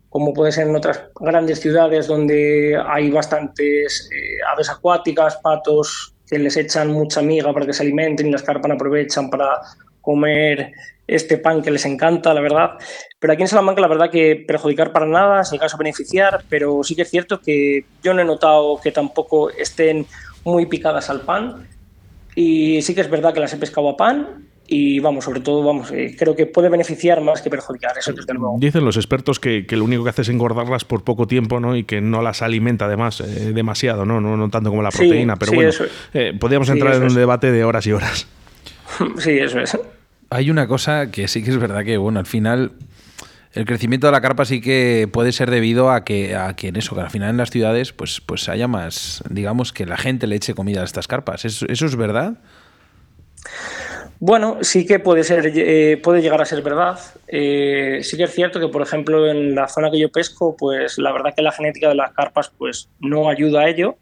como 0.10 0.34
puede 0.34 0.52
ser 0.52 0.68
en 0.68 0.76
otras 0.76 1.06
grandes 1.20 1.60
ciudades 1.62 2.08
donde 2.08 2.78
hay 2.86 3.10
bastantes 3.10 4.10
eh, 4.12 4.44
aves 4.52 4.70
acuáticas, 4.70 5.38
patos 5.38 6.14
que 6.28 6.38
les 6.38 6.58
echan 6.58 6.90
mucha 6.92 7.22
miga 7.22 7.54
para 7.54 7.66
que 7.66 7.74
se 7.74 7.84
alimenten 7.84 8.28
y 8.28 8.32
las 8.32 8.44
carpas 8.44 8.72
aprovechan 8.72 9.30
para 9.30 9.62
comer 10.02 10.72
este 11.08 11.38
pan 11.38 11.62
que 11.62 11.72
les 11.72 11.86
encanta, 11.86 12.34
la 12.34 12.42
verdad. 12.42 12.72
Pero 13.20 13.34
aquí 13.34 13.42
en 13.42 13.48
Salamanca, 13.48 13.82
la 13.82 13.88
verdad 13.88 14.10
que 14.10 14.44
perjudicar 14.48 14.92
para 14.92 15.06
nada, 15.06 15.42
es 15.42 15.52
el 15.52 15.60
caso 15.60 15.78
beneficiar, 15.78 16.44
pero 16.50 16.84
sí 16.84 16.96
que 16.96 17.02
es 17.04 17.10
cierto 17.10 17.42
que 17.42 17.86
yo 18.04 18.14
no 18.14 18.22
he 18.22 18.26
notado 18.26 18.80
que 18.82 18.92
tampoco 18.92 19.50
estén 19.50 20.06
muy 20.44 20.66
picadas 20.66 21.10
al 21.10 21.22
pan. 21.22 21.68
Y 22.36 22.82
sí 22.82 22.96
que 22.96 23.02
es 23.02 23.10
verdad 23.10 23.34
que 23.34 23.40
las 23.42 23.54
he 23.54 23.58
pescado 23.58 23.90
a 23.90 23.98
pan 23.98 24.48
y 24.74 25.02
vamos, 25.02 25.26
sobre 25.26 25.42
todo, 25.42 25.64
vamos, 25.64 25.92
eh, 25.92 26.16
creo 26.18 26.34
que 26.34 26.46
puede 26.46 26.70
beneficiar 26.70 27.20
más 27.20 27.42
que 27.42 27.50
perjudicar, 27.50 27.92
eso 27.98 28.14
desde 28.14 28.34
luego. 28.34 28.56
Dicen 28.58 28.86
los 28.86 28.96
expertos 28.96 29.38
que, 29.38 29.66
lo 29.70 29.84
único 29.84 30.06
que 30.06 30.12
hace 30.12 30.22
es 30.22 30.30
engordarlas 30.30 30.86
por 30.86 31.04
poco 31.04 31.28
tiempo, 31.28 31.60
¿no? 31.60 31.76
Y 31.76 31.84
que 31.84 32.00
no 32.00 32.22
las 32.22 32.42
alimenta 32.42 32.86
además 32.86 33.20
eh, 33.20 33.52
demasiado, 33.54 34.06
¿no? 34.06 34.22
¿no? 34.22 34.50
tanto 34.50 34.70
como 34.70 34.82
la 34.82 34.92
proteína, 34.92 35.36
pero 35.36 35.52
bueno, 35.52 35.72
eh, 36.14 36.34
podríamos 36.40 36.70
entrar 36.70 36.96
en 36.96 37.04
un 37.04 37.14
debate 37.14 37.52
de 37.52 37.66
horas 37.66 37.86
y 37.86 37.92
horas. 37.92 38.28
sí, 39.18 39.32
eso 39.32 39.60
es. 39.60 39.78
Hay 40.34 40.50
una 40.50 40.66
cosa 40.66 41.12
que 41.12 41.28
sí 41.28 41.44
que 41.44 41.50
es 41.50 41.58
verdad 41.58 41.84
que, 41.84 41.98
bueno, 41.98 42.18
al 42.18 42.26
final 42.26 42.72
el 43.52 43.66
crecimiento 43.66 44.08
de 44.08 44.14
la 44.14 44.22
carpa 44.22 44.46
sí 44.46 44.62
que 44.62 45.10
puede 45.12 45.34
ser 45.34 45.52
debido 45.52 45.92
a 45.92 46.06
que, 46.06 46.38
a 46.38 46.56
que 46.56 46.70
en 46.70 46.78
eso, 46.78 46.96
que 46.96 47.02
al 47.02 47.10
final 47.10 47.32
en 47.32 47.38
las 47.38 47.50
ciudades 47.50 47.92
pues, 47.92 48.22
pues 48.22 48.48
haya 48.48 48.70
más, 48.70 49.26
digamos, 49.30 49.74
que 49.74 49.86
la 49.86 49.98
gente 49.98 50.28
le 50.28 50.38
eche 50.38 50.54
comida 50.54 50.80
a 50.82 50.86
estas 50.86 51.10
carpas. 51.10 51.44
¿Eso, 51.44 51.66
es 51.68 51.96
verdad? 51.98 52.36
Bueno, 54.22 54.60
sí 54.62 54.86
que 54.86 55.00
puede 55.00 55.26
ser, 55.26 55.52
eh, 55.54 56.00
puede 56.02 56.22
llegar 56.22 56.42
a 56.42 56.46
ser 56.46 56.62
verdad. 56.62 56.98
Eh, 57.28 58.00
sí 58.02 58.16
que 58.16 58.24
es 58.24 58.34
cierto 58.34 58.62
que, 58.62 58.70
por 58.70 58.84
ejemplo, 58.84 59.30
en 59.30 59.54
la 59.54 59.68
zona 59.68 59.92
que 59.92 60.00
yo 60.00 60.14
pesco, 60.14 60.56
pues 60.56 60.98
la 60.98 61.12
verdad 61.12 61.34
que 61.36 61.42
la 61.42 61.52
genética 61.52 61.90
de 61.90 61.96
las 61.96 62.14
carpas 62.14 62.54
pues 62.58 62.88
no 63.02 63.30
ayuda 63.30 63.64
a 63.64 63.68
ello. 63.68 63.98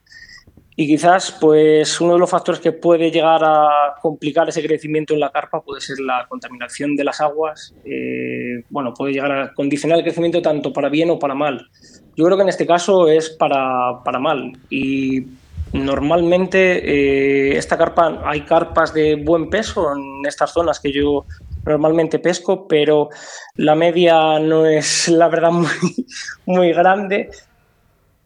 Y 0.79 0.87
quizás 0.87 1.35
pues 1.41 1.99
uno 1.99 2.13
de 2.13 2.19
los 2.19 2.29
factores 2.29 2.61
que 2.61 2.71
puede 2.71 3.11
llegar 3.11 3.43
a 3.43 3.95
complicar 4.01 4.47
ese 4.47 4.65
crecimiento 4.65 5.13
en 5.13 5.19
la 5.19 5.29
carpa 5.29 5.59
puede 5.59 5.81
ser 5.81 5.99
la 5.99 6.25
contaminación 6.29 6.95
de 6.95 7.03
las 7.03 7.19
aguas. 7.19 7.75
Eh, 7.83 8.63
bueno, 8.69 8.93
puede 8.93 9.11
llegar 9.11 9.29
a 9.29 9.53
condicionar 9.53 9.97
el 9.97 10.05
crecimiento 10.05 10.41
tanto 10.41 10.71
para 10.71 10.87
bien 10.87 11.09
o 11.09 11.19
para 11.19 11.35
mal. 11.35 11.67
Yo 12.15 12.23
creo 12.23 12.37
que 12.37 12.43
en 12.43 12.47
este 12.47 12.65
caso 12.65 13.09
es 13.09 13.29
para, 13.29 14.01
para 14.05 14.19
mal. 14.19 14.53
Y 14.69 15.25
normalmente 15.73 16.77
eh, 17.51 17.57
esta 17.57 17.77
carpa, 17.77 18.21
hay 18.23 18.43
carpas 18.45 18.93
de 18.93 19.15
buen 19.15 19.49
peso 19.49 19.91
en 19.93 20.25
estas 20.25 20.53
zonas 20.53 20.79
que 20.79 20.93
yo 20.93 21.25
normalmente 21.65 22.19
pesco, 22.19 22.69
pero 22.69 23.09
la 23.55 23.75
media 23.75 24.39
no 24.39 24.65
es 24.65 25.09
la 25.09 25.27
verdad 25.27 25.51
muy, 25.51 26.05
muy 26.45 26.71
grande 26.71 27.31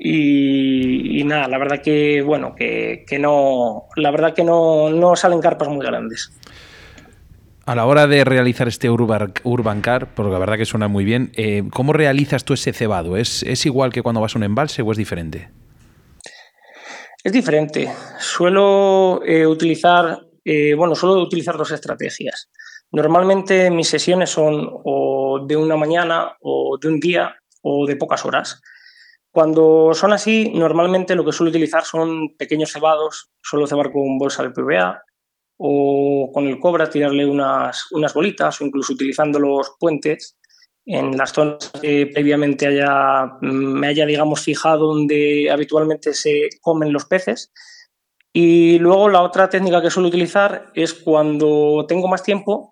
y, 0.05 1.23
nada, 1.23 1.47
la 1.47 1.57
verdad 1.57 1.81
que, 1.81 2.21
bueno, 2.21 2.55
que, 2.55 3.05
no, 3.19 3.83
la 3.95 4.11
verdad 4.11 4.33
que 4.33 4.43
no, 4.43 4.89
no, 4.89 5.15
salen 5.15 5.39
carpas 5.39 5.69
muy 5.69 5.85
grandes. 5.85 6.33
A 7.65 7.73
la 7.73 7.85
hora 7.85 8.05
de 8.07 8.25
realizar 8.25 8.67
este 8.67 8.89
Urban, 8.89 9.81
Car, 9.81 10.13
porque 10.13 10.33
la 10.33 10.39
verdad 10.39 10.57
que 10.57 10.65
suena 10.65 10.89
muy 10.89 11.05
bien, 11.05 11.31
eh, 11.35 11.63
¿cómo 11.71 11.93
realizas 11.93 12.43
tú 12.43 12.53
ese 12.53 12.73
cebado? 12.73 13.15
¿Es, 13.15 13.43
¿Es 13.43 13.65
igual 13.65 13.93
que 13.93 14.01
cuando 14.01 14.19
vas 14.19 14.35
a 14.35 14.39
un 14.39 14.43
embalse 14.43 14.81
o 14.81 14.91
es 14.91 14.97
diferente? 14.97 15.49
Es 17.23 17.31
diferente. 17.31 17.89
Suelo 18.19 19.21
eh, 19.25 19.47
utilizar, 19.47 20.19
eh, 20.43 20.73
bueno, 20.73 20.95
suelo 20.95 21.21
utilizar 21.21 21.55
dos 21.55 21.71
estrategias. 21.71 22.49
Normalmente 22.91 23.71
mis 23.71 23.87
sesiones 23.87 24.31
son 24.31 24.69
o 24.83 25.45
de 25.47 25.55
una 25.55 25.77
mañana 25.77 26.35
o 26.41 26.77
de 26.81 26.89
un 26.89 26.99
día 26.99 27.37
o 27.61 27.87
de 27.87 27.95
pocas 27.95 28.25
horas. 28.25 28.61
Cuando 29.33 29.95
son 29.95 30.13
así, 30.13 30.51
normalmente 30.53 31.15
lo 31.15 31.25
que 31.25 31.31
suelo 31.31 31.49
utilizar 31.49 31.83
son 31.85 32.35
pequeños 32.37 32.71
cebados, 32.71 33.31
suelo 33.41 33.65
cebar 33.65 33.91
con 33.91 34.19
bolsa 34.19 34.43
de 34.43 34.51
PVA 34.51 35.01
o 35.57 36.29
con 36.31 36.45
el 36.45 36.59
cobra 36.59 36.87
tirarle 36.87 37.25
unas, 37.25 37.91
unas 37.93 38.13
bolitas 38.13 38.61
o 38.61 38.63
incluso 38.63 38.93
utilizando 38.93 39.39
los 39.39 39.75
puentes 39.79 40.37
en 40.85 41.17
las 41.17 41.33
zonas 41.33 41.71
que 41.81 42.11
previamente 42.13 42.67
haya, 42.67 43.39
me 43.41 43.87
haya, 43.87 44.05
digamos, 44.05 44.41
fijado 44.41 44.93
donde 44.93 45.49
habitualmente 45.49 46.13
se 46.13 46.49
comen 46.61 46.93
los 46.93 47.05
peces. 47.05 47.51
Y 48.31 48.77
luego 48.77 49.09
la 49.09 49.23
otra 49.23 49.49
técnica 49.49 49.81
que 49.81 49.89
suelo 49.89 50.09
utilizar 50.09 50.71
es 50.75 50.93
cuando 50.93 51.87
tengo 51.87 52.07
más 52.07 52.21
tiempo, 52.21 52.71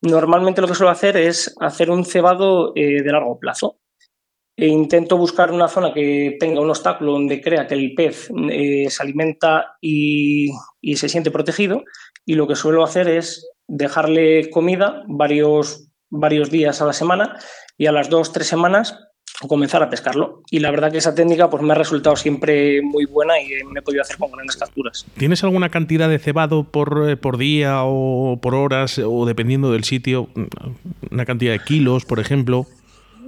normalmente 0.00 0.62
lo 0.62 0.68
que 0.68 0.74
suelo 0.74 0.90
hacer 0.90 1.18
es 1.18 1.54
hacer 1.60 1.90
un 1.90 2.06
cebado 2.06 2.72
eh, 2.76 3.02
de 3.02 3.12
largo 3.12 3.38
plazo 3.38 3.78
e 4.58 4.66
intento 4.66 5.16
buscar 5.16 5.52
una 5.52 5.68
zona 5.68 5.94
que 5.94 6.36
tenga 6.40 6.60
un 6.60 6.68
obstáculo 6.68 7.12
donde 7.12 7.40
crea 7.40 7.68
que 7.68 7.74
el 7.74 7.94
pez 7.94 8.28
eh, 8.50 8.86
se 8.90 9.02
alimenta 9.04 9.76
y, 9.80 10.50
se 10.96 11.08
siente 11.08 11.30
protegido 11.30 11.84
y 12.26 12.34
lo 12.34 12.48
que 12.48 12.56
suelo 12.56 12.82
hacer 12.82 13.08
es 13.08 13.48
dejarle 13.68 14.50
comida 14.50 15.04
varios, 15.06 15.88
varios 16.10 16.50
días 16.50 16.82
a 16.82 16.86
la 16.86 16.92
semana 16.92 17.38
y 17.76 17.86
a 17.86 17.92
las 17.92 18.10
dos, 18.10 18.32
tres 18.32 18.48
semanas 18.48 18.98
comenzar 19.46 19.84
a 19.84 19.90
pescarlo. 19.90 20.42
Y 20.50 20.58
la 20.58 20.72
verdad 20.72 20.90
que 20.90 20.98
esa 20.98 21.14
técnica 21.14 21.48
pues, 21.48 21.62
me 21.62 21.70
ha 21.70 21.76
resultado 21.76 22.16
siempre 22.16 22.82
muy 22.82 23.04
buena 23.04 23.40
y 23.40 23.62
me 23.72 23.78
he 23.78 23.82
podido 23.82 24.02
hacer 24.02 24.16
con 24.16 24.32
grandes 24.32 24.56
capturas. 24.56 25.06
¿Tienes 25.16 25.44
alguna 25.44 25.68
cantidad 25.68 26.08
de 26.08 26.18
cebado 26.18 26.64
por, 26.64 27.08
eh, 27.08 27.16
por 27.16 27.38
día 27.38 27.84
o 27.84 28.40
por 28.42 28.56
horas 28.56 28.98
o 28.98 29.24
dependiendo 29.24 29.70
del 29.70 29.84
sitio? 29.84 30.28
Una 31.12 31.24
cantidad 31.24 31.52
de 31.52 31.60
kilos, 31.60 32.04
por 32.04 32.18
ejemplo. 32.18 32.66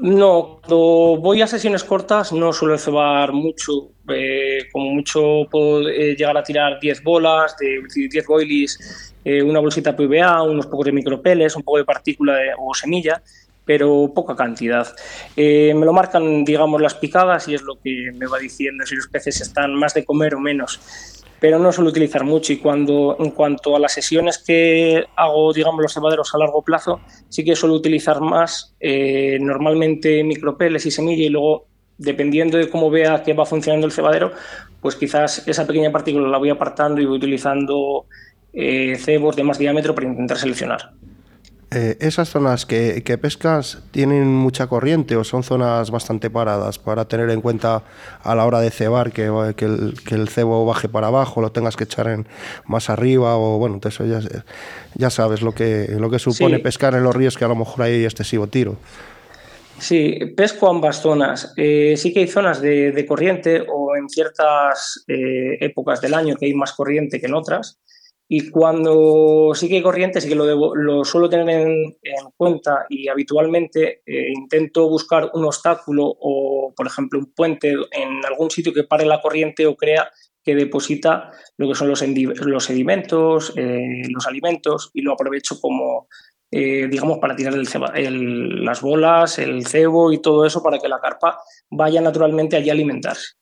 No, 0.02 0.60
cuando 0.60 1.18
voy 1.20 1.42
a 1.42 1.46
sesiones 1.46 1.84
cortas 1.84 2.32
no 2.32 2.54
suelo 2.54 2.78
cebar 2.78 3.32
mucho. 3.34 3.90
Eh, 4.08 4.66
como 4.72 4.94
mucho 4.94 5.42
puedo 5.50 5.86
eh, 5.90 6.16
llegar 6.16 6.38
a 6.38 6.42
tirar 6.42 6.80
10 6.80 7.02
bolas, 7.02 7.54
de 7.58 7.82
10 8.08 8.26
boilies, 8.26 9.12
eh, 9.22 9.42
una 9.42 9.60
bolsita 9.60 9.94
PVA, 9.94 10.42
unos 10.42 10.66
pocos 10.66 10.86
de 10.86 10.92
micropeles, 10.92 11.54
un 11.54 11.62
poco 11.62 11.76
de 11.76 11.84
partícula 11.84 12.38
o 12.58 12.72
semilla, 12.72 13.22
pero 13.66 14.10
poca 14.14 14.34
cantidad. 14.34 14.88
me 15.36 15.74
lo 15.74 15.92
marcan, 15.92 16.46
digamos, 16.46 16.80
las 16.80 16.94
picadas 16.94 17.46
y 17.48 17.54
es 17.54 17.62
lo 17.62 17.78
que 17.78 18.10
me 18.14 18.26
va 18.26 18.38
diciendo 18.38 18.86
si 18.86 18.96
los 18.96 19.08
peces 19.08 19.42
están 19.42 19.74
más 19.74 19.92
de 19.92 20.06
comer 20.06 20.34
o 20.34 20.40
menos 20.40 21.19
pero 21.40 21.58
no 21.58 21.72
suelo 21.72 21.90
utilizar 21.90 22.24
mucho 22.24 22.52
y 22.52 22.58
cuando 22.58 23.16
en 23.18 23.30
cuanto 23.30 23.74
a 23.74 23.78
las 23.78 23.92
sesiones 23.92 24.38
que 24.38 25.04
hago, 25.16 25.52
digamos, 25.52 25.82
los 25.82 25.94
cebaderos 25.94 26.34
a 26.34 26.38
largo 26.38 26.62
plazo, 26.62 27.00
sí 27.28 27.44
que 27.44 27.56
suelo 27.56 27.74
utilizar 27.74 28.20
más 28.20 28.74
eh, 28.78 29.38
normalmente 29.40 30.22
micropeles 30.22 30.84
y 30.86 30.90
semilla 30.90 31.24
y 31.24 31.30
luego 31.30 31.66
dependiendo 31.96 32.58
de 32.58 32.68
cómo 32.68 32.90
vea 32.90 33.22
que 33.22 33.32
va 33.32 33.44
funcionando 33.44 33.86
el 33.86 33.92
cebadero, 33.92 34.32
pues 34.80 34.96
quizás 34.96 35.46
esa 35.46 35.66
pequeña 35.66 35.90
partícula 35.92 36.28
la 36.28 36.38
voy 36.38 36.50
apartando 36.50 37.00
y 37.00 37.04
voy 37.04 37.16
utilizando 37.16 38.06
eh, 38.52 38.96
cebos 38.96 39.36
de 39.36 39.44
más 39.44 39.58
diámetro 39.58 39.94
para 39.94 40.08
intentar 40.08 40.38
seleccionar. 40.38 40.92
Eh, 41.72 41.96
¿Esas 42.00 42.28
zonas 42.28 42.66
que, 42.66 43.00
pescas 43.22 43.78
tienen 43.92 44.26
mucha 44.26 44.66
corriente 44.66 45.14
o 45.14 45.22
son 45.22 45.44
zonas 45.44 45.92
bastante 45.92 46.28
paradas 46.28 46.80
para 46.80 47.04
tener 47.04 47.30
en 47.30 47.40
cuenta 47.40 47.84
a 48.24 48.34
la 48.34 48.44
hora 48.44 48.60
de 48.60 48.72
cebar 48.72 49.12
que, 49.12 49.26
el, 49.26 50.28
cebo 50.28 50.66
baje 50.66 50.88
para 50.88 51.06
abajo, 51.06 51.40
lo 51.40 51.52
tengas 51.52 51.76
que 51.76 51.84
echar 51.84 52.08
en, 52.08 52.26
más 52.66 52.90
arriba 52.90 53.36
o 53.36 53.58
bueno, 53.58 53.78
eso 53.84 54.04
ya, 54.04 54.20
ya 54.96 55.10
sabes 55.10 55.42
lo 55.42 55.52
que, 55.52 55.86
lo 55.96 56.10
que 56.10 56.18
supone 56.18 56.58
pescar 56.58 56.94
en 56.94 57.04
los 57.04 57.14
ríos 57.14 57.38
que 57.38 57.44
a 57.44 57.48
lo 57.48 57.54
mejor 57.54 57.84
hay 57.84 58.04
excesivo 58.04 58.48
tiro? 58.48 58.76
Sí, 59.78 60.18
pesco 60.36 60.68
ambas 60.68 61.00
zonas. 61.00 61.54
Eh, 61.56 61.94
sí 61.96 62.12
que 62.12 62.20
hay 62.20 62.26
zonas 62.26 62.60
de, 62.60 63.04
corriente 63.08 63.64
o 63.66 63.96
en 63.96 64.08
ciertas 64.08 65.04
eh, 65.08 65.56
épocas 65.60 66.00
del 66.00 66.14
año 66.14 66.36
que 66.36 66.46
hay 66.46 66.54
más 66.54 66.72
corriente 66.72 67.20
que 67.20 67.26
en 67.26 67.34
otras. 67.34 67.78
Y 68.32 68.48
cuando 68.50 69.50
sí 69.54 69.68
que 69.68 69.74
hay 69.74 69.82
corriente, 69.82 70.20
sí 70.20 70.28
que 70.28 70.36
lo, 70.36 70.76
lo 70.76 71.04
suelo 71.04 71.28
tener 71.28 71.48
en, 71.48 71.96
cuenta 72.36 72.86
y 72.88 73.08
habitualmente 73.08 74.02
eh, 74.06 74.30
intento 74.32 74.88
buscar 74.88 75.32
un 75.34 75.46
obstáculo 75.46 76.04
o, 76.06 76.72
por 76.76 76.86
ejemplo, 76.86 77.18
un 77.18 77.32
puente 77.34 77.72
en 77.72 78.24
algún 78.24 78.48
sitio 78.48 78.72
que 78.72 78.84
pare 78.84 79.04
la 79.04 79.20
corriente 79.20 79.66
o 79.66 79.74
crea 79.74 80.12
que 80.44 80.54
deposita 80.54 81.32
lo 81.56 81.66
que 81.66 81.74
son 81.74 81.88
los, 81.88 82.04
los 82.46 82.64
sedimentos, 82.64 83.52
eh, 83.56 84.02
los 84.08 84.28
alimentos 84.28 84.92
y 84.94 85.02
lo 85.02 85.14
aprovecho 85.14 85.60
como, 85.60 86.06
eh, 86.52 86.86
digamos, 86.88 87.18
para 87.18 87.34
tirar 87.34 87.54
el, 87.54 88.64
las 88.64 88.80
bolas, 88.80 89.40
el 89.40 89.66
cebo 89.66 90.12
y 90.12 90.22
todo 90.22 90.46
eso 90.46 90.62
para 90.62 90.78
que 90.78 90.88
la 90.88 91.00
carpa 91.00 91.40
vaya 91.68 92.00
naturalmente 92.00 92.54
allí 92.54 92.70
a 92.70 92.74
alimentarse. 92.74 93.39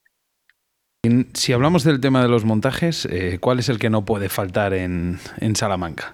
Si 1.33 1.53
hablamos 1.53 1.85
del 1.85 2.01
tema 2.01 2.21
de 2.21 2.27
los 2.27 2.43
montajes, 2.43 3.05
eh, 3.05 3.37
¿cuál 3.39 3.59
es 3.59 3.69
el 3.69 3.79
que 3.79 3.89
no 3.89 4.03
puede 4.03 4.27
faltar 4.27 4.73
en, 4.73 5.17
Salamanca? 5.55 6.13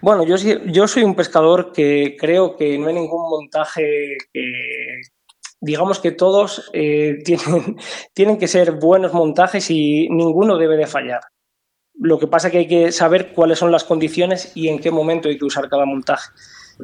Bueno, 0.00 0.24
yo, 0.24 0.86
soy 0.86 1.02
un 1.02 1.16
pescador 1.16 1.72
que 1.72 2.16
creo 2.20 2.54
que 2.54 2.78
no 2.78 2.86
hay 2.86 2.94
ningún 2.94 3.28
montaje 3.28 4.16
que, 4.32 5.00
digamos 5.60 5.98
que 5.98 6.12
todos 6.12 6.70
eh, 6.72 7.18
tienen, 8.14 8.38
que 8.38 8.46
ser 8.46 8.72
buenos 8.72 9.12
montajes 9.12 9.68
y 9.72 10.08
ninguno 10.08 10.56
debe 10.56 10.76
de 10.76 10.86
fallar. 10.86 11.22
Lo 11.94 12.20
que 12.20 12.28
pasa 12.28 12.46
es 12.46 12.52
que 12.52 12.58
hay 12.58 12.68
que 12.68 12.92
saber 12.92 13.32
cuáles 13.32 13.58
son 13.58 13.72
las 13.72 13.82
condiciones 13.82 14.52
y 14.54 14.68
en 14.68 14.78
qué 14.78 14.92
momento 14.92 15.28
hay 15.28 15.36
que 15.36 15.46
usar 15.46 15.68
cada 15.68 15.84
montaje. 15.84 16.30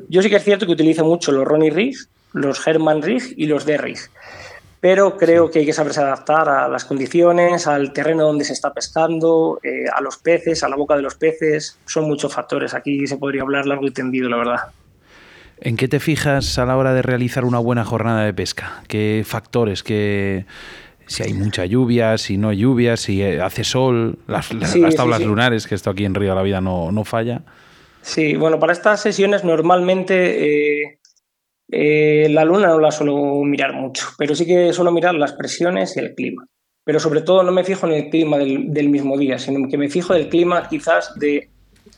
Yo 0.09 0.23
sí 0.23 0.29
que 0.29 0.37
es 0.37 0.45
cierto 0.45 0.67
que 0.67 0.73
utilizo 0.73 1.05
mucho 1.05 1.31
los 1.31 1.45
Ronnie 1.45 1.71
Rigs, 1.71 2.11
los 2.33 2.67
Herman 2.67 3.01
Rig 3.01 3.33
y 3.37 3.47
los 3.47 3.65
D-Rig, 3.65 4.11
pero 4.85 5.17
creo 5.17 5.51
que 5.51 5.61
hay 5.61 5.65
que 5.65 5.73
saberse 5.73 6.03
adaptar 6.03 6.47
a 6.47 6.69
las 6.69 6.85
condiciones, 6.85 7.67
al 7.67 7.95
terreno 7.95 8.25
donde 8.25 8.45
se 8.45 8.53
está 8.53 8.75
pescando, 8.75 9.59
eh, 9.63 9.87
a 9.91 10.03
los 10.03 10.19
peces, 10.19 10.63
a 10.63 10.69
la 10.69 10.77
boca 10.77 10.95
de 10.95 11.01
los 11.01 11.15
peces. 11.15 11.79
Son 11.87 12.05
muchos 12.05 12.35
factores. 12.35 12.75
Aquí 12.75 13.07
se 13.07 13.17
podría 13.17 13.41
hablar 13.41 13.65
largo 13.65 13.87
y 13.87 13.93
tendido, 13.93 14.29
la 14.29 14.37
verdad. 14.37 14.59
¿En 15.59 15.79
qué 15.79 15.89
te 15.89 16.01
fijas 16.01 16.59
a 16.59 16.67
la 16.67 16.77
hora 16.77 16.93
de 16.93 17.01
realizar 17.01 17.47
una 17.47 17.61
buena 17.61 17.87
jornada 17.87 18.27
de 18.27 18.35
pesca? 18.35 18.83
¿Qué 18.87 19.23
factores? 19.27 19.83
¿Qué, 19.83 20.45
si 21.07 21.23
hay 21.23 21.33
mucha 21.33 21.65
lluvia, 21.65 22.19
si 22.19 22.37
no 22.37 22.51
hay 22.51 22.59
lluvia, 22.59 22.99
si 22.99 23.23
hace 23.23 23.65
sol, 23.65 24.19
las, 24.27 24.51
tablas 24.95 25.23
lunares, 25.23 25.67
que 25.67 25.77
esto 25.77 25.89
aquí 25.89 26.05
en 26.05 26.15
Río 26.15 26.29
de 26.29 26.37
la 26.37 26.43
Vida 26.43 26.61
no, 26.61 26.93
no, 26.93 27.05
falla? 27.05 27.41
Sí, 28.03 28.37
bueno, 28.37 28.61
para 28.61 28.75
estas 28.75 29.01
sesiones 29.01 29.45
normalmente 29.45 30.83
eh, 30.83 30.99
eh, 31.71 32.29
la 32.31 32.45
luna 32.45 32.69
no 32.69 32.79
la 32.79 32.91
suelo 32.91 33.43
mirar 33.45 33.73
mucho, 33.73 34.09
pero 34.19 34.35
sí 34.35 34.47
que 34.47 34.73
suelo 34.73 34.93
mirar 34.93 35.15
las 35.15 35.33
presiones 35.33 35.97
y 35.97 36.01
el 36.01 36.15
clima. 36.15 36.47
Pero 36.85 37.01
sobre 37.01 37.23
todo 37.23 37.43
no 37.43 37.53
me 37.53 37.65
fijo 37.65 37.87
en 37.87 37.95
el 37.95 38.11
clima 38.11 38.37
del, 38.37 38.89
mismo 38.89 39.17
día, 39.17 39.39
sino 39.39 39.69
que 39.69 39.79
me 39.79 39.89
fijo 39.89 40.15
en 40.15 40.23
el 40.23 40.29
clima 40.29 40.69
quizás 40.69 41.19
de 41.19 41.49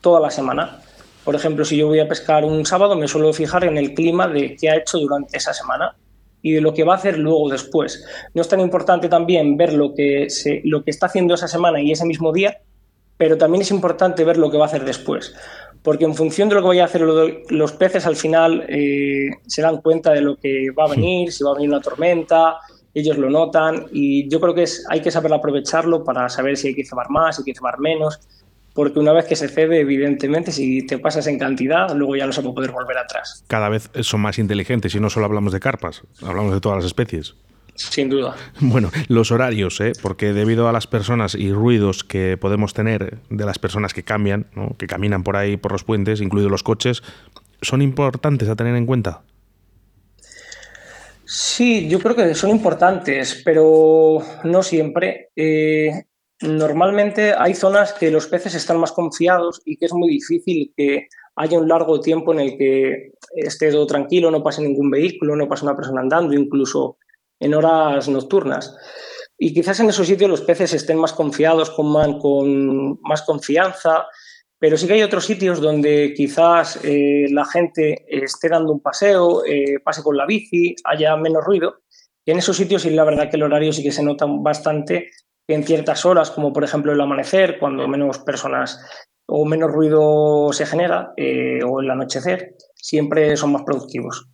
toda 0.00 0.20
la 0.20 0.30
semana. 0.30 0.78
Por 1.24 1.34
ejemplo, 1.34 1.64
si 1.64 1.76
yo 1.76 1.88
voy 1.88 1.98
a 1.98 2.08
pescar 2.08 2.44
un 2.44 2.64
sábado, 2.64 2.94
me 2.94 3.08
suelo 3.08 3.32
fijar 3.32 3.64
en 3.64 3.76
el 3.76 3.94
clima 3.94 4.28
de 4.28 4.54
qué 4.54 4.70
ha 4.70 4.76
hecho 4.76 4.98
durante 4.98 5.36
esa 5.36 5.52
semana 5.52 5.96
y 6.40 6.52
de 6.52 6.60
lo 6.60 6.72
que 6.72 6.84
va 6.84 6.94
a 6.94 6.96
hacer 6.98 7.18
luego 7.18 7.48
después. 7.48 8.06
No 8.32 8.42
es 8.42 8.48
tan 8.48 8.60
importante 8.60 9.08
también 9.08 9.56
ver 9.56 9.72
lo 9.72 9.92
que, 9.92 10.28
lo 10.62 10.84
que 10.84 10.90
está 10.92 11.06
haciendo 11.06 11.34
esa 11.34 11.48
semana 11.48 11.80
y 11.80 11.90
ese 11.90 12.06
mismo 12.06 12.32
día, 12.32 12.58
pero 13.16 13.36
también 13.36 13.62
es 13.62 13.72
importante 13.72 14.24
ver 14.24 14.36
lo 14.36 14.50
que 14.50 14.56
va 14.58 14.64
a 14.64 14.68
hacer 14.68 14.84
después, 14.84 15.34
porque 15.82 16.04
en 16.04 16.14
función 16.14 16.48
de 16.48 16.56
lo 16.56 16.62
que 16.62 16.68
vaya 16.68 16.82
a 16.82 16.86
hacer 16.86 17.02
los 17.02 17.72
peces 17.72 18.06
al 18.06 18.16
final 18.16 18.64
eh, 18.68 19.30
se 19.46 19.62
dan 19.62 19.80
cuenta 19.80 20.12
de 20.12 20.20
lo 20.20 20.36
que 20.36 20.70
va 20.70 20.84
a 20.84 20.88
venir, 20.88 21.32
si 21.32 21.44
va 21.44 21.52
a 21.52 21.54
venir 21.54 21.70
una 21.70 21.80
tormenta, 21.80 22.56
ellos 22.94 23.18
lo 23.18 23.30
notan 23.30 23.86
y 23.92 24.28
yo 24.28 24.40
creo 24.40 24.54
que 24.54 24.64
es, 24.64 24.84
hay 24.88 25.00
que 25.00 25.10
saber 25.10 25.32
aprovecharlo 25.32 26.02
para 26.04 26.28
saber 26.28 26.56
si 26.56 26.68
hay 26.68 26.74
que 26.74 26.84
cebar 26.84 27.10
más, 27.10 27.36
si 27.36 27.42
hay 27.42 27.52
que 27.52 27.54
cebar 27.54 27.78
menos 27.78 28.20
porque 28.76 28.98
una 28.98 29.12
vez 29.12 29.24
que 29.24 29.36
se 29.36 29.48
cede, 29.48 29.80
evidentemente, 29.80 30.52
si 30.52 30.86
te 30.86 30.98
pasas 30.98 31.26
en 31.28 31.38
cantidad, 31.38 31.90
luego 31.96 32.14
ya 32.14 32.26
no 32.26 32.32
se 32.32 32.42
va 32.42 32.50
a 32.50 32.54
poder 32.54 32.72
volver 32.72 32.98
atrás. 32.98 33.42
Cada 33.46 33.70
vez 33.70 33.90
son 34.02 34.20
más 34.20 34.38
inteligentes 34.38 34.94
y 34.94 35.00
no 35.00 35.08
solo 35.08 35.24
hablamos 35.24 35.54
de 35.54 35.60
carpas, 35.60 36.02
hablamos 36.20 36.52
de 36.52 36.60
todas 36.60 36.76
las 36.76 36.84
especies. 36.84 37.34
Sin 37.76 38.08
duda. 38.08 38.36
Bueno, 38.60 38.90
los 39.08 39.30
horarios, 39.30 39.80
¿eh? 39.80 39.92
porque 40.02 40.32
debido 40.32 40.68
a 40.68 40.72
las 40.72 40.86
personas 40.86 41.34
y 41.34 41.52
ruidos 41.52 42.04
que 42.04 42.36
podemos 42.36 42.74
tener 42.74 43.18
de 43.30 43.44
las 43.44 43.58
personas 43.58 43.94
que 43.94 44.02
cambian, 44.02 44.46
que 44.78 44.86
caminan 44.86 45.22
por 45.22 45.36
ahí 45.36 45.56
por 45.56 45.72
los 45.72 45.84
puentes, 45.84 46.20
incluidos 46.20 46.50
los 46.50 46.62
coches, 46.62 47.02
¿son 47.62 47.82
importantes 47.82 48.48
a 48.48 48.56
tener 48.56 48.74
en 48.76 48.86
cuenta? 48.86 49.22
Sí, 51.24 51.88
yo 51.88 51.98
creo 51.98 52.14
que 52.14 52.34
son 52.34 52.50
importantes, 52.50 53.42
pero 53.44 54.22
no 54.44 54.62
siempre. 54.62 55.30
Eh, 55.34 55.90
Normalmente 56.42 57.32
hay 57.36 57.54
zonas 57.54 57.94
que 57.94 58.10
los 58.10 58.26
peces 58.26 58.54
están 58.54 58.78
más 58.78 58.92
confiados 58.92 59.62
y 59.64 59.78
que 59.78 59.86
es 59.86 59.94
muy 59.94 60.10
difícil 60.10 60.72
que 60.76 61.08
haya 61.36 61.58
un 61.58 61.66
largo 61.68 62.00
tiempo 62.00 62.32
en 62.34 62.40
el 62.40 62.58
que 62.58 63.12
esté 63.34 63.70
todo 63.70 63.86
tranquilo, 63.86 64.30
no 64.30 64.42
pase 64.42 64.62
ningún 64.62 64.90
vehículo, 64.90 65.34
no 65.34 65.48
pase 65.48 65.64
una 65.64 65.76
persona 65.76 66.02
andando, 66.02 66.34
incluso 66.34 66.98
en 67.40 67.54
horas 67.54 68.08
nocturnas. 68.08 68.76
Y 69.38 69.52
quizás 69.52 69.80
en 69.80 69.90
esos 69.90 70.06
sitios 70.06 70.30
los 70.30 70.40
peces 70.40 70.72
estén 70.72 70.98
más 70.98 71.12
confiados, 71.12 71.70
con, 71.70 72.18
con 72.18 73.00
más 73.02 73.22
confianza, 73.22 74.06
pero 74.58 74.78
sí 74.78 74.86
que 74.86 74.94
hay 74.94 75.02
otros 75.02 75.26
sitios 75.26 75.60
donde 75.60 76.14
quizás 76.16 76.80
eh, 76.82 77.26
la 77.30 77.44
gente 77.44 78.06
esté 78.08 78.48
dando 78.48 78.72
un 78.72 78.80
paseo, 78.80 79.44
eh, 79.44 79.78
pase 79.84 80.02
con 80.02 80.16
la 80.16 80.24
bici, 80.24 80.74
haya 80.84 81.16
menos 81.16 81.44
ruido. 81.44 81.82
Y 82.24 82.30
en 82.30 82.38
esos 82.38 82.56
sitios, 82.56 82.86
y 82.86 82.90
la 82.90 83.04
verdad 83.04 83.30
que 83.30 83.36
el 83.36 83.42
horario 83.42 83.72
sí 83.72 83.82
que 83.82 83.92
se 83.92 84.02
nota 84.02 84.26
bastante 84.26 85.10
en 85.46 85.64
ciertas 85.64 86.04
horas, 86.06 86.30
como 86.30 86.52
por 86.52 86.64
ejemplo 86.64 86.92
el 86.92 87.00
amanecer, 87.00 87.58
cuando 87.58 87.86
menos 87.86 88.18
personas 88.20 88.80
o 89.28 89.44
menos 89.44 89.70
ruido 89.70 90.52
se 90.52 90.66
genera, 90.66 91.12
eh, 91.16 91.60
o 91.64 91.80
el 91.80 91.90
anochecer, 91.90 92.56
siempre 92.74 93.36
son 93.36 93.52
más 93.52 93.62
productivos. 93.62 94.28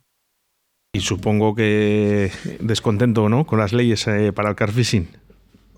Y 0.95 1.01
supongo 1.01 1.55
que 1.55 2.29
descontento 2.59 3.27
¿no? 3.27 3.47
con 3.47 3.57
las 3.57 3.73
leyes 3.73 4.05
eh, 4.05 4.31
para 4.31 4.49
el 4.49 4.55
carfishing. 4.55 5.07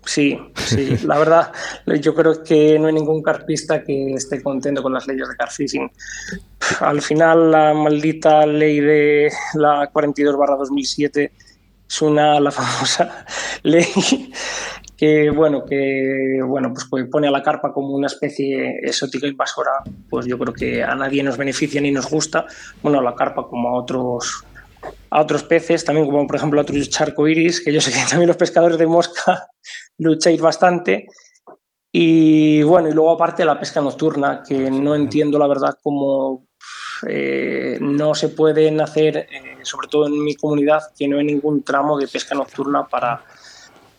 Sí, 0.04 0.38
sí, 0.54 0.98
la 1.06 1.18
verdad, 1.18 1.52
yo 2.02 2.14
creo 2.14 2.44
que 2.44 2.78
no 2.78 2.88
hay 2.88 2.92
ningún 2.92 3.22
carpista 3.22 3.82
que 3.82 4.12
esté 4.12 4.42
contento 4.42 4.82
con 4.82 4.92
las 4.92 5.06
leyes 5.06 5.26
de 5.26 5.34
carfishing. 5.34 5.90
Al 6.80 7.00
final, 7.00 7.50
la 7.50 7.72
maldita 7.72 8.44
ley 8.44 8.78
de 8.80 9.32
la 9.54 9.88
42 9.90 10.36
2007 10.36 11.32
es 11.88 12.02
una, 12.02 12.38
la 12.38 12.50
famosa 12.50 13.24
ley 13.62 13.86
que 14.98 15.30
bueno, 15.30 15.64
que 15.64 16.40
bueno, 16.46 16.74
pues 16.74 17.06
pone 17.10 17.28
a 17.28 17.30
la 17.30 17.42
carpa 17.42 17.72
como 17.72 17.94
una 17.94 18.08
especie 18.08 18.80
exótica 18.82 19.26
invasora, 19.26 19.72
pues 20.10 20.26
yo 20.26 20.38
creo 20.38 20.52
que 20.52 20.82
a 20.82 20.94
nadie 20.94 21.22
nos 21.22 21.38
beneficia 21.38 21.80
ni 21.80 21.90
nos 21.90 22.10
gusta, 22.10 22.44
bueno, 22.82 22.98
a 22.98 23.02
la 23.02 23.14
carpa 23.14 23.46
como 23.46 23.70
a 23.70 23.72
otros 23.80 24.44
a 25.10 25.20
otros 25.20 25.44
peces, 25.44 25.84
también 25.84 26.06
como 26.06 26.26
por 26.26 26.36
ejemplo 26.36 26.60
a 26.60 26.62
otros 26.62 26.88
charcoiris, 26.88 27.60
que 27.60 27.72
yo 27.72 27.80
sé 27.80 27.92
que 27.92 27.98
también 28.08 28.28
los 28.28 28.36
pescadores 28.36 28.78
de 28.78 28.86
mosca 28.86 29.48
lucháis 29.98 30.40
bastante. 30.40 31.06
Y 31.92 32.62
bueno, 32.62 32.88
y 32.88 32.92
luego 32.92 33.12
aparte 33.12 33.44
la 33.44 33.58
pesca 33.58 33.80
nocturna, 33.80 34.42
que 34.46 34.70
no 34.70 34.94
entiendo 34.94 35.38
la 35.38 35.46
verdad 35.46 35.78
cómo 35.82 36.46
eh, 37.08 37.78
no 37.80 38.14
se 38.14 38.28
pueden 38.28 38.80
hacer, 38.80 39.16
eh, 39.16 39.58
sobre 39.62 39.88
todo 39.88 40.06
en 40.06 40.22
mi 40.22 40.34
comunidad, 40.34 40.82
que 40.96 41.08
no 41.08 41.18
hay 41.18 41.24
ningún 41.24 41.62
tramo 41.62 41.98
de 41.98 42.08
pesca 42.08 42.34
nocturna 42.34 42.86
para, 42.86 43.24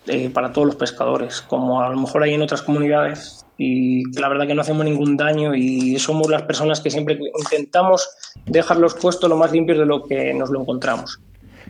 eh, 0.07 0.29
para 0.29 0.51
todos 0.51 0.67
los 0.67 0.75
pescadores, 0.75 1.41
como 1.41 1.81
a 1.81 1.89
lo 1.89 1.97
mejor 1.97 2.23
hay 2.23 2.33
en 2.33 2.41
otras 2.41 2.61
comunidades 2.61 3.45
y 3.57 4.03
la 4.19 4.29
verdad 4.29 4.47
que 4.47 4.53
no 4.53 4.61
hacemos 4.61 4.85
ningún 4.85 5.17
daño 5.17 5.55
y 5.55 5.97
somos 5.99 6.29
las 6.29 6.43
personas 6.43 6.79
que 6.79 6.91
siempre 6.91 7.19
intentamos 7.39 8.07
dejar 8.45 8.77
los 8.77 8.93
puestos 8.93 9.29
lo 9.29 9.35
más 9.35 9.51
limpios 9.51 9.79
de 9.79 9.85
lo 9.85 10.03
que 10.03 10.33
nos 10.33 10.49
lo 10.49 10.61
encontramos. 10.61 11.19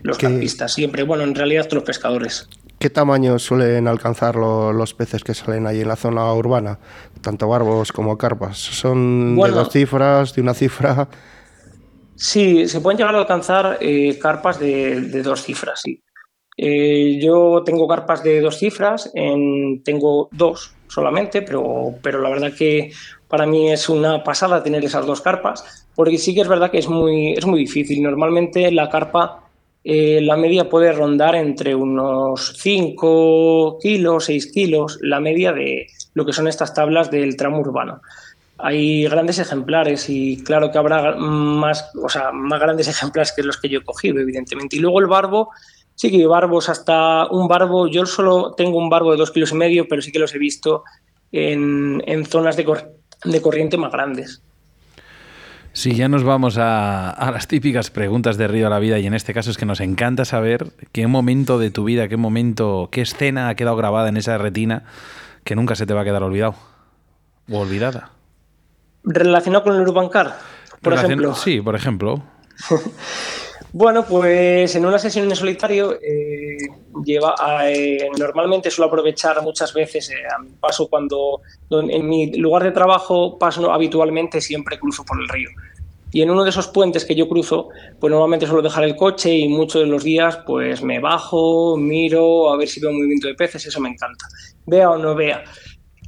Los 0.03 0.17
campistas, 0.17 0.73
siempre, 0.73 1.03
bueno, 1.03 1.23
en 1.23 1.33
realidad 1.33 1.63
todos 1.63 1.75
los 1.75 1.83
pescadores. 1.83 2.47
¿Qué 2.79 2.91
tamaño 2.91 3.39
suelen 3.39 3.87
alcanzar 3.87 4.35
los 4.35 4.93
peces 4.93 5.23
que 5.23 5.33
salen 5.33 5.65
ahí 5.65 5.81
en 5.81 5.87
la 5.87 5.95
zona 5.95 6.31
urbana? 6.33 6.77
Tanto 7.21 7.47
barbos 7.47 7.91
como 7.91 8.17
carpas. 8.17 8.57
¿Son 8.57 9.35
de 9.35 9.49
dos 9.49 9.71
cifras, 9.71 10.35
de 10.35 10.41
una 10.41 10.53
cifra? 10.53 11.07
Sí, 12.15 12.67
se 12.67 12.81
pueden 12.81 12.97
llegar 12.97 13.15
a 13.15 13.19
alcanzar 13.19 13.77
eh, 13.81 14.17
carpas 14.19 14.59
de, 14.59 15.01
de, 15.01 15.21
dos 15.23 15.43
cifras, 15.43 15.81
sí. 15.83 16.03
Eh, 16.57 17.19
yo 17.21 17.61
tengo 17.63 17.87
carpas 17.87 18.23
de 18.23 18.41
dos 18.41 18.57
cifras, 18.57 19.11
tengo 19.13 20.27
dos 20.31 20.73
solamente, 20.87 21.43
pero, 21.43 21.93
pero 22.01 22.21
la 22.21 22.29
verdad 22.29 22.51
que 22.53 22.91
para 23.27 23.45
mí 23.45 23.71
es 23.71 23.89
una 23.89 24.23
pasada 24.23 24.63
tener 24.63 24.83
esas 24.83 25.05
dos 25.05 25.21
carpas, 25.21 25.87
porque 25.95 26.17
sí 26.17 26.33
que 26.33 26.41
es 26.41 26.47
verdad 26.47 26.71
que 26.71 26.79
es 26.79 26.87
muy, 26.87 27.33
es 27.33 27.45
muy 27.45 27.59
difícil. 27.59 28.01
Normalmente 28.01 28.71
la 28.71 28.89
carpa, 28.89 29.43
eh, 29.83 30.21
la 30.21 30.37
media 30.37 30.69
puede 30.69 30.91
rondar 30.93 31.35
entre 31.35 31.75
unos 31.75 32.53
5 32.57 33.79
kilos, 33.81 34.25
6 34.25 34.51
kilos, 34.51 34.97
la 35.01 35.19
media 35.19 35.53
de 35.53 35.87
lo 36.13 36.25
que 36.25 36.33
son 36.33 36.47
estas 36.47 36.73
tablas 36.73 37.11
del 37.11 37.35
tramo 37.35 37.59
urbano. 37.59 38.01
Hay 38.59 39.03
grandes 39.03 39.37
ejemplares 39.37 40.09
y 40.09 40.43
claro 40.43 40.71
que 40.71 40.79
habrá 40.79 41.15
más, 41.15 41.91
o 42.01 42.09
sea, 42.09 42.31
más 42.31 42.59
grandes 42.59 42.87
ejemplares 42.87 43.31
que 43.31 43.43
los 43.43 43.57
que 43.57 43.69
yo 43.69 43.79
he 43.79 43.83
cogido, 43.83 44.19
evidentemente. 44.19 44.77
Y 44.77 44.79
luego 44.79 44.99
el 44.99 45.05
barbo, 45.05 45.51
Sí 45.97 46.11
que 46.11 46.27
barbos 46.27 46.69
hasta 46.69 47.25
un 47.31 47.47
barbo, 47.47 47.87
yo 47.87 48.05
solo 48.05 48.53
tengo 48.53 48.77
un 48.77 48.87
barbo 48.87 49.11
de 49.11 49.17
dos 49.17 49.31
kilos 49.31 49.51
y 49.51 49.55
medio, 49.55 49.87
pero 49.87 50.03
sí 50.03 50.11
que 50.11 50.19
los 50.19 50.33
he 50.35 50.37
visto 50.37 50.83
en, 51.31 52.25
zonas 52.27 52.55
de, 52.55 52.71
de, 53.25 53.41
corriente 53.41 53.77
más 53.77 53.91
grandes. 53.91 54.43
Sí, 55.73 55.95
ya 55.95 56.07
nos 56.07 56.23
vamos 56.23 56.59
a, 56.59 57.09
a, 57.09 57.31
las 57.31 57.47
típicas 57.47 57.89
preguntas 57.89 58.37
de 58.37 58.47
Río 58.47 58.67
a 58.67 58.69
la 58.69 58.77
Vida 58.77 58.99
y 58.99 59.07
en 59.07 59.15
este 59.15 59.33
caso 59.33 59.49
es 59.49 59.57
que 59.57 59.65
nos 59.65 59.79
encanta 59.79 60.23
saber 60.23 60.67
qué 60.91 61.07
momento 61.07 61.57
de 61.57 61.71
tu 61.71 61.83
vida, 61.83 62.07
qué 62.07 62.17
momento, 62.17 62.89
qué 62.91 63.01
escena 63.01 63.49
ha 63.49 63.55
quedado 63.55 63.75
grabada 63.75 64.09
en 64.09 64.17
esa 64.17 64.37
retina 64.37 64.83
que 65.43 65.55
nunca 65.55 65.73
se 65.73 65.87
te 65.87 65.95
va 65.95 66.01
a 66.01 66.03
quedar 66.03 66.21
olvidado 66.21 66.53
o 67.51 67.57
olvidada. 67.57 68.11
¿Relacionado 69.03 69.63
con 69.63 69.73
el 69.73 69.81
Urbancar, 69.81 70.37
por 70.83 70.93
ejemplo? 70.93 71.33
Sí, 71.33 71.59
por 71.59 71.75
ejemplo. 71.75 72.21
Bueno, 73.73 74.05
pues 74.05 74.75
en 74.75 74.85
una 74.85 74.97
sesión 74.97 75.29
en 75.29 75.35
solitario 75.35 75.93
eh, 76.01 76.57
lleva 77.03 77.35
eh, 77.65 78.09
normalmente 78.17 78.71
suelo 78.71 78.87
aprovechar 78.87 79.41
muchas 79.41 79.73
veces, 79.73 80.09
eh, 80.09 80.15
paso 80.59 80.87
cuando 80.87 81.41
en 81.69 82.07
mi 82.07 82.37
lugar 82.37 82.63
de 82.63 82.71
trabajo 82.71 83.37
paso 83.37 83.71
habitualmente 83.71 84.39
siempre 84.41 84.79
cruzo 84.79 85.03
por 85.03 85.19
el 85.19 85.27
río. 85.27 85.49
Y 86.11 86.21
en 86.21 86.31
uno 86.31 86.43
de 86.43 86.49
esos 86.49 86.69
puentes 86.69 87.03
que 87.03 87.15
yo 87.15 87.27
cruzo, 87.27 87.67
pues 87.99 88.09
normalmente 88.09 88.47
suelo 88.47 88.61
dejar 88.61 88.85
el 88.85 88.95
coche 88.95 89.35
y 89.35 89.49
muchos 89.49 89.81
de 89.81 89.87
los 89.87 90.03
días 90.03 90.39
pues 90.45 90.81
me 90.81 90.99
bajo, 90.99 91.75
miro, 91.75 92.51
a 92.51 92.57
ver 92.57 92.67
si 92.69 92.79
veo 92.79 92.91
un 92.91 92.97
movimiento 92.97 93.27
de 93.27 93.35
peces, 93.35 93.65
eso 93.65 93.81
me 93.81 93.89
encanta. 93.89 94.25
Vea 94.65 94.89
o 94.89 94.97
no 94.97 95.13
vea. 95.13 95.43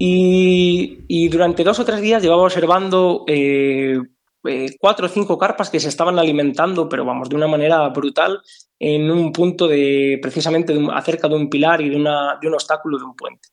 Y, 0.01 1.27
durante 1.27 1.65
dos 1.65 1.77
o 1.79 1.85
tres 1.85 1.99
días 1.99 2.23
llevaba 2.23 2.43
observando 2.43 3.25
eh, 3.27 3.99
eh, 4.45 4.75
cuatro 4.79 5.07
o 5.07 5.09
cinco 5.09 5.37
carpas 5.37 5.69
que 5.69 5.79
se 5.79 5.89
estaban 5.89 6.17
alimentando, 6.17 6.87
pero 6.87 7.05
vamos, 7.05 7.29
de 7.29 7.35
una 7.35 7.47
manera 7.47 7.87
brutal, 7.89 8.39
en 8.79 9.11
un 9.11 9.31
punto 9.31 9.67
de 9.67 10.19
precisamente 10.21 10.73
de 10.73 10.87
acerca 10.93 11.27
de 11.27 11.35
un 11.35 11.49
pilar 11.49 11.81
y 11.81 11.89
de, 11.89 11.95
una, 11.95 12.37
de 12.41 12.47
un 12.47 12.53
obstáculo 12.53 12.97
de 12.97 13.03
un 13.03 13.15
puente. 13.15 13.49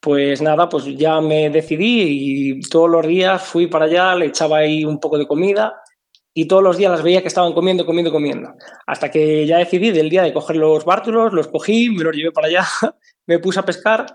Pues 0.00 0.40
nada, 0.40 0.68
pues 0.68 0.84
ya 0.96 1.20
me 1.20 1.50
decidí 1.50 2.56
y 2.56 2.60
todos 2.62 2.88
los 2.88 3.06
días 3.06 3.42
fui 3.42 3.66
para 3.66 3.86
allá, 3.86 4.14
le 4.14 4.26
echaba 4.26 4.58
ahí 4.58 4.84
un 4.84 5.00
poco 5.00 5.18
de 5.18 5.26
comida 5.26 5.82
y 6.32 6.46
todos 6.46 6.62
los 6.62 6.76
días 6.76 6.92
las 6.92 7.02
veía 7.02 7.20
que 7.20 7.28
estaban 7.28 7.52
comiendo, 7.52 7.84
comiendo, 7.84 8.12
comiendo. 8.12 8.54
Hasta 8.86 9.10
que 9.10 9.44
ya 9.44 9.58
decidí 9.58 9.90
del 9.90 10.08
día 10.08 10.22
de 10.22 10.32
coger 10.32 10.56
los 10.56 10.84
bártulos, 10.84 11.32
los 11.32 11.48
cogí, 11.48 11.90
me 11.90 12.04
los 12.04 12.14
llevé 12.14 12.30
para 12.30 12.46
allá, 12.46 12.64
me 13.26 13.40
puse 13.40 13.58
a 13.58 13.64
pescar 13.64 14.06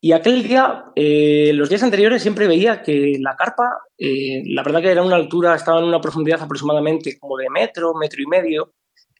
y 0.00 0.12
aquel 0.12 0.44
día, 0.44 0.84
eh, 0.94 1.50
los 1.54 1.68
días 1.68 1.82
anteriores 1.82 2.22
siempre 2.22 2.46
veía 2.46 2.82
que 2.82 3.16
la 3.20 3.34
carpa, 3.34 3.80
eh, 3.98 4.42
la 4.46 4.62
verdad 4.62 4.80
que 4.80 4.92
era 4.92 5.02
una 5.02 5.16
altura, 5.16 5.56
estaba 5.56 5.80
en 5.80 5.86
una 5.86 6.00
profundidad 6.00 6.40
aproximadamente 6.40 7.18
como 7.18 7.36
de 7.36 7.50
metro, 7.50 7.94
metro 7.94 8.22
y 8.22 8.26
medio, 8.26 8.74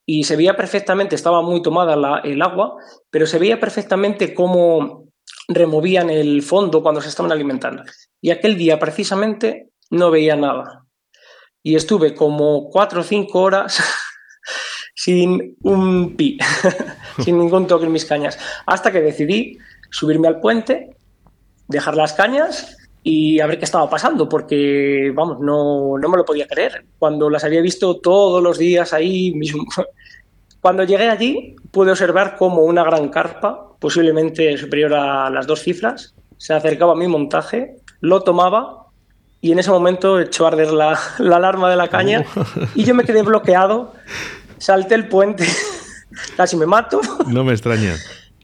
y 0.06 0.24
se 0.24 0.36
veía 0.36 0.56
perfectamente, 0.56 1.16
estaba 1.16 1.42
muy 1.42 1.62
tomada 1.62 2.20
el 2.22 2.42
agua, 2.42 2.76
pero 3.10 3.26
se 3.26 3.38
veía 3.38 3.58
perfectamente 3.58 4.32
cómo 4.32 5.08
removían 5.48 6.10
el 6.10 6.42
fondo 6.42 6.80
cuando 6.82 7.00
se 7.00 7.08
estaban 7.08 7.32
alimentando. 7.32 7.82
Y 8.20 8.30
aquel 8.30 8.56
día 8.56 8.78
precisamente 8.78 9.70
no 9.90 10.10
veía 10.10 10.36
nada. 10.36 10.86
Y 11.62 11.74
estuve 11.74 12.14
como 12.14 12.70
cuatro 12.70 13.00
o 13.00 13.04
cinco 13.04 13.40
horas 13.40 13.82
sin 14.94 15.56
un 15.62 16.16
pi, 16.16 16.38
sin 17.24 17.36
ningún 17.38 17.66
toque 17.66 17.86
en 17.86 17.92
mis 17.92 18.04
cañas, 18.04 18.38
hasta 18.64 18.92
que 18.92 19.00
decidí 19.00 19.58
subirme 19.90 20.28
al 20.28 20.40
puente, 20.40 20.96
dejar 21.68 21.96
las 21.96 22.12
cañas 22.12 22.76
y 23.02 23.40
a 23.40 23.46
ver 23.46 23.58
qué 23.58 23.64
estaba 23.64 23.88
pasando, 23.88 24.28
porque, 24.28 25.12
vamos, 25.14 25.40
no, 25.40 25.96
no 25.98 26.08
me 26.08 26.16
lo 26.16 26.24
podía 26.24 26.46
creer. 26.46 26.84
Cuando 26.98 27.30
las 27.30 27.44
había 27.44 27.62
visto 27.62 27.96
todos 27.98 28.42
los 28.42 28.58
días 28.58 28.92
ahí 28.92 29.32
mismo. 29.34 29.64
Cuando 30.60 30.84
llegué 30.84 31.08
allí, 31.08 31.56
pude 31.70 31.92
observar 31.92 32.36
cómo 32.36 32.62
una 32.62 32.82
gran 32.82 33.08
carpa, 33.08 33.68
posiblemente 33.78 34.58
superior 34.58 34.94
a 34.94 35.30
las 35.30 35.46
dos 35.46 35.62
cifras, 35.62 36.14
se 36.36 36.52
acercaba 36.52 36.92
a 36.92 36.96
mi 36.96 37.06
montaje, 37.06 37.76
lo 38.00 38.22
tomaba 38.22 38.86
y 39.40 39.52
en 39.52 39.60
ese 39.60 39.70
momento 39.70 40.18
echó 40.18 40.44
a 40.44 40.48
arder 40.48 40.72
la, 40.72 40.98
la 41.18 41.36
alarma 41.36 41.70
de 41.70 41.76
la 41.76 41.88
caña 41.88 42.24
y 42.74 42.84
yo 42.84 42.94
me 42.94 43.04
quedé 43.04 43.22
bloqueado, 43.22 43.94
salté 44.58 44.96
el 44.96 45.08
puente, 45.08 45.46
casi 46.36 46.56
me 46.56 46.66
mato. 46.66 47.00
No 47.26 47.44
me 47.44 47.52
extraña. 47.52 47.94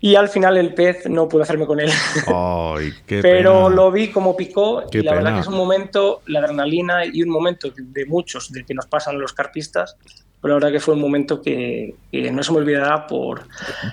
Y 0.05 0.17
al 0.17 0.29
final 0.29 0.59
el 0.59 0.75
pez 0.75 1.09
no 1.09 1.27
pude 1.31 1.45
hacerme 1.45 1.65
con 1.65 1.81
él. 1.81 1.91
Pero 3.09 3.71
lo 3.71 3.91
vi 3.91 4.09
como 4.09 4.37
picó 4.37 4.83
y 4.93 5.01
la 5.01 5.15
verdad 5.15 5.33
que 5.33 5.41
es 5.41 5.47
un 5.47 5.57
momento, 5.57 6.21
la 6.27 6.41
adrenalina 6.41 7.07
y 7.07 7.23
un 7.23 7.31
momento 7.31 7.73
de 7.75 8.05
muchos 8.05 8.53
de 8.53 8.67
que 8.67 8.75
nos 8.75 8.85
pasan 8.85 9.19
los 9.19 9.33
carpistas, 9.33 9.97
pero 10.45 10.57
la 10.57 10.67
verdad 10.67 10.73
que 10.73 10.81
fue 10.81 10.93
un 10.93 11.01
momento 11.01 11.41
que, 11.41 11.95
no 12.13 12.43
se 12.43 12.53
me 12.53 12.59
olvidará 12.59 13.07
por... 13.07 13.45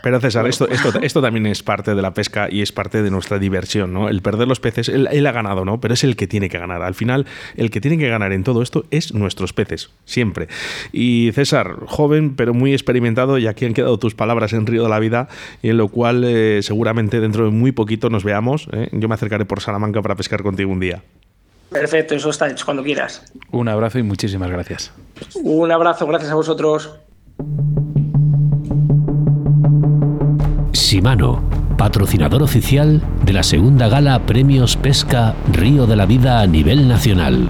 Pero 0.04 0.20
César, 0.20 0.46
esto, 0.48 0.68
esto, 0.68 0.92
esto, 1.02 1.22
también 1.22 1.46
es 1.46 1.64
parte 1.64 1.96
de 1.96 2.02
la 2.02 2.14
pesca 2.14 2.50
y 2.52 2.62
es 2.62 2.74
parte 2.74 3.02
de 3.02 3.10
nuestra 3.10 3.40
diversión, 3.40 3.94
¿no? 3.94 4.10
El 4.10 4.22
perder 4.22 4.50
los 4.50 4.60
peces, 4.60 4.90
él, 4.90 5.26
ha 5.26 5.32
ganado, 5.32 5.64
¿no? 5.64 5.80
Pero 5.80 5.94
es 5.94 6.04
el 6.04 6.18
que 6.18 6.28
tiene 6.28 6.50
que 6.50 6.60
ganar. 6.60 6.82
Al 6.82 6.94
final, 6.94 7.26
el 7.56 7.72
que 7.72 7.80
tiene 7.80 7.98
que 7.98 8.10
ganar 8.10 8.34
en 8.34 8.44
todo 8.44 8.62
esto 8.64 8.84
es 8.92 9.14
nuestros 9.14 9.54
peces, 9.54 9.92
siempre. 10.04 10.50
Y 10.92 11.32
César, 11.32 11.78
joven 11.86 12.36
pero 12.36 12.54
muy 12.54 12.74
experimentado, 12.74 13.38
y 13.38 13.48
aquí 13.48 13.64
han 13.64 13.74
quedado 13.74 13.98
tus 13.98 14.14
palabras 14.14 14.52
en 14.52 14.68
Río 14.68 14.84
de 14.84 14.90
la 14.90 15.00
Vida, 15.00 15.30
y 15.64 15.70
en 15.70 15.78
lo 15.78 15.88
cual 15.88 16.26
eh, 16.26 16.60
seguramente 16.64 17.22
dentro 17.22 17.46
de 17.46 17.52
muy 17.52 17.72
poquito 17.72 18.10
nos 18.10 18.26
veamos. 18.26 18.68
¿eh? 18.74 18.90
Yo 18.92 19.08
me 19.08 19.16
acercaré 19.16 19.46
por 19.46 19.62
Salamanca 19.62 20.02
para 20.02 20.18
pescar 20.18 20.44
contigo 20.44 20.70
un 20.70 20.82
día. 20.82 21.02
Perfecto, 21.72 22.16
eso 22.16 22.30
está 22.30 22.50
hecho, 22.50 22.66
cuando 22.66 22.84
quieras. 22.84 23.24
Un 23.52 23.70
abrazo 23.70 23.98
y 23.98 24.04
muchísimas 24.04 24.52
gracias. 24.52 24.92
Un 25.42 25.72
abrazo, 25.72 26.06
gracias 26.06 26.30
a 26.30 26.36
vosotros. 26.36 27.00
Simano, 30.74 31.42
patrocinador 31.78 32.44
oficial 32.44 33.02
de 33.24 33.32
la 33.32 33.44
segunda 33.44 33.88
gala 33.88 34.26
Premios 34.26 34.76
Pesca 34.76 35.34
Río 35.54 35.88
de 35.88 35.96
la 35.96 36.06
Vida 36.06 36.42
a 36.42 36.48
nivel 36.48 36.90
nacional. 36.90 37.50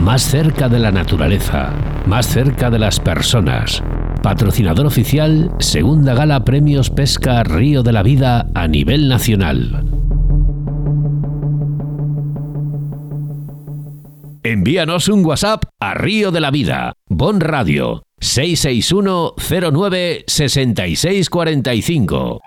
más 0.00 0.22
cerca 0.22 0.68
de 0.68 0.78
la 0.78 0.90
naturaleza, 0.90 1.70
más 2.06 2.26
cerca 2.26 2.70
de 2.70 2.78
las 2.78 2.98
personas. 2.98 3.82
Patrocinador 4.22 4.86
oficial, 4.86 5.50
segunda 5.58 6.14
gala 6.14 6.44
Premios 6.44 6.90
Pesca 6.90 7.42
Río 7.42 7.82
de 7.82 7.92
la 7.92 8.02
Vida 8.02 8.46
a 8.54 8.66
nivel 8.66 9.08
nacional. 9.08 9.84
Envíanos 14.42 15.08
un 15.08 15.24
WhatsApp 15.24 15.64
a 15.78 15.94
Río 15.94 16.30
de 16.30 16.40
la 16.40 16.50
Vida, 16.50 16.94
Bon 17.08 17.40
Radio, 17.40 18.02
661 18.20 19.34
09 19.70 20.24
6645. 20.26 22.40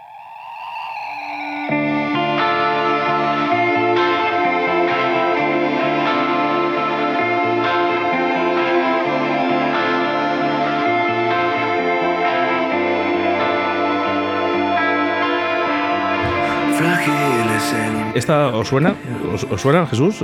¿Esta 18.16 18.48
os 18.50 18.68
suena? 18.68 18.96
¿Os, 19.34 19.62
suena, 19.62 19.86
Jesús? 19.88 20.24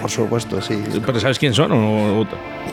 Por 0.00 0.10
supuesto, 0.10 0.60
sí. 0.60 0.82
¿Pero 1.04 1.20
sabes 1.20 1.38
quién 1.38 1.54
son 1.54 1.72
o, 1.72 2.26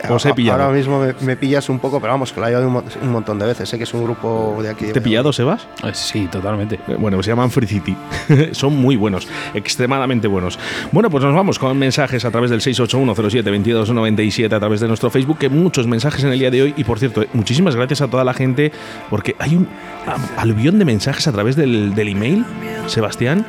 os 0.08 0.26
he 0.26 0.34
pillado? 0.34 0.62
Ahora 0.62 0.76
mismo 0.76 1.04
me, 1.20 1.36
pillas 1.36 1.68
un 1.68 1.78
poco, 1.78 2.00
pero 2.00 2.12
vamos, 2.12 2.32
que 2.32 2.40
la 2.40 2.50
he 2.50 2.56
oído 2.56 2.68
un, 2.68 3.10
montón 3.10 3.38
de 3.38 3.46
veces. 3.46 3.68
Sé 3.68 3.78
que 3.78 3.84
es 3.84 3.94
un 3.94 4.04
grupo 4.04 4.58
de 4.62 4.70
aquí. 4.70 4.86
¿Te 4.92 4.98
he 4.98 5.02
pillado, 5.02 5.32
Sebas? 5.32 5.66
Eh, 5.82 5.90
sí, 5.92 6.26
totalmente. 6.26 6.80
Eh, 6.88 6.96
bueno, 6.98 7.22
se 7.22 7.30
llaman 7.30 7.50
Free 7.50 7.66
City. 7.66 7.96
son 8.52 8.76
muy 8.76 8.96
buenos, 8.96 9.28
extremadamente 9.54 10.28
buenos. 10.28 10.58
Bueno, 10.92 11.10
pues 11.10 11.24
nos 11.24 11.34
vamos 11.34 11.58
con 11.58 11.76
mensajes 11.78 12.24
a 12.24 12.30
través 12.30 12.50
del 12.50 12.60
681072297 12.60 14.52
a 14.52 14.60
través 14.60 14.80
de 14.80 14.88
nuestro 14.88 15.10
Facebook, 15.10 15.38
que 15.38 15.48
muchos 15.48 15.86
mensajes 15.86 16.24
en 16.24 16.32
el 16.32 16.38
día 16.38 16.50
de 16.50 16.62
hoy. 16.62 16.74
Y 16.76 16.84
por 16.84 16.98
cierto, 16.98 17.22
eh, 17.22 17.28
muchísimas 17.32 17.76
gracias 17.76 18.00
a 18.00 18.08
toda 18.08 18.24
la 18.24 18.34
gente, 18.34 18.72
porque 19.10 19.36
hay 19.38 19.56
un 19.56 19.68
aluvión 20.36 20.78
de 20.78 20.84
mensajes 20.84 21.26
a 21.28 21.32
través 21.32 21.56
del, 21.56 21.94
del 21.94 22.08
email, 22.08 22.44
Sebastián. 22.86 23.46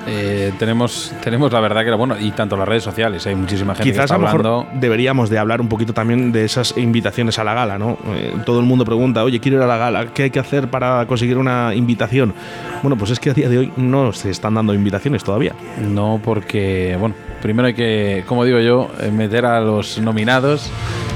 tenemos, 0.60 1.14
tenemos 1.24 1.52
la 1.52 1.60
verdad 1.60 1.82
que 1.82 1.88
era 1.88 1.98
bueno, 1.98 2.16
y 2.20 2.32
tanto 2.32 2.56
las 2.56 2.68
redes 2.68 2.84
sociales, 2.84 3.26
hay 3.28 3.36
muchísimas 3.36 3.55
Quizás 3.82 4.12
a 4.12 4.18
lo 4.18 4.24
mejor 4.24 4.66
deberíamos 4.74 5.30
de 5.30 5.38
hablar 5.38 5.62
un 5.62 5.68
poquito 5.68 5.94
también 5.94 6.32
de 6.32 6.46
esas 6.46 6.78
invitaciones 6.78 7.40
a 7.40 7.44
la 7.44 7.54
gala, 7.54 7.78
¿no? 7.78 7.98
Eh, 8.08 8.34
todo 8.46 8.60
el 8.60 8.66
mundo 8.66 8.86
pregunta, 8.86 9.24
oye, 9.24 9.40
quiero 9.40 9.58
ir 9.58 9.64
a 9.64 9.68
la 9.68 9.78
gala, 9.78 10.08
¿qué 10.14 10.24
hay 10.24 10.30
que 10.30 10.40
hacer 10.40 10.70
para 10.70 11.06
conseguir 11.06 11.38
una 11.38 11.74
invitación? 11.74 12.34
Bueno, 12.82 12.98
pues 12.98 13.12
es 13.12 13.20
que 13.20 13.30
a 13.32 13.34
día 13.34 13.50
de 13.50 13.58
hoy 13.58 13.72
no 13.78 14.14
se 14.14 14.30
están 14.30 14.56
dando 14.56 14.74
invitaciones 14.74 15.24
todavía. 15.24 15.54
No, 15.82 16.20
porque, 16.24 16.98
bueno, 17.00 17.16
primero 17.42 17.68
hay 17.68 17.74
que, 17.74 18.24
como 18.28 18.46
digo 18.46 18.60
yo, 18.60 18.92
eh, 19.00 19.12
meter 19.12 19.46
a 19.46 19.60
los 19.62 20.00
nominados 20.00 20.70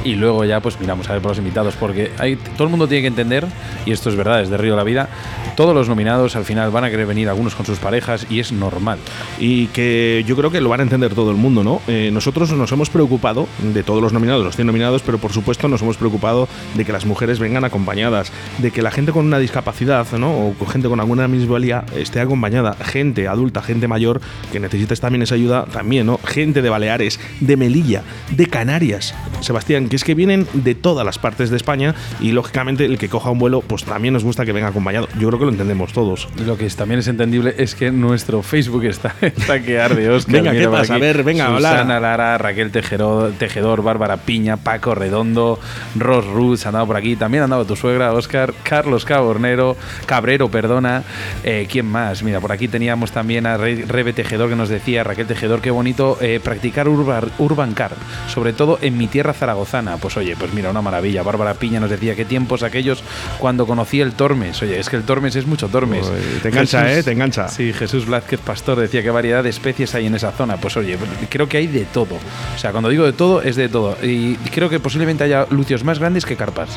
y 0.03 0.15
luego 0.15 0.45
ya 0.45 0.59
pues 0.59 0.79
miramos 0.79 1.09
a 1.09 1.13
ver 1.13 1.21
por 1.21 1.31
los 1.31 1.37
invitados, 1.37 1.75
porque 1.75 2.11
hay, 2.17 2.35
todo 2.35 2.63
el 2.65 2.69
mundo 2.69 2.87
tiene 2.87 3.01
que 3.01 3.07
entender, 3.07 3.45
y 3.85 3.91
esto 3.91 4.09
es 4.09 4.15
verdad, 4.15 4.41
es 4.41 4.49
de 4.49 4.57
Río 4.57 4.71
de 4.71 4.77
la 4.77 4.83
Vida, 4.83 5.09
todos 5.55 5.75
los 5.75 5.89
nominados 5.89 6.35
al 6.35 6.45
final 6.45 6.71
van 6.71 6.85
a 6.85 6.89
querer 6.89 7.05
venir 7.05 7.27
algunos 7.27 7.55
con 7.55 7.65
sus 7.65 7.79
parejas 7.79 8.25
y 8.29 8.39
es 8.39 8.51
normal. 8.51 8.97
Y 9.39 9.67
que 9.67 10.23
yo 10.25 10.37
creo 10.37 10.51
que 10.51 10.61
lo 10.61 10.69
van 10.69 10.79
a 10.79 10.83
entender 10.83 11.13
todo 11.13 11.31
el 11.31 11.37
mundo, 11.37 11.63
¿no? 11.63 11.81
Eh, 11.87 12.11
nosotros 12.13 12.51
nos 12.51 12.71
hemos 12.71 12.89
preocupado 12.89 13.47
de 13.73 13.83
todos 13.83 14.01
los 14.01 14.13
nominados, 14.13 14.43
los 14.43 14.55
100 14.55 14.67
nominados, 14.67 15.01
pero 15.01 15.17
por 15.17 15.33
supuesto 15.33 15.67
nos 15.67 15.81
hemos 15.81 15.97
preocupado 15.97 16.47
de 16.75 16.85
que 16.85 16.93
las 16.93 17.05
mujeres 17.05 17.39
vengan 17.39 17.65
acompañadas, 17.65 18.31
de 18.59 18.71
que 18.71 18.81
la 18.81 18.91
gente 18.91 19.11
con 19.11 19.25
una 19.25 19.37
discapacidad, 19.37 20.07
¿no? 20.17 20.31
O 20.31 20.65
gente 20.65 20.87
con 20.87 20.99
alguna 20.99 21.27
minusvalía 21.27 21.83
esté 21.95 22.21
acompañada, 22.21 22.75
gente 22.75 23.27
adulta, 23.27 23.61
gente 23.61 23.87
mayor 23.87 24.21
que 24.51 24.59
necesites 24.59 25.01
también 25.01 25.23
esa 25.23 25.35
ayuda, 25.35 25.65
también, 25.65 26.08
¿no? 26.09 26.19
Gente 26.25 26.61
de 26.61 26.69
Baleares, 26.69 27.19
de 27.39 27.55
Melilla, 27.57 28.03
de 28.31 28.45
Canarias. 28.47 29.13
Sebastián, 29.41 29.89
que 29.89 29.95
es 29.95 30.03
que 30.03 30.15
vienen 30.15 30.47
de 30.53 30.75
todas 30.75 31.05
las 31.05 31.19
partes 31.19 31.49
de 31.49 31.57
España 31.57 31.93
y 32.19 32.31
lógicamente 32.31 32.85
el 32.85 32.97
que 32.97 33.09
coja 33.09 33.29
un 33.29 33.39
vuelo, 33.39 33.61
pues 33.61 33.83
también 33.83 34.13
nos 34.13 34.23
gusta 34.23 34.45
que 34.45 34.51
venga 34.51 34.67
acompañado. 34.67 35.07
Yo 35.19 35.27
creo 35.27 35.39
que 35.39 35.45
lo 35.45 35.51
entendemos 35.51 35.93
todos. 35.93 36.27
Lo 36.45 36.57
que 36.57 36.67
también 36.69 36.99
es 36.99 37.07
entendible 37.07 37.53
es 37.57 37.75
que 37.75 37.91
nuestro 37.91 38.41
Facebook 38.43 38.85
está, 38.85 39.13
está 39.21 39.61
que 39.61 39.79
arde, 39.79 40.09
Oscar. 40.11 40.33
Venga, 40.33 40.51
¿qué 40.51 40.67
pasa? 40.67 40.95
A 40.95 40.97
ver, 40.97 41.23
venga, 41.23 41.47
Susana 41.55 41.97
hola. 41.97 41.99
Lara, 41.99 42.37
Raquel 42.37 42.71
Tejedor, 42.71 43.31
Tejedor, 43.33 43.81
Bárbara 43.83 44.17
Piña, 44.17 44.57
Paco 44.57 44.95
Redondo, 44.95 45.59
Ros 45.95 46.25
Roots, 46.25 46.65
han 46.65 46.69
andado 46.69 46.87
por 46.87 46.95
aquí. 46.97 47.15
También 47.15 47.41
ha 47.41 47.43
andado 47.45 47.65
tu 47.65 47.75
suegra, 47.75 48.13
Oscar, 48.13 48.53
Carlos 48.63 49.05
Cabornero, 49.05 49.75
Cabrero, 50.05 50.49
perdona. 50.49 51.03
Eh, 51.43 51.67
¿Quién 51.71 51.85
más? 51.85 52.23
Mira, 52.23 52.39
por 52.39 52.51
aquí 52.51 52.67
teníamos 52.67 53.11
también 53.11 53.45
a 53.45 53.57
Re- 53.57 53.85
Rebe 53.87 54.13
Tejedor 54.13 54.49
que 54.49 54.55
nos 54.55 54.69
decía, 54.69 55.03
Raquel 55.03 55.27
Tejedor, 55.27 55.61
qué 55.61 55.71
bonito 55.71 55.98
eh, 56.21 56.39
practicar 56.43 56.87
urban, 56.87 57.25
urban 57.39 57.73
car, 57.73 57.91
sobre 58.27 58.53
todo 58.53 58.79
en 58.81 58.97
mi 58.97 59.07
tierra 59.07 59.33
zaragozana. 59.33 59.97
Pues 59.97 60.15
oye, 60.17 60.35
pues 60.37 60.53
mira, 60.53 60.69
una 60.69 60.81
maravilla. 60.81 61.23
Bárbara 61.23 61.53
Piña 61.55 61.79
nos 61.79 61.89
decía, 61.89 62.15
qué 62.15 62.25
tiempos 62.25 62.63
aquellos 62.63 63.03
cuando 63.39 63.65
conocí 63.67 63.99
el 64.01 64.13
Tormes. 64.13 64.61
Oye, 64.61 64.79
es 64.79 64.89
que 64.89 64.95
el 64.95 65.03
Tormes 65.03 65.35
es 65.35 65.45
mucho 65.45 65.67
Tormes. 65.67 66.05
Uy, 66.07 66.39
te 66.41 66.49
engancha, 66.49 66.83
Jesús- 66.83 66.97
¿eh? 66.99 67.03
Te 67.03 67.11
engancha. 67.11 67.47
Sí, 67.49 67.73
Jesús 67.73 68.05
Blázquez 68.05 68.39
Pastor 68.39 68.79
decía 68.79 69.01
qué 69.03 69.09
variedad 69.09 69.43
de 69.43 69.49
especies 69.49 69.93
hay 69.95 70.05
en 70.07 70.15
esa 70.15 70.31
zona. 70.31 70.57
Pues 70.57 70.77
oye, 70.77 70.97
creo 71.29 71.47
que 71.49 71.57
hay 71.57 71.67
de 71.67 71.85
todo. 71.85 72.15
O 72.55 72.57
sea, 72.57 72.71
cuando 72.71 72.89
digo 72.89 73.05
de 73.05 73.13
todo, 73.13 73.41
es 73.41 73.55
de 73.55 73.67
todo. 73.69 73.97
Y 74.01 74.35
creo 74.53 74.69
que 74.69 74.79
posiblemente 74.79 75.23
haya 75.23 75.45
lucios 75.49 75.83
más 75.83 75.99
grandes 75.99 76.25
que 76.25 76.35
carpas. 76.35 76.69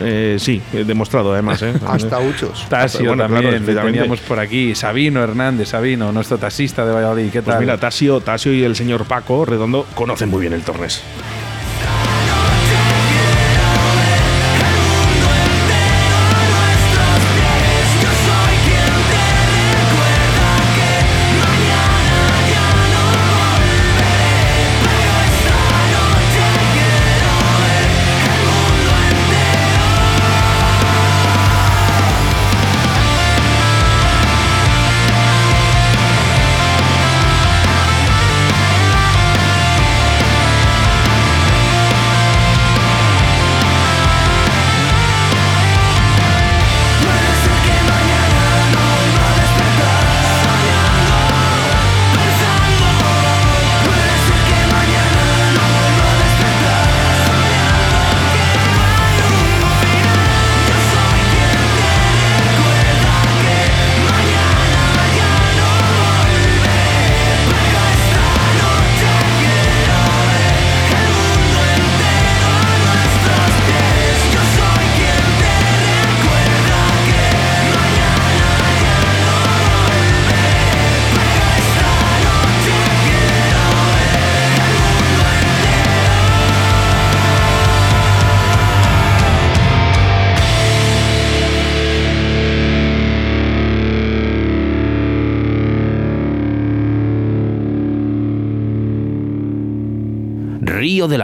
Eh, 0.00 0.36
sí, 0.38 0.60
eh, 0.72 0.84
demostrado 0.86 1.32
además. 1.32 1.62
¿eh? 1.62 1.72
Hasta 1.86 2.20
muchos. 2.20 2.66
Tasio 2.68 3.00
bueno, 3.08 3.26
claro, 3.26 3.34
también, 3.34 3.54
efectivamente. 3.54 3.98
teníamos 3.98 4.20
por 4.20 4.38
aquí. 4.38 4.74
Sabino 4.74 5.22
Hernández, 5.22 5.68
Sabino, 5.70 6.12
nuestro 6.12 6.38
taxista 6.38 6.84
de 6.86 6.92
Valladolid. 6.92 7.30
¿Qué 7.30 7.42
Pues 7.42 7.54
tal? 7.54 7.60
mira, 7.60 7.78
Tasio, 7.78 8.20
Tasio 8.20 8.52
y 8.52 8.64
el 8.66 8.76
señor 8.76 9.06
Paco 9.06 9.44
Redondo 9.44 9.86
conocen 9.94 10.28
muy 10.28 10.40
bien 10.40 10.52
el 10.52 10.62
Torres. 10.62 11.02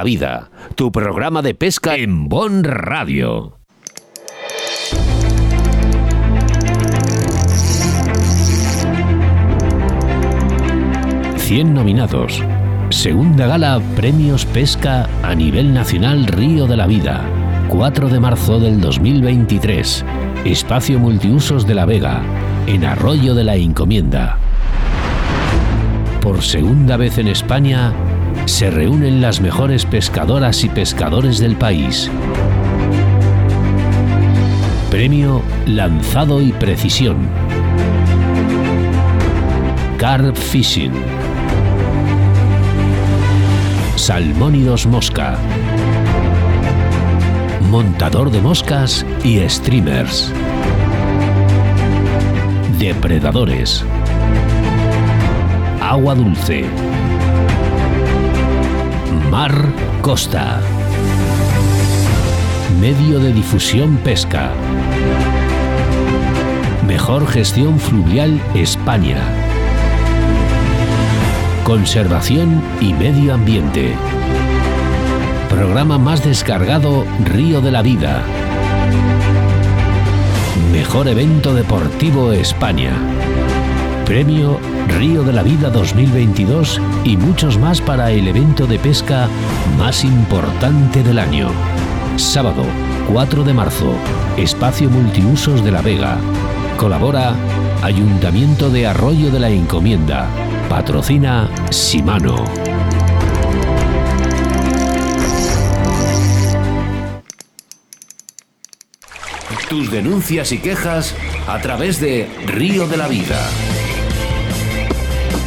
Vida, 0.02 0.50
tu 0.74 0.90
programa 0.90 1.42
de 1.42 1.54
pesca 1.54 1.96
en 1.96 2.28
Bon 2.28 2.64
Radio. 2.64 3.58
Cien 11.36 11.74
nominados. 11.74 12.42
Segunda 12.90 13.46
gala 13.46 13.80
Premios 13.94 14.44
Pesca 14.46 15.08
a 15.22 15.34
nivel 15.34 15.72
nacional 15.72 16.26
Río 16.26 16.66
de 16.66 16.76
la 16.76 16.86
Vida. 16.86 17.24
4 17.68 18.08
de 18.08 18.20
marzo 18.20 18.58
del 18.58 18.80
2023. 18.80 20.04
Espacio 20.44 20.98
Multiusos 20.98 21.66
de 21.66 21.74
la 21.74 21.86
Vega, 21.86 22.22
en 22.66 22.84
Arroyo 22.84 23.34
de 23.34 23.44
la 23.44 23.56
Encomienda. 23.56 24.38
Por 26.20 26.42
segunda 26.42 26.96
vez 26.96 27.18
en 27.18 27.28
España, 27.28 27.92
se 28.46 28.70
reúnen 28.70 29.20
las 29.20 29.40
mejores 29.40 29.86
pescadoras 29.86 30.64
y 30.64 30.68
pescadores 30.68 31.38
del 31.38 31.56
país. 31.56 32.10
Premio 34.90 35.42
Lanzado 35.66 36.42
y 36.42 36.52
Precisión. 36.52 37.28
Carp 39.96 40.36
Fishing. 40.36 40.92
Salmónidos 43.96 44.86
Mosca. 44.86 45.38
Montador 47.70 48.30
de 48.30 48.40
moscas 48.40 49.06
y 49.24 49.38
streamers. 49.48 50.32
Depredadores. 52.78 53.84
Agua 55.80 56.14
dulce. 56.14 56.66
Mar 59.32 59.72
Costa. 60.02 60.60
Medio 62.78 63.18
de 63.18 63.32
difusión 63.32 63.96
pesca. 63.96 64.50
Mejor 66.86 67.26
gestión 67.26 67.80
fluvial 67.80 68.38
España. 68.54 69.16
Conservación 71.64 72.60
y 72.82 72.92
medio 72.92 73.32
ambiente. 73.32 73.94
Programa 75.48 75.96
más 75.96 76.22
descargado 76.22 77.06
Río 77.24 77.62
de 77.62 77.70
la 77.70 77.80
Vida. 77.80 78.22
Mejor 80.72 81.08
evento 81.08 81.54
deportivo 81.54 82.32
España. 82.32 82.92
Premio 84.04 84.58
Río 84.88 85.22
de 85.22 85.32
la 85.32 85.42
Vida 85.42 85.70
2022 85.70 86.80
y 87.04 87.16
muchos 87.16 87.58
más 87.58 87.80
para 87.80 88.10
el 88.10 88.28
evento 88.28 88.66
de 88.66 88.78
pesca 88.78 89.28
más 89.78 90.04
importante 90.04 91.02
del 91.02 91.18
año. 91.18 91.48
Sábado 92.16 92.64
4 93.12 93.44
de 93.44 93.54
marzo, 93.54 93.94
Espacio 94.36 94.90
Multiusos 94.90 95.64
de 95.64 95.70
la 95.70 95.82
Vega. 95.82 96.18
Colabora 96.76 97.34
Ayuntamiento 97.82 98.70
de 98.70 98.86
Arroyo 98.86 99.30
de 99.30 99.40
la 99.40 99.50
Encomienda. 99.50 100.28
Patrocina 100.68 101.48
Simano. 101.70 102.44
Tus 109.68 109.90
denuncias 109.90 110.52
y 110.52 110.58
quejas 110.58 111.14
a 111.46 111.58
través 111.60 111.98
de 111.98 112.28
Río 112.46 112.86
de 112.86 112.96
la 112.98 113.08
Vida. 113.08 113.40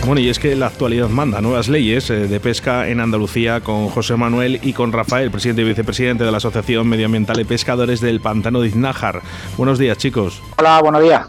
Bueno, 0.06 0.22
y 0.22 0.30
es 0.30 0.38
que 0.38 0.56
la 0.56 0.68
actualidad 0.68 1.10
manda 1.10 1.41
nuevas 1.41 1.68
leyes 1.68 2.12
eh, 2.12 2.28
de 2.28 2.39
pesca 2.39 2.88
en 2.89 2.99
Andalucía 2.99 3.62
con 3.62 3.89
José 3.89 4.16
Manuel 4.16 4.60
y 4.62 4.74
con 4.74 4.91
Rafael, 4.91 5.32
presidente 5.32 5.64
y 5.64 5.66
vicepresidente 5.66 6.24
de 6.24 6.30
la 6.30 6.38
Asociación 6.38 6.88
Medioambiental 6.88 7.38
de 7.38 7.45
Pescadores 7.45 8.01
del 8.01 8.20
Pantano 8.22 8.62
de 8.62 8.68
Iznájar. 8.68 9.24
Buenos 9.58 9.80
días, 9.80 9.97
chicos. 9.97 10.43
Hola, 10.58 10.80
buenos 10.82 11.01
días. 11.01 11.26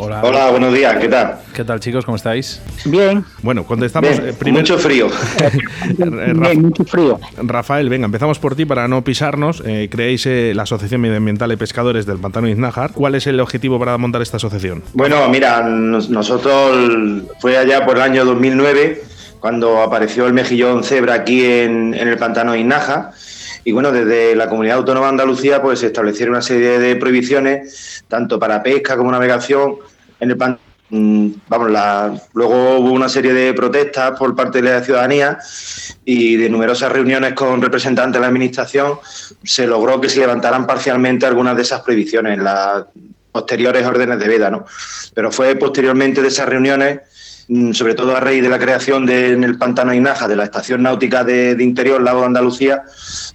Hola. 0.00 0.20
Hola, 0.22 0.50
buenos 0.50 0.72
días, 0.72 0.96
¿qué 1.00 1.08
tal? 1.08 1.38
¿Qué 1.52 1.64
tal, 1.64 1.80
chicos? 1.80 2.04
¿Cómo 2.04 2.16
estáis? 2.16 2.60
Bien, 2.84 3.24
Bueno, 3.42 3.64
contestamos 3.64 4.10
Bien, 4.10 4.28
eh, 4.28 4.32
primero. 4.32 4.60
mucho 4.62 4.78
frío. 4.78 5.08
Bien, 5.98 6.62
mucho 6.62 6.84
frío. 6.84 7.18
Rafael, 7.42 7.88
venga, 7.88 8.04
empezamos 8.06 8.38
por 8.38 8.54
ti 8.54 8.64
para 8.64 8.86
no 8.86 9.02
pisarnos. 9.02 9.60
Eh, 9.66 9.88
creéis 9.90 10.24
eh, 10.26 10.52
la 10.54 10.62
Asociación 10.62 11.00
Medioambiental 11.00 11.48
de 11.48 11.56
Pescadores 11.56 12.06
del 12.06 12.18
Pantano 12.18 12.46
de 12.46 12.52
Iznájar. 12.52 12.92
¿Cuál 12.92 13.16
es 13.16 13.26
el 13.26 13.40
objetivo 13.40 13.78
para 13.80 13.98
montar 13.98 14.22
esta 14.22 14.36
asociación? 14.36 14.84
Bueno, 14.94 15.28
mira, 15.28 15.62
nos- 15.62 16.08
nosotros 16.10 17.24
fue 17.40 17.56
allá 17.58 17.84
por 17.84 17.96
el 17.96 18.02
año 18.02 18.24
2009 18.24 19.02
cuando 19.40 19.82
apareció 19.82 20.26
el 20.26 20.32
mejillón 20.32 20.82
cebra 20.84 21.14
aquí 21.14 21.44
en, 21.44 21.94
en 21.94 22.06
el 22.08 22.16
pantano 22.18 22.52
de 22.52 22.60
Inaja 22.60 23.10
Y 23.68 23.72
bueno, 23.72 23.92
desde 23.92 24.34
la 24.34 24.48
Comunidad 24.48 24.78
Autónoma 24.78 25.08
de 25.08 25.10
Andalucía 25.10 25.60
pues 25.60 25.80
se 25.80 25.88
establecieron 25.88 26.36
una 26.36 26.40
serie 26.40 26.78
de 26.78 26.96
prohibiciones, 26.96 28.02
tanto 28.08 28.38
para 28.38 28.62
pesca 28.62 28.96
como 28.96 29.10
navegación 29.10 29.76
en 30.20 30.30
el 30.30 30.38
pantano 30.38 30.68
Mm, 30.90 31.32
vamos, 31.48 31.70
la, 31.70 32.18
luego 32.32 32.78
hubo 32.78 32.92
una 32.92 33.10
serie 33.10 33.34
de 33.34 33.52
protestas 33.52 34.18
por 34.18 34.34
parte 34.34 34.62
de 34.62 34.70
la 34.70 34.82
ciudadanía 34.82 35.38
y 36.02 36.36
de 36.36 36.48
numerosas 36.48 36.90
reuniones 36.90 37.34
con 37.34 37.60
representantes 37.60 38.14
de 38.14 38.20
la 38.20 38.28
administración 38.28 38.98
se 39.44 39.66
logró 39.66 40.00
que 40.00 40.08
se 40.08 40.20
levantaran 40.20 40.66
parcialmente 40.66 41.26
algunas 41.26 41.56
de 41.56 41.62
esas 41.62 41.82
prohibiciones 41.82 42.38
en 42.38 42.44
las 42.44 42.84
posteriores 43.30 43.84
órdenes 43.84 44.18
de 44.18 44.28
veda, 44.28 44.50
¿no? 44.50 44.64
Pero 45.12 45.30
fue 45.30 45.56
posteriormente 45.56 46.22
de 46.22 46.28
esas 46.28 46.48
reuniones, 46.48 47.00
sobre 47.72 47.94
todo 47.94 48.14
a 48.14 48.20
raíz 48.20 48.42
de 48.42 48.48
la 48.50 48.58
creación 48.58 49.06
de, 49.06 49.32
en 49.32 49.42
el 49.42 49.56
pantano 49.56 49.94
Inaja 49.94 50.28
de 50.28 50.36
la 50.36 50.44
estación 50.44 50.82
náutica 50.82 51.24
de, 51.24 51.54
de 51.54 51.64
Interior, 51.64 52.00
Lago 52.02 52.20
de 52.20 52.26
Andalucía, 52.26 52.82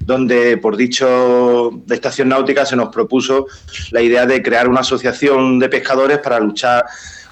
donde 0.02 0.58
por 0.58 0.78
dicho 0.78 1.72
de 1.86 1.96
estación 1.96 2.30
náutica 2.30 2.66
se 2.66 2.76
nos 2.76 2.90
propuso 2.90 3.48
la 3.92 4.02
idea 4.02 4.28
de 4.28 4.44
crear 4.44 4.68
una 4.68 4.82
asociación 4.82 5.58
de 5.58 5.68
pescadores 5.68 6.20
para 6.20 6.40
luchar 6.40 6.86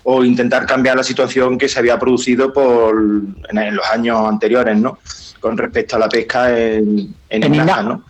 o 0.03 0.23
intentar 0.23 0.65
cambiar 0.65 0.97
la 0.97 1.03
situación 1.03 1.57
que 1.57 1.69
se 1.69 1.77
había 1.77 1.99
producido 1.99 2.51
por, 2.51 2.95
en, 2.95 3.75
los 3.75 3.85
años 3.85 4.27
anteriores, 4.27 4.75
¿no? 4.77 4.97
Con 5.39 5.57
respecto 5.57 5.95
a 5.95 5.99
la 5.99 6.09
pesca 6.09 6.57
en, 6.57 7.13
en, 7.29 7.51
¿no? 7.51 8.05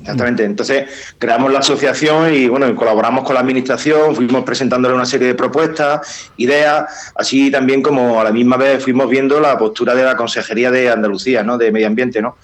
Exactamente. 0.00 0.44
Entonces 0.44 0.88
creamos 1.18 1.52
la 1.52 1.58
asociación 1.58 2.32
y 2.32 2.48
bueno, 2.48 2.74
colaboramos 2.76 3.24
con 3.24 3.34
la 3.34 3.40
administración, 3.40 4.14
fuimos 4.14 4.44
presentándole 4.44 4.94
una 4.94 5.06
serie 5.06 5.28
de 5.28 5.34
propuestas, 5.34 6.30
ideas, 6.36 7.12
así 7.16 7.50
también 7.50 7.82
como 7.82 8.20
a 8.20 8.24
la 8.24 8.30
misma 8.30 8.56
vez 8.56 8.82
fuimos 8.82 9.08
viendo 9.08 9.40
la 9.40 9.58
postura 9.58 9.94
de 9.94 10.04
la 10.04 10.16
Consejería 10.16 10.70
de 10.70 10.90
Andalucía, 10.90 11.42
¿no? 11.42 11.58
De 11.58 11.72
Medio 11.72 11.88
Ambiente, 11.88 12.22
¿no? 12.22 12.36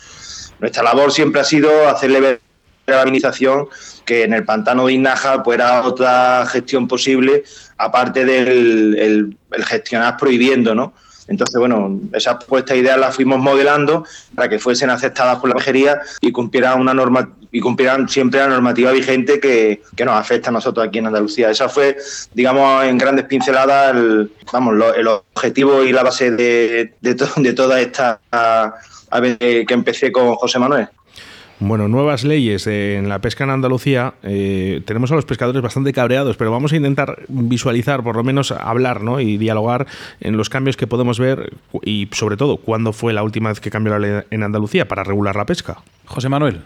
Nuestra 0.59 0.83
labor 0.83 1.13
siempre 1.13 1.41
ha 1.41 1.45
sido 1.45 1.89
hacerle 1.89 2.21
ver 2.21 2.41
a 2.89 2.93
la 2.93 3.03
administración 3.03 3.69
que 4.05 4.25
en 4.25 4.35
el 4.35 4.45
pantano 4.45 4.87
de 4.87 4.93
Inaja 4.93 5.43
pues 5.43 5.57
era 5.57 5.83
otra 5.83 6.45
gestión 6.47 6.89
posible 6.89 7.45
aparte 7.79 8.25
del 8.25 9.37
gestionar 9.65 10.17
prohibiendo, 10.17 10.75
¿no? 10.75 10.93
Entonces, 11.27 11.59
bueno, 11.59 12.01
esas 12.13 12.45
puestas 12.45 12.77
ideas 12.77 12.99
las 12.99 13.15
fuimos 13.15 13.39
modelando 13.39 14.05
para 14.35 14.49
que 14.49 14.59
fuesen 14.59 14.91
aceptadas 14.91 15.39
por 15.39 15.49
la 15.49 15.57
pejería 15.57 16.01
y 16.21 16.31
cumplieran 16.33 16.81
una 16.81 16.93
norma 16.93 17.31
y 17.55 17.61
cumplieran 17.61 18.09
siempre 18.09 18.41
la 18.41 18.49
normativa 18.49 18.91
vigente 18.91 19.39
que, 19.39 19.81
nos 20.05 20.17
afecta 20.17 20.51
a 20.51 20.53
nosotros 20.53 20.89
aquí 20.89 20.99
en 20.99 21.07
Andalucía. 21.07 21.51
Esa 21.51 21.69
fue, 21.69 21.97
digamos, 22.35 22.85
en 22.85 22.99
grandes 22.99 23.27
pinceladas, 23.27 23.95
el, 23.95 24.29
vamos, 24.53 24.75
el 24.97 25.07
objetivo 25.07 25.85
y 25.85 25.93
la 25.93 26.03
base 26.03 26.33
de, 26.33 26.95
de, 27.01 27.15
de 27.37 27.53
toda 27.53 27.81
esta 27.81 28.19
que 29.39 29.67
empecé 29.69 30.11
con 30.11 30.35
José 30.35 30.59
Manuel. 30.59 30.89
Bueno, 31.61 31.87
nuevas 31.87 32.25
leyes 32.25 32.67
en 32.67 33.09
la 33.09 33.21
pesca 33.21 33.45
en 33.45 33.51
Andalucía. 33.51 34.15
Eh, 34.25 34.83
tenemos 34.85 35.13
a 35.13 35.15
los 35.15 35.25
pescadores 35.25 35.63
bastante 35.63 35.93
cabreados, 35.93 36.37
pero 36.37 36.51
vamos 36.51 36.73
a 36.73 36.77
intentar 36.77 37.23
visualizar, 37.29 38.03
por 38.03 38.17
lo 38.17 38.25
menos 38.25 38.51
hablar 38.51 39.03
¿no? 39.03 39.21
y 39.21 39.37
dialogar 39.37 39.87
en 40.21 40.37
los 40.37 40.51
cambios 40.51 40.77
que 40.77 40.89
podemos 40.89 41.21
ver 41.21 41.53
y, 41.85 42.09
sobre 42.11 42.37
todo, 42.37 42.57
cuándo 42.57 42.93
fue 42.93 43.13
la 43.13 43.23
última 43.23 43.51
vez 43.51 43.61
que 43.61 43.71
cambió 43.71 43.93
la 43.93 44.01
ley 44.01 44.25
en 44.33 44.43
Andalucía 44.43 44.89
para 44.89 45.05
regular 45.05 45.37
la 45.37 45.47
pesca. 45.47 45.79
José 46.07 46.29
Manuel. 46.29 46.63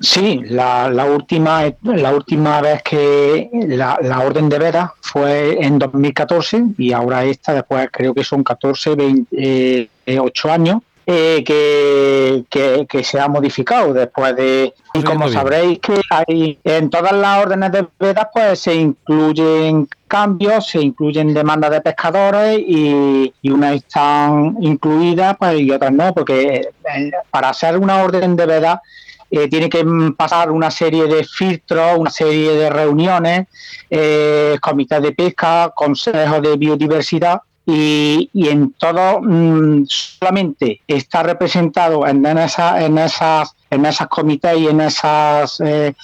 Sí, 0.00 0.42
la, 0.44 1.06
última, 1.06 1.62
la 1.82 2.12
última 2.12 2.60
vez 2.60 2.82
que 2.82 3.48
la, 3.68 4.20
orden 4.20 4.48
de 4.48 4.58
veras 4.58 4.90
fue 5.00 5.64
en 5.64 5.78
2014 5.78 6.64
y 6.76 6.92
ahora 6.92 7.24
esta, 7.24 7.54
después 7.54 7.88
creo 7.90 8.12
que 8.12 8.24
son 8.24 8.42
14, 8.44 8.96
20, 8.96 9.90
8 10.18 10.52
años 10.52 10.82
eh, 11.06 11.44
que, 11.44 12.86
que, 12.88 13.04
se 13.04 13.20
ha 13.20 13.28
modificado 13.28 13.92
después 13.92 14.34
de 14.36 14.72
y 14.94 15.02
como 15.02 15.28
sabréis 15.28 15.78
que 15.80 16.00
hay 16.08 16.58
en 16.64 16.88
todas 16.88 17.12
las 17.12 17.42
órdenes 17.42 17.72
de 17.72 17.86
vedas 17.98 18.28
pues 18.32 18.60
se 18.60 18.74
incluyen 18.74 19.86
cambios 20.08 20.68
se 20.68 20.80
incluyen 20.80 21.34
demandas 21.34 21.72
de 21.72 21.80
pescadores 21.82 22.58
y, 22.58 23.34
y 23.42 23.50
unas 23.50 23.76
están 23.76 24.56
incluidas 24.60 25.36
pues 25.38 25.60
y 25.60 25.70
otras 25.70 25.92
no 25.92 26.14
porque 26.14 26.70
eh, 26.84 27.10
para 27.30 27.50
hacer 27.50 27.76
una 27.76 28.02
orden 28.02 28.34
de 28.34 28.46
veda 28.46 28.82
eh, 29.30 29.48
tiene 29.48 29.68
que 29.68 29.84
pasar 30.16 30.50
una 30.52 30.70
serie 30.70 31.06
de 31.06 31.24
filtros, 31.24 31.98
una 31.98 32.10
serie 32.10 32.52
de 32.52 32.70
reuniones, 32.70 33.48
eh, 33.90 34.56
comités 34.60 35.02
de 35.02 35.10
pesca, 35.10 35.72
consejos 35.74 36.40
de 36.40 36.56
biodiversidad 36.56 37.40
y, 37.66 38.28
en 38.34 38.72
todo 38.72 39.20
mm, 39.22 39.86
solamente 39.86 40.82
está 40.86 41.22
representado 41.22 42.06
en, 42.06 42.24
esa, 42.26 42.84
en 42.84 42.98
esas 42.98 43.54
en 43.70 43.86
esas 43.86 44.08
comités 44.08 44.58
y 44.58 44.68
en 44.68 44.80
esas 44.82 45.60
eh, 45.60 45.94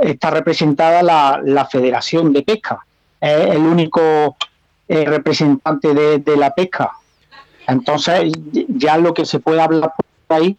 está 0.00 0.30
representada 0.30 1.02
la, 1.02 1.40
la, 1.44 1.66
Federación 1.66 2.32
de 2.32 2.42
Pesca. 2.42 2.84
Es 3.20 3.54
el 3.54 3.62
único 3.62 4.36
eh, 4.88 5.04
representante 5.04 5.94
de, 5.94 6.18
de, 6.18 6.36
la 6.36 6.54
pesca. 6.54 6.92
Entonces 7.66 8.32
ya 8.68 8.98
lo 8.98 9.14
que 9.14 9.24
se 9.24 9.38
puede 9.38 9.60
hablar 9.60 9.92
por 10.26 10.36
ahí 10.36 10.56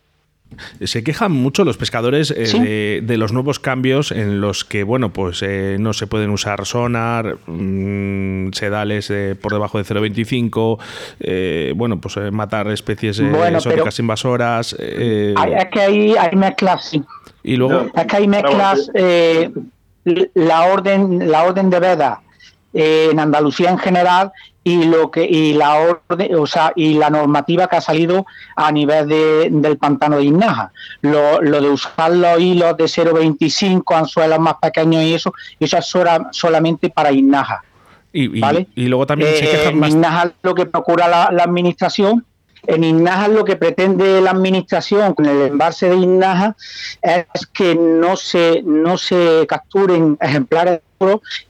se 0.84 1.04
quejan 1.04 1.32
mucho 1.32 1.64
los 1.64 1.78
pescadores 1.78 2.34
eh, 2.36 3.02
de, 3.04 3.18
los 3.18 3.32
nuevos 3.32 3.60
cambios 3.60 4.12
en 4.12 4.42
los 4.42 4.66
que, 4.66 4.84
bueno, 4.84 5.10
pues 5.12 5.42
eh, 5.42 5.78
no 5.80 5.94
se 5.94 6.08
pueden 6.08 6.30
usar 6.32 6.66
sonar, 6.66 7.38
mmm, 7.46 8.52
sedales 8.52 9.10
eh, 9.10 9.36
por 9.40 9.54
debajo 9.54 9.78
de 9.78 9.86
0,25, 9.86 11.76
bueno, 11.76 12.02
pues 12.02 12.18
matar 12.32 12.70
especies 12.70 13.20
exóticas 13.20 14.00
invasoras. 14.00 14.74
es 14.74 15.66
que 15.72 15.80
hay, 15.80 16.16
hay 16.16 16.36
mezclas, 16.36 16.92
Y 17.44 17.56
luego... 17.56 17.92
Es 17.96 18.06
que 18.06 18.18
hay 18.18 18.28
mezclas, 18.28 18.92
la, 20.34 20.62
orden, 20.64 21.32
la 21.32 21.44
orden 21.44 21.70
de 21.70 21.80
veda 21.80 22.22
en 22.74 23.20
Andalucía 23.20 23.70
en 23.70 23.78
general 23.78 24.32
y 24.64 24.84
lo 24.86 25.10
que 25.10 25.26
y 25.26 25.54
la 25.54 25.76
orden, 25.76 26.36
o 26.36 26.46
sea, 26.46 26.74
y 26.76 26.96
la 26.96 27.10
normativa 27.10 27.68
que 27.68 27.78
ha 27.78 27.82
salido 27.82 28.26
a 28.56 28.72
nivel 28.72 29.08
de, 29.08 29.50
del 29.52 29.78
pantano 29.78 30.18
de 30.18 30.26
Inaja. 30.26 30.72
Lo, 31.02 31.42
lo 31.42 31.62
de 31.62 31.70
usar 31.70 32.12
los 32.12 32.40
hilos 32.40 32.76
de 32.78 32.86
0,25, 32.86 33.96
anzuelos 33.96 34.40
más 34.40 34.56
pequeños 34.62 35.04
y 35.04 35.14
eso, 35.14 35.34
eso 35.60 35.78
es 35.78 35.96
solamente 36.32 36.90
para 36.90 37.12
Inaja. 37.12 37.64
Y, 38.12 38.44
y, 38.76 38.88
luego 38.88 39.06
también 39.06 39.36
se 39.36 39.46
quejan 39.46 39.74
eh, 39.74 39.78
más. 39.78 39.92
Inaja 39.92 40.32
lo 40.42 40.56
que 40.56 40.66
procura 40.66 41.08
la, 41.08 41.30
la 41.32 41.44
administración 41.44 42.26
en 42.68 42.84
Inaja 42.84 43.28
lo 43.28 43.46
que 43.46 43.56
pretende 43.56 44.22
la 44.22 44.32
administración 44.32 45.14
con 45.14 45.26
el 45.26 45.42
embalse 45.44 45.90
de 45.90 45.96
Inaja 45.96 46.56
es 47.02 47.48
que 47.54 47.76
no 47.76 48.16
se, 48.16 48.62
no 48.64 48.98
se 48.98 49.46
capturen 49.48 50.18
ejemplares 50.20 50.82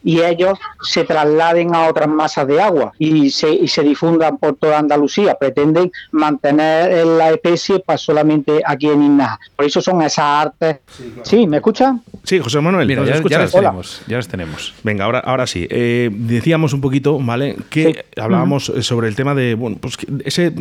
y 0.04 0.22
ellos 0.22 0.58
se 0.82 1.04
trasladen 1.04 1.76
a 1.76 1.88
otras 1.88 2.08
masas 2.08 2.48
de 2.48 2.62
agua 2.62 2.94
y 2.98 3.30
se, 3.30 3.50
y 3.52 3.68
se 3.68 3.84
difundan 3.84 4.38
por 4.38 4.56
toda 4.56 4.80
Andalucía. 4.80 5.36
Pretenden 5.36 5.92
mantener 6.12 7.06
la 7.06 7.32
especie 7.32 7.80
pues, 7.80 8.02
solamente 8.02 8.62
aquí 8.66 8.88
en 8.88 9.04
Inaja. 9.04 9.40
Por 9.56 9.66
eso 9.66 9.82
son 9.82 10.02
esas 10.02 10.26
artes. 10.26 10.78
Sí, 11.24 11.48
¿me 11.48 11.58
escuchan? 11.58 12.02
Sí, 12.24 12.40
José 12.40 12.60
Manuel, 12.62 12.88
Mira, 12.88 13.04
ya, 13.06 13.22
ya, 13.24 13.40
las 13.40 13.52
tenemos, 13.52 14.02
ya, 14.08 14.18
las 14.18 14.28
tenemos, 14.28 14.74
Venga, 14.84 15.06
ahora, 15.06 15.20
ahora 15.20 15.48
sí. 15.48 15.68
Eh, 15.70 16.10
decíamos 16.12 16.74
un 16.74 16.82
poquito, 16.82 17.18
¿vale? 17.20 17.56
Que 17.70 18.06
hablábamos 18.18 18.72
sobre 18.82 19.08
el 19.08 19.16
tema 19.16 19.36
de, 19.36 19.56
bueno, 19.56 19.78
pues 19.80 19.98
ese, 20.26 20.52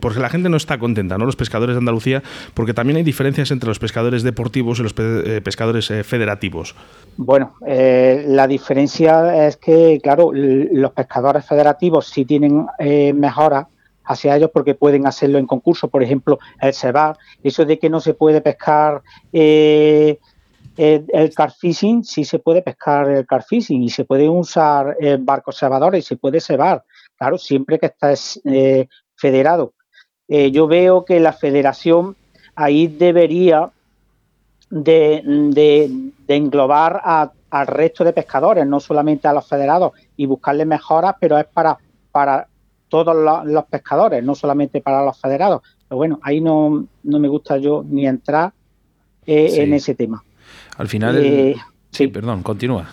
porque 0.00 0.20
la 0.20 0.28
gente 0.28 0.48
no 0.48 0.56
está 0.56 0.78
contenta, 0.78 1.18
¿no? 1.18 1.26
Los 1.26 1.36
pescadores 1.36 1.74
de 1.74 1.78
Andalucía, 1.78 2.22
porque 2.54 2.74
también 2.74 2.96
hay 2.96 3.02
diferencias 3.02 3.50
entre 3.50 3.68
los 3.68 3.78
pescadores 3.78 4.22
deportivos 4.22 4.78
y 4.78 4.82
los 4.82 4.94
eh, 4.98 5.40
pescadores 5.42 5.90
eh, 5.90 6.04
federativos. 6.04 6.74
Bueno, 7.16 7.54
eh, 7.66 7.89
eh, 7.92 8.24
la 8.28 8.46
diferencia 8.46 9.46
es 9.48 9.56
que, 9.56 9.98
claro, 10.00 10.30
los 10.32 10.92
pescadores 10.92 11.44
federativos 11.44 12.06
sí 12.06 12.24
tienen 12.24 12.66
eh, 12.78 13.12
mejoras 13.12 13.66
hacia 14.04 14.36
ellos 14.36 14.50
porque 14.54 14.76
pueden 14.76 15.08
hacerlo 15.08 15.38
en 15.38 15.46
concurso. 15.46 15.88
Por 15.88 16.02
ejemplo, 16.04 16.38
el 16.60 16.72
cebar, 16.72 17.18
eso 17.42 17.64
de 17.64 17.80
que 17.80 17.90
no 17.90 17.98
se 17.98 18.14
puede 18.14 18.40
pescar 18.42 19.02
eh, 19.32 20.18
el, 20.76 21.34
car 21.34 21.50
fishing, 21.50 22.04
sí 22.04 22.24
se 22.24 22.38
puede 22.38 22.62
pescar 22.62 23.10
el 23.10 23.26
car 23.26 23.42
fishing 23.42 23.82
y 23.82 23.90
se 23.90 24.04
pueden 24.04 24.30
usar 24.30 24.96
barcos 25.18 25.58
cebadores 25.58 26.04
y 26.04 26.08
se 26.08 26.16
puede 26.16 26.40
cebar, 26.40 26.84
claro, 27.18 27.38
siempre 27.38 27.78
que 27.78 27.86
estés 27.86 28.40
federado. 29.16 29.74
yo 30.28 30.66
veo 30.68 31.04
que 31.04 31.20
la 31.20 31.32
federación 31.32 32.16
ahí 32.54 32.86
debería 32.86 33.70
de, 34.70 35.22
de 36.26 36.36
englobar 36.36 37.00
a 37.04 37.32
al 37.50 37.66
resto 37.66 38.04
de 38.04 38.12
pescadores, 38.12 38.66
no 38.66 38.80
solamente 38.80 39.28
a 39.28 39.32
los 39.32 39.46
federados, 39.46 39.92
y 40.16 40.26
buscarle 40.26 40.64
mejoras, 40.64 41.14
pero 41.20 41.38
es 41.38 41.46
para, 41.46 41.78
para 42.12 42.46
todos 42.88 43.44
los, 43.44 43.64
pescadores, 43.66 44.22
no 44.22 44.34
solamente 44.34 44.80
para 44.80 45.04
los 45.04 45.18
federados. 45.18 45.62
Pero 45.88 45.96
bueno, 45.96 46.18
ahí 46.22 46.40
no, 46.40 46.86
no 47.02 47.18
me 47.18 47.28
gusta 47.28 47.56
yo 47.58 47.84
ni 47.88 48.06
entrar 48.06 48.52
eh, 49.26 49.62
en 49.62 49.74
ese 49.74 49.94
tema. 49.94 50.22
Al 50.76 50.88
final, 50.88 51.16
eh, 51.18 51.56
sí, 51.90 52.08
perdón, 52.08 52.42
continúa. 52.42 52.88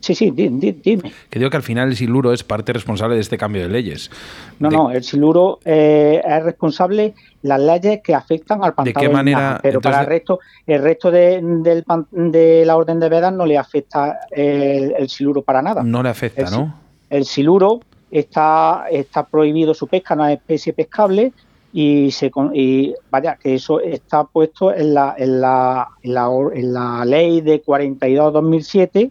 Sí, 0.00 0.14
sí, 0.14 0.30
dime. 0.30 1.12
Que 1.28 1.38
digo 1.38 1.50
que 1.50 1.56
al 1.56 1.62
final 1.62 1.88
el 1.88 1.96
siluro 1.96 2.32
es 2.32 2.42
parte 2.42 2.72
responsable 2.72 3.14
de 3.14 3.20
este 3.20 3.36
cambio 3.36 3.62
de 3.62 3.68
leyes. 3.68 4.10
No, 4.58 4.70
no, 4.70 4.90
el 4.90 5.04
siluro 5.04 5.60
eh, 5.64 6.22
es 6.24 6.42
responsable 6.42 7.14
las 7.42 7.60
leyes 7.60 8.00
que 8.02 8.14
afectan 8.14 8.64
al 8.64 8.74
pantano. 8.74 9.00
¿De 9.00 9.06
qué 9.06 9.12
manera? 9.12 9.60
pero 9.62 9.80
para 9.80 10.00
el 10.00 10.06
resto, 10.06 10.40
el 10.66 10.82
resto 10.82 11.10
de, 11.10 11.40
del, 11.42 11.84
de 12.10 12.64
la 12.64 12.76
orden 12.76 12.98
de 12.98 13.08
vedas 13.08 13.32
no 13.32 13.44
le 13.44 13.58
afecta 13.58 14.20
el, 14.30 15.08
siluro 15.08 15.42
para 15.42 15.60
nada. 15.60 15.82
No 15.82 16.02
le 16.02 16.08
afecta, 16.08 16.50
¿no? 16.50 16.74
El 17.10 17.26
siluro 17.26 17.80
está, 18.10 18.86
está 18.90 19.26
prohibido 19.26 19.74
su 19.74 19.86
pesca, 19.86 20.16
no 20.16 20.26
es 20.26 20.38
especie 20.38 20.72
pescable 20.72 21.32
y 21.72 22.10
se 22.10 22.32
y 22.52 22.94
vaya 23.10 23.36
que 23.36 23.54
eso 23.54 23.80
está 23.80 24.24
puesto 24.24 24.74
en 24.74 24.94
la 24.94 25.14
en 25.16 25.40
la, 25.40 25.88
en 26.02 26.14
la, 26.14 26.28
en 26.52 26.72
la 26.72 27.04
ley 27.04 27.40
de 27.42 27.60
42 27.60 28.32
2007 28.32 29.10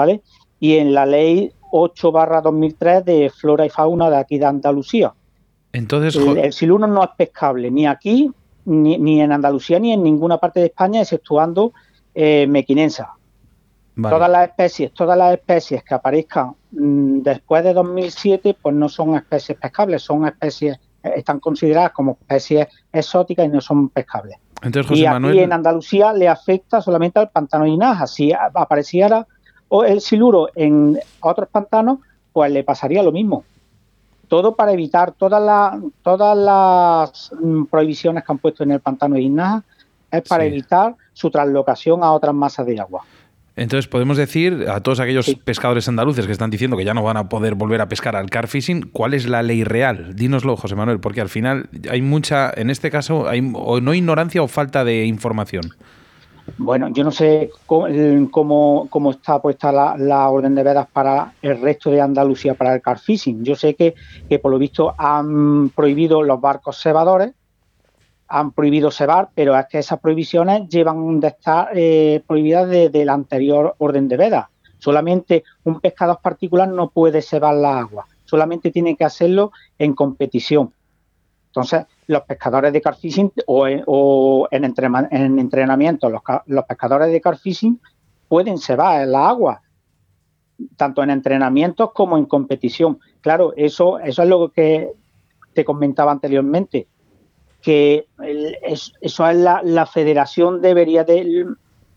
¿vale? 0.00 0.22
Y 0.58 0.76
en 0.76 0.94
la 0.94 1.06
ley 1.06 1.52
8 1.70 2.12
barra 2.12 2.40
2003 2.40 3.04
de 3.04 3.30
flora 3.30 3.66
y 3.66 3.70
fauna 3.70 4.08
de 4.10 4.16
aquí 4.16 4.38
de 4.38 4.46
Andalucía. 4.46 5.12
Entonces, 5.72 6.16
el, 6.16 6.38
el 6.38 6.52
siluro 6.52 6.86
no 6.86 7.02
es 7.04 7.10
pescable 7.16 7.70
ni 7.70 7.86
aquí, 7.86 8.30
ni, 8.64 8.98
ni, 8.98 9.20
en 9.20 9.32
Andalucía, 9.32 9.78
ni 9.78 9.92
en 9.92 10.02
ninguna 10.02 10.38
parte 10.38 10.60
de 10.60 10.66
España, 10.66 11.00
exceptuando 11.00 11.72
eh, 12.14 12.46
mequinensa. 12.48 13.14
Todas 14.00 14.30
las 14.30 14.48
especies, 14.48 14.92
todas 14.94 15.18
las 15.18 15.34
especies 15.34 15.84
que 15.84 15.94
aparezcan 15.94 16.54
mmm, 16.70 17.20
después 17.20 17.62
de 17.62 17.74
2007, 17.74 18.56
pues 18.60 18.74
no 18.74 18.88
son 18.88 19.14
especies 19.14 19.58
pescables, 19.58 20.02
son 20.02 20.26
especies, 20.26 20.78
eh, 21.02 21.12
están 21.16 21.38
consideradas 21.38 21.92
como 21.92 22.12
especies 22.12 22.68
exóticas 22.92 23.44
y 23.44 23.48
no 23.48 23.60
son 23.60 23.90
pescables. 23.90 24.38
Entonces, 24.62 24.88
José 24.88 25.02
y 25.02 25.06
aquí 25.06 25.12
Manuel... 25.12 25.38
en 25.40 25.52
Andalucía 25.52 26.12
le 26.12 26.28
afecta 26.28 26.80
solamente 26.80 27.18
al 27.18 27.30
pantano 27.30 27.64
de 27.64 27.70
Inaja. 27.70 28.06
Si 28.06 28.32
apareciera 28.32 29.26
o 29.70 29.84
el 29.84 30.00
siluro 30.02 30.48
en 30.54 30.98
otros 31.20 31.48
pantanos, 31.48 32.00
pues 32.32 32.52
le 32.52 32.62
pasaría 32.62 33.02
lo 33.02 33.12
mismo. 33.12 33.44
Todo 34.28 34.54
para 34.54 34.72
evitar 34.72 35.12
todas 35.12 35.42
las 35.42 35.82
todas 36.02 36.36
las 36.36 37.32
mm, 37.40 37.64
prohibiciones 37.64 38.22
que 38.24 38.32
han 38.32 38.38
puesto 38.38 38.62
en 38.62 38.72
el 38.72 38.80
pantano 38.80 39.14
de 39.14 39.22
Inaja 39.22 39.62
es 40.10 40.22
para 40.28 40.44
Sí. 40.44 40.50
evitar 40.50 40.94
su 41.12 41.30
translocación 41.30 42.02
a 42.04 42.12
otras 42.12 42.34
masas 42.34 42.66
de 42.66 42.78
agua. 42.78 43.02
Entonces 43.56 43.88
podemos 43.88 44.16
decir 44.16 44.66
a 44.68 44.80
todos 44.80 45.00
aquellos 45.00 45.34
pescadores 45.44 45.86
andaluces 45.88 46.24
que 46.26 46.32
están 46.32 46.50
diciendo 46.50 46.76
que 46.76 46.84
ya 46.84 46.94
no 46.94 47.02
van 47.02 47.16
a 47.16 47.28
poder 47.28 47.54
volver 47.56 47.80
a 47.80 47.88
pescar 47.88 48.16
al 48.16 48.30
car 48.30 48.46
fishing, 48.48 48.90
¿cuál 48.92 49.12
es 49.12 49.28
la 49.28 49.42
ley 49.42 49.64
real? 49.64 50.14
Dínoslo, 50.14 50.56
José 50.56 50.76
Manuel, 50.76 51.00
porque 51.00 51.20
al 51.20 51.28
final 51.28 51.68
hay 51.90 52.00
mucha, 52.00 52.50
en 52.56 52.70
este 52.70 52.90
caso, 52.90 53.28
hay 53.28 53.42
o 53.54 53.80
no 53.80 53.92
ignorancia 53.92 54.42
o 54.42 54.48
falta 54.48 54.84
de 54.84 55.04
información. 55.04 55.74
Bueno, 56.58 56.88
yo 56.88 57.04
no 57.04 57.10
sé 57.10 57.50
cómo, 57.66 57.86
cómo, 58.30 58.86
cómo 58.90 59.10
está 59.10 59.40
puesta 59.40 59.72
la, 59.72 59.96
la, 59.96 60.28
orden 60.28 60.54
de 60.54 60.62
vedas 60.62 60.86
para 60.92 61.34
el 61.42 61.60
resto 61.60 61.90
de 61.90 62.00
Andalucía 62.00 62.54
para 62.54 62.74
el 62.74 62.82
car 62.82 62.98
fishing. 62.98 63.44
Yo 63.44 63.56
sé 63.56 63.74
que, 63.74 63.94
que 64.28 64.38
por 64.38 64.50
lo 64.50 64.58
visto 64.58 64.94
han 64.96 65.70
prohibido 65.70 66.22
los 66.22 66.40
barcos 66.40 66.80
cebadores, 66.80 67.32
han 68.28 68.52
prohibido 68.52 68.90
cebar, 68.90 69.30
pero 69.34 69.58
es 69.58 69.66
que 69.66 69.78
esas 69.78 69.98
prohibiciones 69.98 70.68
llevan 70.68 71.18
de 71.18 71.28
estar 71.28 71.70
eh, 71.74 72.22
prohibidas 72.26 72.68
desde 72.68 72.90
de 72.90 73.04
la 73.04 73.14
anterior 73.14 73.74
orden 73.78 74.06
de 74.08 74.16
vedas. 74.16 74.46
Solamente 74.78 75.44
un 75.64 75.80
pescador 75.80 76.20
particular 76.22 76.68
no 76.68 76.90
puede 76.90 77.22
cebar 77.22 77.54
la 77.56 77.78
agua, 77.78 78.06
solamente 78.24 78.70
tiene 78.70 78.96
que 78.96 79.04
hacerlo 79.04 79.50
en 79.78 79.94
competición. 79.94 80.72
Entonces, 81.48 81.86
los 82.10 82.22
pescadores 82.22 82.72
de 82.72 82.80
carfishing 82.80 83.32
o, 83.46 83.68
en, 83.68 83.84
o 83.86 84.48
en, 84.50 84.64
entrena, 84.64 85.06
en 85.12 85.38
entrenamiento, 85.38 86.10
los, 86.10 86.22
los, 86.46 86.64
pescadores 86.64 87.12
de 87.12 87.20
carfishing 87.20 87.80
pueden 88.26 88.58
cebar 88.58 89.02
en 89.02 89.12
la 89.12 89.28
agua, 89.28 89.62
tanto 90.76 91.04
en 91.04 91.10
entrenamientos 91.10 91.92
como 91.92 92.18
en 92.18 92.24
competición. 92.24 92.98
Claro, 93.20 93.52
eso, 93.56 94.00
eso 94.00 94.24
es 94.24 94.28
lo 94.28 94.50
que 94.50 94.90
te 95.54 95.64
comentaba 95.64 96.10
anteriormente, 96.10 96.88
que 97.62 98.08
el, 98.24 98.58
es, 98.60 98.92
eso 99.00 99.28
es 99.28 99.36
la, 99.36 99.62
la 99.62 99.86
federación 99.86 100.60
debería 100.60 101.04
de, 101.04 101.46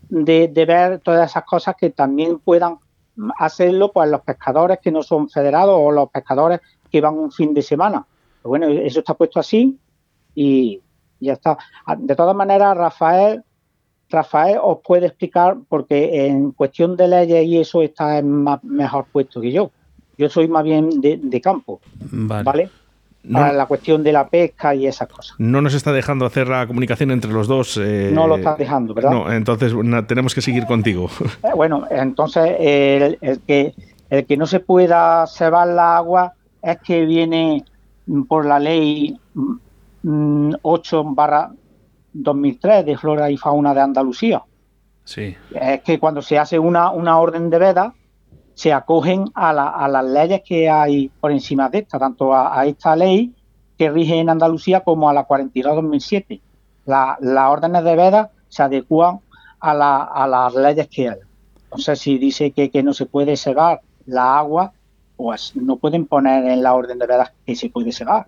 de, 0.10 0.48
de, 0.48 0.66
ver 0.66 1.00
todas 1.00 1.32
esas 1.32 1.44
cosas 1.44 1.76
que 1.76 1.90
también 1.90 2.38
puedan 2.38 2.78
hacerlo 3.40 3.92
pues 3.92 4.12
los 4.12 4.22
pescadores 4.22 4.78
que 4.80 4.92
no 4.92 5.02
son 5.02 5.28
federados 5.28 5.76
o 5.76 5.92
los 5.92 6.12
pescadores 6.12 6.60
que 6.92 7.02
van 7.02 7.18
un 7.18 7.32
fin 7.32 7.52
de 7.52 7.64
semana. 7.64 8.06
Pero 8.42 8.50
bueno, 8.50 8.68
eso 8.68 9.00
está 9.00 9.16
puesto 9.16 9.40
así 9.40 9.80
y 10.36 10.82
ya 11.20 11.34
está. 11.34 11.58
De 11.98 12.16
todas 12.16 12.36
maneras, 12.36 12.76
Rafael, 12.78 13.44
Rafael 14.10 14.58
os 14.62 14.80
puede 14.80 15.08
explicar 15.08 15.58
porque 15.68 16.28
en 16.28 16.52
cuestión 16.52 16.96
de 16.96 17.08
leyes 17.08 17.46
y 17.46 17.60
eso 17.60 17.82
está 17.82 18.22
más, 18.22 18.64
mejor 18.64 19.06
puesto 19.12 19.42
que 19.42 19.52
yo. 19.52 19.72
Yo 20.18 20.30
soy 20.30 20.48
más 20.48 20.64
bien 20.64 21.02
de, 21.02 21.20
de 21.22 21.42
campo, 21.42 21.82
¿vale? 22.12 22.44
¿vale? 22.44 22.70
No, 23.24 23.40
Para 23.40 23.54
la 23.54 23.66
cuestión 23.68 24.04
de 24.04 24.12
la 24.12 24.28
pesca 24.28 24.76
y 24.76 24.86
esas 24.86 25.08
cosas. 25.08 25.36
No 25.40 25.62
nos 25.62 25.74
está 25.74 25.94
dejando 25.94 26.26
hacer 26.26 26.50
la 26.50 26.68
comunicación 26.68 27.10
entre 27.10 27.32
los 27.32 27.48
dos. 27.48 27.80
Eh, 27.82 28.12
no 28.14 28.28
lo 28.28 28.36
está 28.36 28.56
dejando, 28.56 28.94
¿verdad? 28.94 29.12
No, 29.12 29.32
entonces 29.32 29.74
na, 29.74 30.06
tenemos 30.06 30.36
que 30.36 30.42
seguir 30.42 30.66
contigo. 30.66 31.10
Eh, 31.42 31.52
bueno, 31.56 31.88
entonces 31.90 32.54
el, 32.60 33.18
el, 33.22 33.40
que, 33.40 33.74
el 34.10 34.26
que 34.26 34.36
no 34.36 34.46
se 34.46 34.60
pueda 34.60 35.26
cebar 35.26 35.70
la 35.70 35.96
agua 35.96 36.34
es 36.62 36.78
que 36.80 37.06
viene 37.06 37.64
por 38.28 38.46
la 38.46 38.60
ley 38.60 39.18
8 40.04 41.04
barra 41.06 41.52
2003 42.14 42.86
de 42.86 42.98
Flora 42.98 43.30
y 43.32 43.38
Fauna 43.38 43.74
de 43.74 43.82
Andalucía. 43.82 44.44
Sí. 45.04 45.36
Es 45.54 45.82
que 45.82 46.00
cuando 46.00 46.22
se 46.22 46.38
hace 46.38 46.60
una, 46.60 46.92
una 46.92 47.20
orden 47.20 47.50
de 47.50 47.60
veda, 47.60 47.94
se 48.54 48.72
acogen 48.72 49.26
a, 49.34 49.52
la, 49.52 49.70
a, 49.70 49.88
las 49.88 50.06
leyes 50.06 50.42
que 50.46 50.70
hay 50.70 51.10
por 51.10 51.32
encima 51.32 51.70
de 51.70 51.80
esta, 51.80 51.98
tanto 51.98 52.34
a, 52.34 52.60
a, 52.60 52.66
esta 52.66 52.96
ley 52.96 53.34
que 53.78 53.90
rige 53.90 54.20
en 54.20 54.30
Andalucía 54.30 54.82
como 54.82 55.10
a 55.10 55.14
la 55.14 55.28
42-2007. 55.28 56.40
La, 56.86 57.18
las 57.20 57.50
órdenes 57.50 57.84
de 57.84 57.96
veda 57.96 58.32
se 58.48 58.64
adecuan 58.64 59.20
a, 59.60 59.74
la, 59.74 60.04
a, 60.04 60.28
las 60.28 60.54
leyes 60.54 60.88
que 60.88 61.10
hay. 61.10 61.18
Entonces, 61.64 62.00
si 62.00 62.18
dice 62.18 62.52
que, 62.52 62.70
que 62.70 62.84
no 62.84 62.94
se 62.94 63.08
puede 63.08 63.36
cegar 63.36 63.82
la 64.06 64.38
agua, 64.38 64.74
pues 65.16 65.56
no 65.56 65.78
pueden 65.78 66.06
poner 66.06 66.46
en 66.46 66.62
la 66.62 66.74
orden 66.74 67.00
de 67.00 67.08
veda 67.08 67.34
que 67.46 67.56
se 67.56 67.70
puede 67.70 67.92
cegar. 67.92 68.28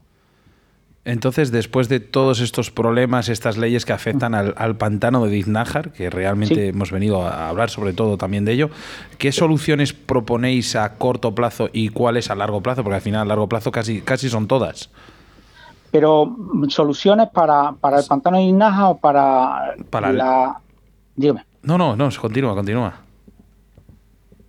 Entonces, 1.06 1.51
después 1.51 1.88
de 1.88 1.99
todos 1.99 2.39
estos 2.39 2.72
problemas, 2.72 3.30
estas 3.30 3.58
leyes 3.58 3.86
que 3.86 3.93
afectan 3.93 4.34
al, 4.34 4.56
al 4.58 4.76
pantano 4.76 5.24
de 5.24 5.30
Diznájar, 5.30 5.91
que 5.91 6.10
realmente 6.10 6.56
sí. 6.56 6.62
hemos 6.70 6.91
venido 6.91 7.22
a 7.22 7.47
hablar 7.47 7.70
sobre 7.70 7.93
todo 7.93 8.18
también 8.18 8.43
de 8.43 8.53
ello, 8.53 8.72
¿qué 9.20 9.32
soluciones 9.32 9.93
proponéis 9.93 10.76
a 10.76 10.95
corto 10.95 11.36
plazo 11.36 11.70
y 11.72 11.89
cuáles 11.89 12.32
a 12.32 12.36
largo 12.36 12.62
plazo? 12.62 12.84
Porque 12.84 12.95
al 12.95 13.01
final 13.01 13.22
a 13.22 13.26
largo 13.26 13.47
plazo 13.47 13.72
casi, 13.72 14.01
casi 14.01 14.30
son 14.30 14.47
todas. 14.47 14.89
Pero 15.91 16.36
soluciones 16.70 17.30
para, 17.30 17.74
para 17.74 17.99
el 17.99 18.06
pantano 18.08 18.38
de 18.38 18.45
Diznájar 18.45 18.86
o 18.86 18.97
para, 18.97 19.76
para 19.91 20.12
la... 20.12 20.60
Dígame. 21.16 21.45
No, 21.62 21.78
no, 21.78 21.95
no, 21.95 22.10
continúa, 22.20 22.56
continúa. 22.56 22.95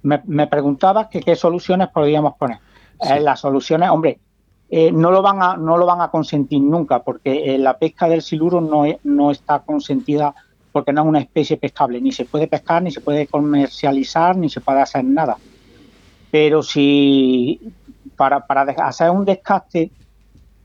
Me, 0.03 0.23
me 0.25 0.47
preguntabas 0.47 1.09
que 1.09 1.21
qué 1.21 1.37
soluciones 1.37 1.89
podríamos 1.89 2.35
poner. 2.37 2.59
Sí. 3.03 3.13
Eh, 3.13 3.21
las 3.21 3.41
soluciones, 3.41 3.91
hombre, 3.91 4.21
eh, 4.69 4.91
no, 4.91 5.11
lo 5.11 5.23
van 5.23 5.43
a, 5.43 5.57
no 5.57 5.77
lo 5.77 5.87
van 5.87 6.01
a 6.01 6.11
consentir 6.11 6.61
nunca, 6.61 7.03
porque 7.03 7.55
eh, 7.55 7.59
la 7.59 7.79
pesca 7.79 8.09
del 8.09 8.23
siluro 8.23 8.61
no, 8.61 8.85
no 9.05 9.31
está 9.31 9.61
consentida 9.61 10.35
porque 10.73 10.93
no 10.93 11.03
es 11.03 11.09
una 11.09 11.21
especie 11.21 11.57
pescable, 11.57 12.01
ni 12.01 12.13
se 12.13 12.27
puede 12.27 12.49
pescar, 12.49 12.83
ni 12.83 12.91
se 12.91 13.01
puede 13.01 13.27
comercializar, 13.27 14.37
ni 14.37 14.51
se 14.51 14.61
puede 14.61 14.83
hacer 14.83 15.05
nada. 15.05 15.39
Pero 16.31 16.63
si 16.63 17.73
para, 18.15 18.47
para 18.47 18.63
hacer 18.87 19.11
un 19.11 19.25
descaste 19.25 19.91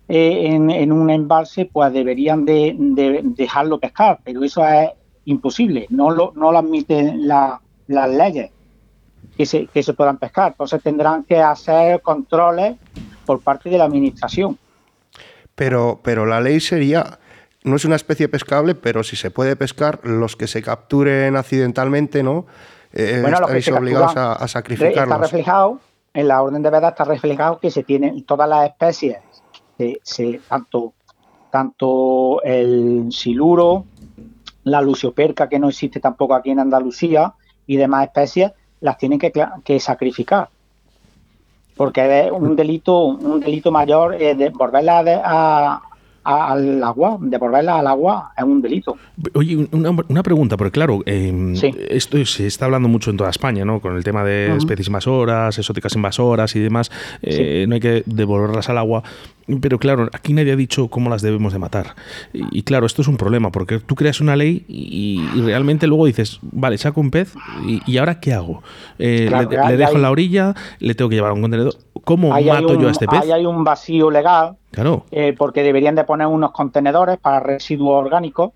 eh, 0.10 0.48
en, 0.48 0.70
en, 0.70 0.92
un 0.92 1.10
embalse, 1.10 1.70
pues 1.72 1.94
deberían 1.94 2.44
de, 2.44 2.76
de, 2.78 3.22
dejarlo 3.24 3.80
pescar, 3.80 4.20
pero 4.24 4.44
eso 4.44 4.68
es 4.68 4.90
imposible, 5.26 5.86
no 5.90 6.12
lo, 6.12 6.34
no 6.36 6.52
lo 6.52 6.58
admiten 6.58 7.26
la, 7.26 7.62
las 7.88 8.10
leyes 8.10 8.52
que 9.38 9.46
se, 9.46 9.68
que 9.68 9.82
se 9.82 9.94
puedan 9.94 10.18
pescar. 10.18 10.52
Entonces 10.52 10.84
tendrán 10.84 11.24
que 11.24 11.40
hacer 11.40 12.02
controles 12.02 12.76
por 13.32 13.40
parte 13.40 13.70
de 13.70 13.78
la 13.78 13.86
administración. 13.86 14.58
Pero, 15.56 16.02
pero 16.04 16.26
la 16.26 16.42
ley 16.42 16.60
sería, 16.60 17.18
no 17.64 17.78
es 17.78 17.86
una 17.86 17.96
especie 17.96 18.28
pescable, 18.28 18.76
pero 18.76 19.04
si 19.04 19.16
se 19.16 19.32
puede 19.32 19.56
pescar, 19.56 20.02
los 20.04 20.36
que 20.36 20.48
se 20.48 20.62
capturen 20.62 21.38
accidentalmente, 21.38 22.24
¿no? 22.24 22.46
Eh, 22.92 23.20
bueno, 23.22 23.38
obligados 23.78 24.18
a, 24.18 24.34
a, 24.34 24.48
sacrificarlos. 24.50 25.04
Está 25.04 25.18
reflejado, 25.18 25.80
en 26.14 26.28
la 26.28 26.42
orden 26.42 26.62
de 26.62 26.70
verdad 26.72 26.90
está 26.90 27.06
reflejado 27.06 27.58
que 27.62 27.72
se 27.72 27.84
tienen 27.84 28.22
todas 28.26 28.50
las 28.50 28.66
especies, 28.66 29.20
se, 29.78 30.02
se, 30.04 30.42
tanto, 30.50 30.92
tanto 31.52 32.44
el 32.44 33.14
siluro, 33.14 33.86
la 34.66 34.82
lucioperca, 34.82 35.48
que 35.48 35.58
no 35.58 35.70
existe 35.70 36.02
tampoco 36.02 36.36
aquí 36.36 36.50
en 36.50 36.60
Andalucía, 36.60 37.34
y 37.66 37.78
demás 37.78 38.08
especies, 38.08 38.52
las 38.82 38.98
tienen 38.98 39.20
que, 39.20 39.32
que 39.64 39.80
sacrificar 39.80 40.50
porque 41.82 42.28
es 42.28 42.32
un 42.32 42.56
delito 42.56 43.06
un 43.06 43.40
delito 43.40 43.72
mayor 43.72 44.14
eh, 44.14 44.36
de 44.36 44.50
volverla 44.50 45.04
a, 45.26 45.82
al 46.24 46.84
agua, 46.84 47.18
devolverla 47.20 47.80
al 47.80 47.88
agua 47.88 48.32
es 48.38 48.44
un 48.44 48.62
delito. 48.62 48.98
Oye, 49.34 49.68
una, 49.72 50.24
pregunta, 50.24 50.58
porque 50.58 50.72
claro, 50.72 51.02
em, 51.06 51.56
esto 51.90 52.24
se 52.26 52.48
está 52.48 52.66
hablando 52.66 52.88
mucho 52.88 53.12
en 53.12 53.18
toda 53.18 53.30
España, 53.30 53.66
¿no? 53.66 53.80
Con 53.80 53.96
el 53.96 54.04
tema 54.04 54.24
de 54.24 54.56
especies 54.56 54.88
invasoras, 54.88 55.58
exóticas 55.58 55.96
invasoras 55.96 56.56
y 56.56 56.60
demás, 56.60 56.92
eh, 57.22 57.66
no 57.68 57.76
hay 57.76 57.82
que 57.82 58.04
devolverlas 58.06 58.70
al 58.70 58.78
agua, 58.78 59.04
pero 59.60 59.80
claro, 59.80 60.10
aquí 60.14 60.34
nadie 60.34 60.52
ha 60.52 60.56
dicho 60.56 60.88
cómo 60.88 61.10
las 61.10 61.22
debemos 61.22 61.54
de 61.54 61.60
matar. 61.60 61.96
Y, 62.34 62.62
claro, 62.64 62.86
esto 62.86 63.02
es 63.02 63.08
un 63.08 63.18
problema, 63.18 63.52
porque 63.52 63.80
tú 63.80 63.96
creas 63.96 64.22
una 64.22 64.36
ley 64.36 64.66
y, 64.68 65.22
realmente 65.42 65.88
luego 65.88 66.06
dices, 66.06 66.40
vale, 66.42 66.78
saco 66.78 67.02
un 67.02 67.12
pez 67.12 67.34
y, 67.86 67.98
ahora 67.98 68.20
qué 68.20 68.34
hago? 68.34 68.62
Eh, 69.00 69.30
le, 69.32 69.78
dejo 69.78 69.96
en 69.96 70.02
la 70.02 70.12
orilla, 70.12 70.56
le 70.80 70.96
tengo 70.96 71.10
que 71.10 71.16
llevar 71.16 71.32
a 71.32 71.34
un 71.34 71.42
contenedor. 71.42 71.76
¿Cómo 72.04 72.30
mato 72.30 72.80
yo 72.80 72.88
a 72.88 72.92
este 72.92 73.08
pez? 73.08 73.22
Ahí 73.22 73.32
hay 73.32 73.46
un 73.46 73.64
vacío 73.64 74.10
legal 74.10 74.58
Claro. 74.72 75.04
Eh, 75.12 75.36
porque 75.38 75.64
deberían 75.64 75.96
de 75.96 76.06
poner 76.06 76.28
unos 76.28 76.52
contenedores 76.52 77.18
para 77.20 77.42
residuos 77.42 78.06
orgánicos 78.06 78.52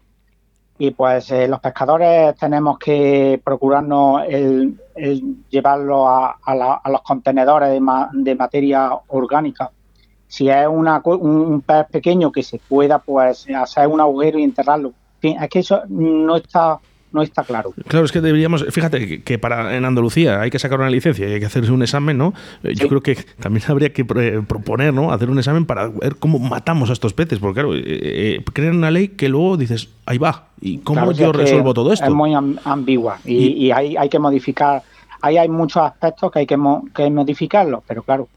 y 0.78 0.92
pues 0.92 1.30
eh, 1.32 1.48
los 1.48 1.60
pescadores 1.60 2.36
tenemos 2.38 2.80
que 2.80 3.40
procurarnos 3.44 4.24
el, 4.28 4.78
llevarlo 5.50 6.08
a, 6.08 6.38
los 6.86 7.02
contenedores 7.02 7.70
de, 7.70 8.36
materia 8.36 8.92
orgánica. 9.08 9.72
Si 10.28 10.50
es 10.50 10.68
una, 10.68 11.02
un 11.06 11.62
pez 11.62 11.86
pequeño 11.88 12.32
que 12.32 12.44
se 12.44 12.60
pueda 12.60 13.00
pues 13.00 13.46
hacer 13.50 13.88
un 13.88 14.02
agujero 14.02 14.40
y 14.40 14.44
enterrarlo. 14.44 14.94
es 15.22 15.50
que 15.50 15.60
eso 15.60 15.82
no 15.90 16.38
está 16.38 16.80
no 17.16 17.22
está 17.22 17.44
claro. 17.44 17.74
Claro, 17.88 18.06
es 18.06 18.12
que 18.12 18.20
deberíamos, 18.20 18.66
fíjate 18.70 19.24
que 19.24 19.40
para 19.40 19.76
en 19.78 19.86
Andalucía 19.86 20.42
hay 20.42 20.50
que 20.50 20.60
sacar 20.60 20.80
una 20.80 20.90
licencia 20.90 21.28
y 21.28 21.34
hay 21.34 21.40
que 21.40 21.46
hacerse 21.46 21.72
un 21.72 21.82
examen, 21.82 22.18
¿no? 22.18 22.34
Eh, 22.62 22.76
yo 22.76 22.90
creo 22.90 23.02
que 23.02 23.16
también 23.40 23.66
habría 23.70 23.94
que 23.94 24.04
proponer, 24.04 24.94
¿no? 24.94 25.12
Hacer 25.12 25.30
un 25.30 25.40
examen 25.40 25.66
para 25.66 25.88
ver 25.88 26.18
cómo 26.18 26.38
matamos 26.40 26.90
a 26.90 26.94
estos 26.94 27.14
peces, 27.14 27.40
porque 27.40 27.62
claro, 27.62 27.74
eh, 27.74 27.82
eh 27.86 28.44
crean 28.54 28.76
una 28.76 28.92
ley 28.92 29.10
que 29.10 29.30
luego 29.30 29.56
dices, 29.56 29.90
ahí 30.06 30.18
va, 30.18 30.50
¿y 30.60 30.80
cómo 30.80 31.14
yo 31.14 31.32
resuelvo 31.32 31.74
todo 31.74 31.94
esto? 31.94 32.06
Es 32.06 32.12
muy 32.12 32.34
ambigua 32.34 33.20
y, 33.24 33.72
hay, 33.72 33.96
hay, 33.96 34.10
que 34.10 34.20
modificar, 34.20 34.84
ahí 35.22 35.38
hay 35.38 35.48
muchos 35.48 35.82
aspectos 35.82 36.32
que 36.32 36.40
hay 36.40 36.46
que, 36.46 36.58
que 36.94 37.10
modificarlos, 37.10 37.82
pero 37.88 38.04
claro, 38.04 38.28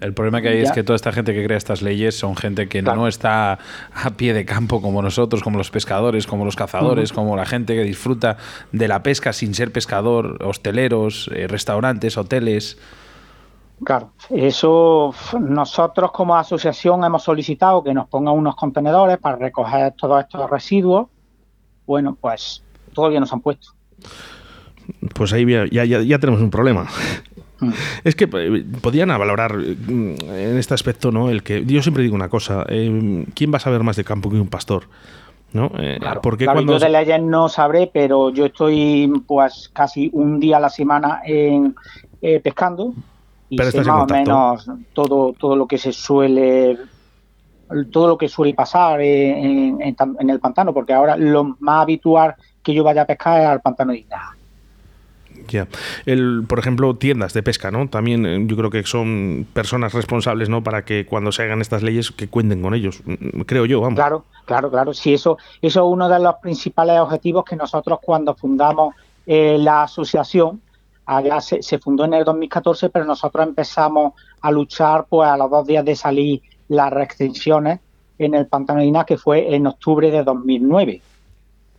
el 0.00 0.14
problema 0.14 0.40
que 0.40 0.48
hay 0.48 0.58
es 0.58 0.72
que 0.72 0.82
toda 0.82 0.96
esta 0.96 1.12
gente 1.12 1.34
que 1.34 1.44
crea 1.44 1.56
estas 1.56 1.82
leyes 1.82 2.18
son 2.18 2.36
gente 2.36 2.68
que 2.68 2.82
no 2.82 3.08
está 3.08 3.58
a 3.94 4.10
pie 4.16 4.32
de 4.32 4.44
campo 4.44 4.80
como 4.80 5.02
nosotros, 5.02 5.42
como 5.42 5.58
los 5.58 5.70
pescadores, 5.70 6.26
como 6.26 6.44
los 6.44 6.56
cazadores, 6.56 7.12
como 7.12 7.36
la 7.36 7.46
gente 7.46 7.74
que 7.74 7.82
disfruta 7.82 8.36
de 8.72 8.88
la 8.88 9.02
pesca 9.02 9.32
sin 9.32 9.54
ser 9.54 9.72
pescador, 9.72 10.42
hosteleros, 10.44 11.30
eh, 11.34 11.46
restaurantes, 11.46 12.16
hoteles. 12.16 12.78
Claro, 13.82 14.12
eso 14.30 15.14
nosotros 15.40 16.12
como 16.12 16.36
asociación 16.36 17.04
hemos 17.04 17.22
solicitado 17.22 17.82
que 17.82 17.92
nos 17.92 18.08
pongan 18.08 18.34
unos 18.34 18.56
contenedores 18.56 19.18
para 19.18 19.36
recoger 19.36 19.92
todos 19.92 20.20
estos 20.20 20.48
residuos. 20.48 21.08
Bueno, 21.86 22.16
pues 22.18 22.62
todavía 22.92 23.20
nos 23.20 23.32
han 23.32 23.40
puesto. 23.40 23.72
Pues 25.14 25.32
ahí 25.32 25.46
ya, 25.70 25.84
ya 25.84 26.18
tenemos 26.18 26.40
un 26.40 26.50
problema. 26.50 26.86
Mm. 27.60 27.70
Es 28.04 28.14
que 28.14 28.24
eh, 28.24 28.64
podían 28.80 29.08
valorar 29.08 29.56
mm, 29.56 30.14
en 30.28 30.58
este 30.58 30.74
aspecto, 30.74 31.12
¿no? 31.12 31.30
El 31.30 31.42
que 31.42 31.64
yo 31.64 31.82
siempre 31.82 32.02
digo 32.02 32.14
una 32.14 32.28
cosa: 32.28 32.64
eh, 32.68 33.26
¿quién 33.34 33.52
va 33.52 33.56
a 33.58 33.60
saber 33.60 33.82
más 33.82 33.96
de 33.96 34.04
campo 34.04 34.30
que 34.30 34.36
un 34.36 34.48
pastor? 34.48 34.84
¿no? 35.52 35.70
Eh, 35.78 36.00
porque 36.20 36.46
cuando... 36.46 36.72
yo 36.72 36.78
de 36.80 36.88
leyes 36.88 37.22
no 37.22 37.48
sabré, 37.48 37.88
pero 37.92 38.30
yo 38.30 38.46
estoy 38.46 39.10
pues 39.24 39.70
casi 39.72 40.10
un 40.12 40.40
día 40.40 40.56
a 40.56 40.60
la 40.60 40.68
semana 40.68 41.20
en, 41.24 41.76
pescando 42.42 42.92
y 43.48 43.58
sé 43.58 43.84
más 43.84 44.02
o 44.02 44.12
menos 44.12 44.70
todo, 44.92 45.32
todo 45.38 45.54
lo 45.54 45.68
que 45.68 45.78
se 45.78 45.92
suele 45.92 46.76
todo 47.92 48.08
lo 48.08 48.18
que 48.18 48.28
suele 48.28 48.54
pasar 48.54 49.00
en, 49.00 49.80
el 49.80 50.40
pantano, 50.40 50.74
porque 50.74 50.92
ahora 50.92 51.16
lo 51.16 51.56
más 51.60 51.82
habitual 51.82 52.34
que 52.62 52.74
yo 52.74 52.84
vaya 52.84 53.02
a 53.02 53.06
pescar 53.06 53.40
es 53.40 53.46
al 53.46 53.60
pantano 53.60 53.92
de 53.92 53.98
Ignaja. 53.98 54.33
Ya. 55.48 55.68
El, 56.06 56.44
por 56.46 56.58
ejemplo, 56.58 56.94
tiendas 56.96 57.32
de 57.34 57.42
pesca, 57.42 57.70
¿no? 57.70 57.88
También 57.88 58.26
eh, 58.26 58.44
yo 58.46 58.56
creo 58.56 58.70
que 58.70 58.82
son 58.84 59.46
personas 59.52 59.92
responsables, 59.92 60.48
¿no? 60.48 60.62
Para 60.62 60.84
que 60.84 61.06
cuando 61.06 61.32
se 61.32 61.42
hagan 61.42 61.60
estas 61.60 61.82
leyes 61.82 62.10
que 62.10 62.28
cuenten 62.28 62.62
con 62.62 62.74
ellos, 62.74 63.00
mm, 63.04 63.42
creo 63.42 63.66
yo, 63.66 63.80
vamos. 63.80 63.96
Claro, 63.96 64.24
claro, 64.44 64.70
claro. 64.70 64.94
Sí, 64.94 65.14
eso, 65.14 65.38
eso 65.62 65.80
es 65.80 65.92
uno 65.92 66.08
de 66.08 66.20
los 66.20 66.34
principales 66.42 66.98
objetivos 67.00 67.44
que 67.44 67.56
nosotros 67.56 67.98
cuando 68.02 68.34
fundamos 68.34 68.94
eh, 69.26 69.56
la 69.58 69.84
asociación, 69.84 70.60
allá 71.06 71.40
se, 71.40 71.78
fundó 71.78 72.04
en 72.04 72.14
el 72.14 72.24
2014, 72.24 72.90
pero 72.90 73.04
nosotros 73.04 73.46
empezamos 73.46 74.14
a 74.40 74.50
luchar 74.50 75.06
pues 75.08 75.28
a 75.28 75.36
los 75.36 75.50
dos 75.50 75.66
días 75.66 75.84
de 75.84 75.96
salir 75.96 76.42
las 76.68 76.92
restricciones 76.92 77.80
en 78.18 78.34
el 78.34 78.46
Pantano 78.46 79.04
que 79.04 79.18
fue 79.18 79.54
en 79.54 79.66
octubre 79.66 80.10
de 80.10 80.22
2009. 80.22 81.02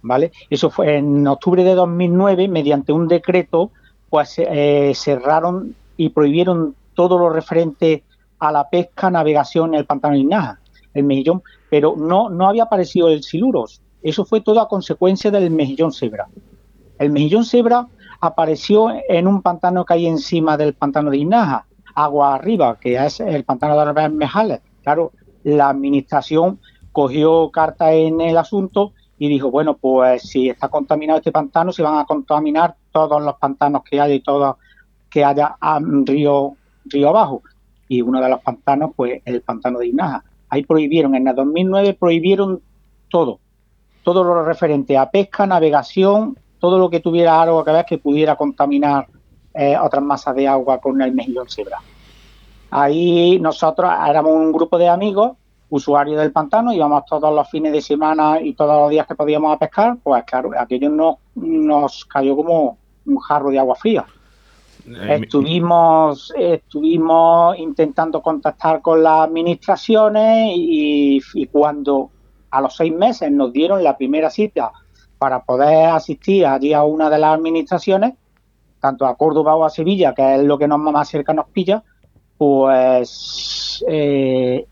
¿Vale? 0.06 0.32
Eso 0.50 0.70
fue 0.70 0.98
en 0.98 1.28
octubre 1.28 1.64
de 1.64 1.74
2009, 1.74 2.48
mediante 2.48 2.94
un 2.94 3.08
decreto, 3.08 3.72
pues 4.10 4.36
eh, 4.38 4.92
cerraron 4.96 5.76
y 5.98 6.10
prohibieron 6.10 6.76
todo 6.94 7.18
lo 7.18 7.30
referente 7.30 8.04
a 8.40 8.52
la 8.52 8.70
pesca, 8.70 9.10
navegación 9.10 9.74
en 9.74 9.80
el 9.80 9.86
pantano 9.86 10.14
de 10.14 10.22
Inaja, 10.22 10.60
el 10.94 11.04
mejillón, 11.04 11.42
pero 11.70 11.96
no, 11.98 12.30
no 12.30 12.48
había 12.48 12.64
aparecido 12.64 13.10
el 13.10 13.24
siluros. 13.24 13.82
Eso 14.04 14.26
fue 14.26 14.42
todo 14.42 14.62
a 14.62 14.70
consecuencia 14.70 15.32
del 15.32 15.50
mejillón 15.50 15.92
cebra. 15.92 16.28
El 17.00 17.10
mejillón 17.10 17.44
cebra 17.44 17.88
apareció 18.22 18.90
en 19.10 19.28
un 19.28 19.42
pantano 19.42 19.84
que 19.86 19.96
hay 19.96 20.06
encima 20.06 20.56
del 20.56 20.76
pantano 20.76 21.10
de 21.10 21.18
Inaja, 21.18 21.66
agua 21.96 22.36
arriba, 22.36 22.78
que 22.80 23.04
es 23.04 23.20
el 23.20 23.44
pantano 23.44 23.94
de 23.94 24.10
Mejales. 24.10 24.62
Claro, 24.84 25.12
la 25.44 25.70
administración 25.70 26.60
cogió 26.92 27.50
carta 27.50 27.92
en 27.94 28.22
el 28.22 28.38
asunto 28.38 28.94
y 29.18 29.30
dijo, 29.30 29.50
bueno, 29.50 29.76
pues 29.78 30.24
si 30.24 30.50
está 30.50 30.68
contaminado 30.68 31.20
este 31.20 31.32
pantano, 31.32 31.72
se 31.72 31.84
van 31.84 31.98
a 31.98 32.06
contaminar 32.06 32.76
todos 32.92 33.22
los 33.22 33.36
pantanos 33.36 33.84
que 33.84 34.00
haya 34.00 34.14
y 34.14 34.20
todo 34.20 34.58
que 35.10 35.24
haya 35.24 35.56
río, 36.06 36.56
río 36.86 37.10
abajo. 37.10 37.42
Y 37.88 38.02
uno 38.02 38.20
de 38.22 38.30
los 38.30 38.42
pantanos, 38.42 38.92
pues 38.96 39.22
el 39.24 39.42
pantano 39.42 39.80
de 39.80 39.88
Inaja. 39.88 40.24
Ahí 40.50 40.64
prohibieron, 40.64 41.16
en 41.16 41.28
el 41.28 41.36
2009 41.36 41.94
prohibieron 41.94 42.62
todo, 43.10 43.40
todo 44.04 44.24
lo 44.24 44.44
referente 44.44 44.98
a 44.98 45.10
pesca, 45.10 45.48
navegación, 45.48 46.38
todo 46.60 46.78
lo 46.78 46.90
que 46.90 47.00
tuviera 47.00 47.42
algo 47.42 47.64
que 47.64 47.72
ver 47.72 47.86
que 47.86 47.98
pudiera 47.98 48.36
contaminar 48.36 49.08
eh, 49.54 49.78
otras 49.78 50.04
masas 50.04 50.36
de 50.36 50.48
agua 50.48 50.80
con 50.80 51.02
el 51.02 51.14
mejillón 51.14 51.48
cebra. 51.50 51.78
Ahí 52.72 53.40
nosotros 53.40 53.90
éramos 54.08 54.34
un 54.34 54.52
grupo 54.52 54.78
de 54.78 54.90
amigos 54.90 55.38
usuarios 55.76 56.20
del 56.20 56.32
pantano, 56.32 56.72
íbamos 56.72 57.06
todos 57.06 57.34
los 57.34 57.50
fines 57.50 57.74
de 57.74 57.82
semana 57.82 58.40
y 58.42 58.54
todos 58.54 58.80
los 58.82 58.90
días 58.90 59.06
que 59.06 59.16
podíamos 59.16 59.54
a 59.54 59.60
pescar, 59.60 59.98
pues 60.02 60.24
claro, 60.24 60.52
aquello 60.58 60.90
nos, 60.90 61.16
nos 61.36 62.06
cayó 62.06 62.36
como 62.36 62.78
un 63.06 63.20
jarro 63.20 63.50
de 63.50 63.60
agua 63.60 63.76
fría. 63.76 64.06
Eh, 64.88 65.20
estuvimos, 65.22 66.34
estuvimos 66.38 67.58
intentando 67.58 68.22
contactar 68.22 68.82
con 68.82 69.02
las 69.02 69.22
administraciones 69.28 70.52
y, 70.56 71.20
cuando 71.52 72.12
a 72.52 72.62
los 72.62 72.76
seis 72.76 72.94
meses 72.94 73.32
nos 73.32 73.52
dieron 73.52 73.84
la 73.84 73.98
primera 73.98 74.30
cita 74.30 74.72
para 75.18 75.44
poder 75.44 75.90
asistir 75.90 76.46
allí 76.46 76.74
a 76.74 76.84
una 76.84 77.10
de 77.10 77.18
las 77.18 77.34
administraciones, 77.34 78.14
tanto 78.80 79.06
a 79.06 79.16
Córdoba 79.16 79.56
o 79.56 79.66
a 79.66 79.70
Sevilla, 79.70 80.14
que 80.14 80.36
es 80.36 80.44
lo 80.44 80.58
que 80.58 80.68
nos 80.68 80.80
más 80.80 81.10
cerca 81.10 81.34
nos 81.34 81.48
pilla, 81.50 81.84
pues 82.38 83.84
eh, 83.88 84.68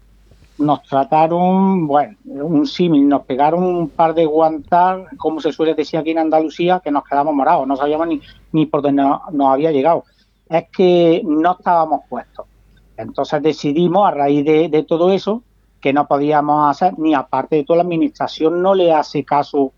nos 0.64 0.84
trataron, 0.84 1.88
bueno, 1.88 2.18
un 2.26 2.66
símil, 2.66 3.07
nos 3.07 3.24
pegaron 3.24 3.64
un 3.64 3.89
par 3.89 4.14
de 4.14 4.26
guantar, 4.26 5.07
como 5.18 5.39
se 5.39 5.51
suele 5.51 5.76
decir 5.76 5.99
aquí 5.99 6.11
en 6.11 6.20
Andalucía, 6.20 6.82
que 6.84 6.91
nos 6.91 7.03
quedamos 7.03 7.34
morados, 7.36 7.68
no 7.68 7.76
sabíamos 7.76 8.07
ni, 8.07 8.22
ni 8.51 8.66
por 8.66 8.82
dónde 8.82 9.03
nos, 9.03 9.22
había 9.47 9.72
llegado. 9.72 10.05
Es 10.49 10.66
que 10.76 11.22
no 11.26 11.51
estábamos 11.53 12.01
puestos. 12.09 12.45
Entonces 12.97 13.41
decidimos, 13.41 14.07
a 14.07 14.11
raíz 14.11 14.45
de, 14.45 14.86
todo 14.88 15.11
eso, 15.11 15.43
que 15.82 15.93
no 15.93 16.07
podíamos 16.07 16.70
hacer, 16.70 16.97
ni 16.97 17.14
aparte 17.14 17.57
de 17.57 17.64
toda 17.64 17.78
la 17.78 17.84
administración 17.84 18.61
no 18.61 18.74
le 18.74 18.93
hace 18.93 19.24
caso 19.26 19.74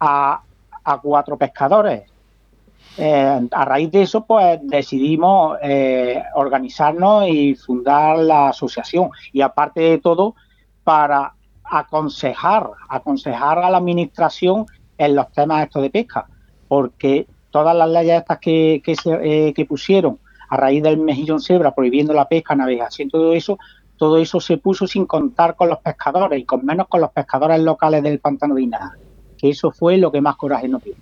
a, 0.00 0.42
a 0.84 1.00
cuatro 1.00 1.36
pescadores. 1.36 2.09
Eh, 2.96 3.48
a 3.50 3.64
raíz 3.64 3.90
de 3.90 4.02
eso, 4.02 4.24
pues 4.24 4.58
decidimos 4.62 5.58
eh, 5.62 6.22
organizarnos 6.34 7.28
y 7.28 7.54
fundar 7.54 8.18
la 8.18 8.48
asociación. 8.48 9.10
Y 9.32 9.40
aparte 9.40 9.80
de 9.80 9.98
todo, 9.98 10.34
para 10.84 11.34
aconsejar, 11.64 12.70
aconsejar 12.88 13.58
a 13.58 13.70
la 13.70 13.78
administración 13.78 14.66
en 14.98 15.14
los 15.14 15.30
temas 15.32 15.64
estos 15.64 15.82
de 15.82 15.90
pesca, 15.90 16.26
porque 16.68 17.26
todas 17.50 17.74
las 17.76 17.88
leyes 17.88 18.20
estas 18.20 18.38
que, 18.38 18.82
que, 18.84 18.96
eh, 19.22 19.52
que 19.54 19.64
pusieron 19.64 20.18
a 20.48 20.56
raíz 20.56 20.82
del 20.82 20.98
mejillón 20.98 21.40
cebra, 21.40 21.74
prohibiendo 21.74 22.12
la 22.12 22.28
pesca, 22.28 22.56
navegación, 22.56 23.08
todo 23.08 23.32
eso, 23.32 23.58
todo 23.96 24.18
eso 24.18 24.40
se 24.40 24.58
puso 24.58 24.86
sin 24.86 25.06
contar 25.06 25.54
con 25.54 25.68
los 25.68 25.78
pescadores 25.78 26.40
y 26.40 26.44
con 26.44 26.66
menos 26.66 26.88
con 26.88 27.00
los 27.00 27.12
pescadores 27.12 27.60
locales 27.60 28.02
del 28.02 28.18
pantano 28.18 28.56
de 28.56 28.62
Inaja, 28.62 28.96
que 29.38 29.50
eso 29.50 29.70
fue 29.70 29.96
lo 29.96 30.10
que 30.10 30.20
más 30.20 30.36
coraje 30.36 30.68
nos 30.68 30.82
dio. 30.82 30.94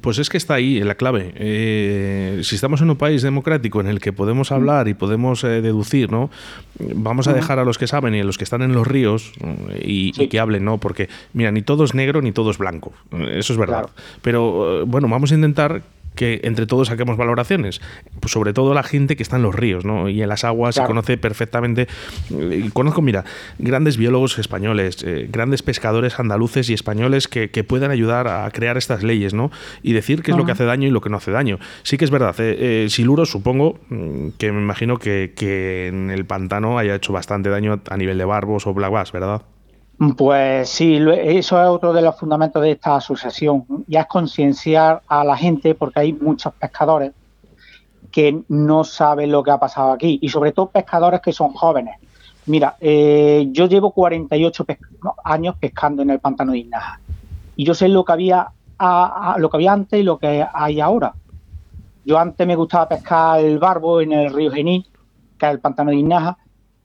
Pues 0.00 0.18
es 0.18 0.28
que 0.28 0.36
está 0.36 0.54
ahí 0.54 0.80
la 0.80 0.94
clave. 0.94 1.32
Eh, 1.36 2.40
si 2.44 2.54
estamos 2.54 2.82
en 2.82 2.90
un 2.90 2.96
país 2.96 3.22
democrático 3.22 3.80
en 3.80 3.86
el 3.86 4.00
que 4.00 4.12
podemos 4.12 4.52
hablar 4.52 4.88
y 4.88 4.94
podemos 4.94 5.44
eh, 5.44 5.62
deducir, 5.62 6.10
¿no? 6.10 6.30
Vamos 6.78 7.26
a 7.28 7.32
dejar 7.32 7.58
a 7.58 7.64
los 7.64 7.78
que 7.78 7.86
saben 7.86 8.14
y 8.14 8.20
a 8.20 8.24
los 8.24 8.36
que 8.36 8.44
están 8.44 8.62
en 8.62 8.74
los 8.74 8.86
ríos 8.86 9.32
y, 9.80 10.12
que 10.28 10.38
hablen, 10.38 10.64
¿no? 10.64 10.78
Porque, 10.78 11.08
mira, 11.32 11.50
ni 11.52 11.62
todo 11.62 11.84
es 11.84 11.94
negro 11.94 12.20
ni 12.20 12.32
todo 12.32 12.50
es 12.50 12.58
blanco. 12.58 12.92
Eso 13.30 13.52
es 13.52 13.58
verdad. 13.58 13.88
Pero, 14.20 14.84
bueno, 14.86 15.08
vamos 15.08 15.32
a 15.32 15.34
intentar 15.34 15.82
que 16.14 16.40
entre 16.44 16.66
todos 16.66 16.88
saquemos 16.88 17.16
valoraciones. 17.16 17.80
Pues 18.20 18.32
sobre 18.32 18.52
todo 18.52 18.74
la 18.74 18.82
gente 18.82 19.16
que 19.16 19.22
está 19.22 19.36
en 19.36 19.42
los 19.42 19.54
ríos, 19.54 19.84
¿no? 19.84 20.08
Y 20.08 20.22
en 20.22 20.28
las 20.28 20.44
aguas 20.44 20.74
se 20.74 20.84
conoce 20.84 21.16
perfectamente. 21.16 21.88
Y 22.30 22.68
conozco, 22.70 23.02
mira, 23.02 23.24
grandes 23.58 23.96
biólogos 23.96 24.38
españoles, 24.38 25.02
eh, 25.04 25.28
grandes 25.30 25.62
pescadores 25.62 26.18
andaluces 26.18 26.70
y 26.70 26.74
españoles 26.74 27.28
que, 27.28 27.62
puedan 27.62 27.92
ayudar 27.92 28.26
a 28.26 28.50
crear 28.50 28.76
estas 28.76 29.04
leyes, 29.04 29.34
¿no? 29.34 29.50
Y 29.82 29.92
decir 29.92 30.22
qué 30.22 30.32
es 30.32 30.36
lo 30.36 30.44
que 30.44 30.52
hace 30.52 30.64
daño 30.64 30.88
y 30.88 30.90
lo 30.90 31.00
que 31.00 31.10
no 31.10 31.18
hace 31.18 31.30
daño. 31.30 31.58
Sí 31.84 31.96
que 31.96 32.04
es 32.04 32.10
verdad, 32.10 32.34
eh, 32.40 32.84
eh 32.84 32.86
Siluro 32.90 33.24
supongo 33.24 33.78
mm, 33.88 34.30
que 34.36 34.50
me 34.50 34.60
imagino 34.60 34.98
que, 34.98 35.32
que 35.36 35.86
en 35.86 36.10
el 36.10 36.24
pantano 36.24 36.78
haya 36.78 36.96
hecho 36.96 37.12
bastante 37.12 37.50
daño 37.50 37.80
a 37.88 37.96
nivel 37.96 38.18
de 38.18 38.24
barbos 38.24 38.66
o 38.66 38.74
black 38.74 38.90
bass, 38.90 39.12
¿verdad? 39.12 39.42
Pues 40.16 40.68
sí, 40.68 40.96
eso 40.96 41.62
es 41.62 41.68
otro 41.68 41.92
de 41.92 42.02
los 42.02 42.18
fundamentos 42.18 42.60
de 42.60 42.72
esta 42.72 42.96
asociación, 42.96 43.64
ya 43.86 44.00
es 44.00 44.06
concienciar 44.06 45.00
a 45.06 45.22
la 45.22 45.36
gente 45.36 45.76
porque 45.76 46.00
hay 46.00 46.12
muchos 46.12 46.52
pescadores 46.54 47.12
que 48.10 48.42
no 48.48 48.82
saben 48.82 49.30
lo 49.30 49.44
que 49.44 49.52
ha 49.52 49.60
pasado 49.60 49.92
aquí 49.92 50.18
y 50.20 50.28
sobre 50.28 50.50
todo 50.50 50.70
pescadores 50.70 51.20
que 51.20 51.32
son 51.32 51.52
jóvenes. 51.52 52.00
Mira, 52.46 52.76
eh, 52.80 53.46
yo 53.52 53.66
llevo 53.66 53.92
48 53.92 54.66
años 55.22 55.54
pescando 55.60 56.02
en 56.02 56.10
el 56.10 56.18
pantano 56.18 56.50
de 56.50 56.58
Inaja 56.58 56.98
y 57.54 57.64
yo 57.64 57.72
sé 57.72 57.86
lo 57.86 58.04
que 58.04 58.12
había 58.12 58.48
lo 59.36 59.50
que 59.50 59.56
había 59.56 59.72
antes 59.72 60.00
y 60.00 60.02
lo 60.02 60.18
que 60.18 60.44
hay 60.52 60.80
ahora. 60.80 61.14
Yo 62.04 62.18
antes 62.18 62.44
me 62.44 62.56
gustaba 62.56 62.88
pescar 62.88 63.38
el 63.38 63.60
barbo 63.60 64.00
en 64.00 64.10
el 64.10 64.34
río 64.34 64.50
Genil, 64.50 64.84
que 65.38 65.46
es 65.46 65.52
el 65.52 65.60
pantano 65.60 65.90
de 65.92 65.96
Inaja, 65.98 66.38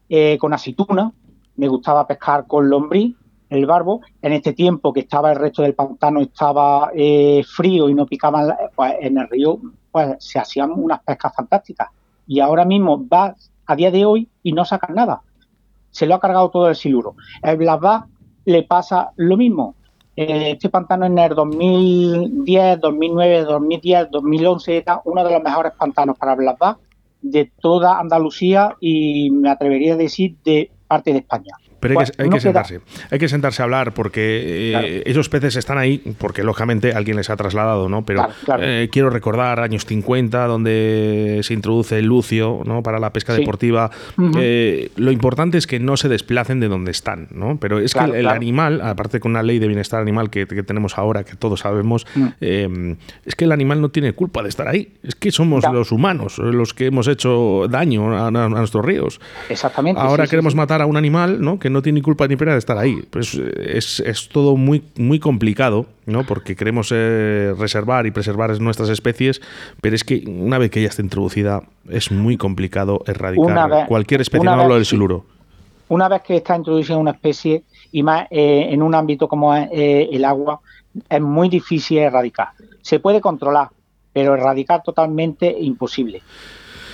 eh, 0.08 0.38
con 0.40 0.54
aceituna, 0.54 1.12
me 1.58 1.68
gustaba 1.68 2.08
pescar 2.08 2.48
con 2.48 2.70
lombriz, 2.70 3.16
el 3.50 3.66
barbo. 3.66 4.02
En 4.22 4.34
este 4.34 4.54
tiempo 4.54 4.94
que 4.94 5.02
estaba 5.02 5.32
el 5.32 5.38
resto 5.38 5.62
del 5.62 5.74
pantano 5.74 6.22
estaba 6.22 6.92
eh, 6.96 7.44
frío 7.44 7.90
y 7.90 7.94
no 7.94 8.06
picaban, 8.06 8.54
pues 8.76 8.96
en 9.02 9.18
el 9.18 9.28
río 9.30 9.60
pues 9.92 10.16
se 10.20 10.40
hacían 10.40 10.72
unas 10.72 11.02
pescas 11.04 11.34
fantásticas. 11.36 11.90
Y 12.28 12.40
ahora 12.40 12.66
mismo 12.66 13.08
va 13.08 13.36
a 13.66 13.76
día 13.76 13.92
de 13.92 14.06
hoy 14.06 14.30
y 14.44 14.54
no 14.54 14.66
sacan 14.66 14.96
nada. 14.96 15.22
Se 15.92 16.06
lo 16.06 16.16
ha 16.16 16.20
cargado 16.20 16.50
todo 16.50 16.70
el 16.70 16.76
siluro. 16.76 17.16
El 17.42 17.58
Blasbach 17.58 18.06
le 18.46 18.64
pasa 18.64 19.12
lo 19.16 19.38
mismo. 19.38 19.76
Eh, 20.16 20.52
este 20.52 20.70
pantano 20.70 21.06
en 21.06 21.18
el 21.18 21.34
2010, 21.36 22.82
2009, 22.82 23.44
2010, 23.44 24.12
2011 24.12 24.78
era 24.78 25.02
uno 25.06 25.24
de 25.24 25.32
los 25.32 25.44
mejores 25.44 25.74
pantanos 25.78 26.18
para 26.18 26.36
Blasbach 26.36 26.78
de 27.22 27.52
toda 27.60 28.00
Andalucía 28.00 28.76
y 28.80 29.32
me 29.32 29.50
atrevería 29.50 29.94
a 29.94 29.98
decir 29.98 30.38
de 30.44 30.72
parte 30.88 31.12
de 31.12 31.20
España. 31.20 31.56
Pero 31.80 32.00
hay, 32.00 32.06
que, 32.06 32.24
hay 32.24 32.30
que 32.30 32.40
sentarse, 32.40 32.80
hay 33.12 33.20
que 33.20 33.30
sentarse 33.30 33.62
a 33.62 33.66
hablar 33.66 33.94
porque 33.94 34.74
eh, 34.76 35.04
esos 35.06 35.30
peces 35.30 35.56
están 35.56 35.78
ahí 35.78 36.02
porque 36.18 36.44
lógicamente 36.44 36.94
alguien 36.94 37.18
les 37.18 37.30
ha 37.30 37.36
trasladado, 37.36 37.90
¿no? 37.90 38.06
Pero 38.06 38.28
eh, 38.60 38.90
quiero 38.92 39.10
recordar 39.10 39.60
años 39.60 39.86
50 39.86 40.48
donde 40.48 41.42
se 41.44 41.54
introduce 41.54 42.00
el 42.00 42.06
lucio, 42.06 42.62
¿no? 42.66 42.84
Para 42.84 43.00
la 43.00 43.14
pesca 43.14 43.34
deportiva. 43.34 43.92
Eh, 44.38 44.90
lo 44.96 45.12
importante 45.12 45.58
es 45.58 45.68
que 45.68 45.80
no 45.80 45.98
se 45.98 46.10
desplacen 46.10 46.60
de 46.60 46.68
donde 46.68 46.92
están, 46.92 47.28
¿no? 47.32 47.58
Pero 47.60 47.80
es 47.80 47.94
que 47.94 48.04
el, 48.04 48.28
animal, 48.28 48.82
aparte 48.82 49.20
con 49.20 49.32
una 49.32 49.44
ley 49.44 49.60
de 49.60 49.68
bienestar 49.68 50.02
animal 50.02 50.30
que, 50.30 50.46
tenemos 50.46 50.98
ahora, 50.98 51.24
que 51.24 51.36
todos 51.36 51.62
sabemos, 51.62 52.06
mm. 52.16 52.28
es 53.26 53.36
que 53.36 53.46
el 53.46 53.52
animal 53.52 53.82
no 53.82 53.90
tiene 53.90 54.14
culpa 54.14 54.44
de 54.44 54.50
estar 54.50 54.68
ahí. 54.68 54.94
Es 55.04 55.16
que 55.16 55.32
somos 55.32 55.64
los 55.72 55.92
humanos 55.92 56.38
los 56.38 56.74
que 56.74 56.88
hemos 56.88 57.08
hecho 57.08 57.68
daño 57.70 58.18
a, 58.18 58.32
nuestros 58.32 58.84
ríos. 58.86 59.20
Exactamente. 59.50 60.00
Ahora 60.02 60.28
queremos 60.28 60.56
matar 60.56 60.82
a 60.82 60.86
un 60.86 60.98
animal, 60.98 61.42
¿no? 61.42 61.60
No 61.70 61.82
tiene 61.82 61.98
ni 61.98 62.02
culpa 62.02 62.28
ni 62.28 62.36
pena 62.36 62.54
de 62.54 62.60
estar 62.60 62.78
ahí. 62.78 63.04
Pues 63.10 63.34
es, 63.34 64.00
es 64.00 64.30
todo 64.30 64.56
muy, 64.56 64.84
muy 64.98 65.20
complicado, 65.20 65.86
¿no? 66.06 66.26
Porque 66.26 66.56
queremos 66.56 66.92
eh, 66.94 67.54
reservar 67.58 68.06
y 68.06 68.12
preservar 68.12 68.60
nuestras 68.60 68.90
especies, 68.90 69.42
pero 69.82 69.96
es 69.96 70.04
que 70.04 70.24
una 70.28 70.58
vez 70.58 70.72
que 70.72 70.82
ya 70.82 70.90
está 70.90 71.02
introducida, 71.02 71.64
es 71.90 72.12
muy 72.12 72.38
complicado 72.38 73.04
erradicar 73.06 73.88
cualquier 73.88 74.22
especie, 74.22 74.46
no 74.46 74.52
hablo 74.52 74.76
del 74.76 74.86
siluro. 74.86 75.26
Una 75.90 76.10
vez 76.10 76.22
que 76.22 76.38
está 76.38 76.56
introducida 76.56 76.98
una 76.98 77.12
especie, 77.12 77.64
y 77.92 78.04
más 78.04 78.28
eh, 78.30 78.68
en 78.70 78.82
un 78.82 78.94
ámbito 78.94 79.28
como 79.28 79.56
es 79.56 79.70
eh, 79.72 80.10
el 80.12 80.26
agua, 80.26 80.60
es 81.10 81.22
muy 81.22 81.50
difícil 81.50 82.00
erradicar. 82.00 82.50
Se 82.82 83.00
puede 83.00 83.22
controlar, 83.22 83.70
pero 84.12 84.34
erradicar 84.34 84.84
totalmente 84.84 85.56
imposible. 85.60 86.22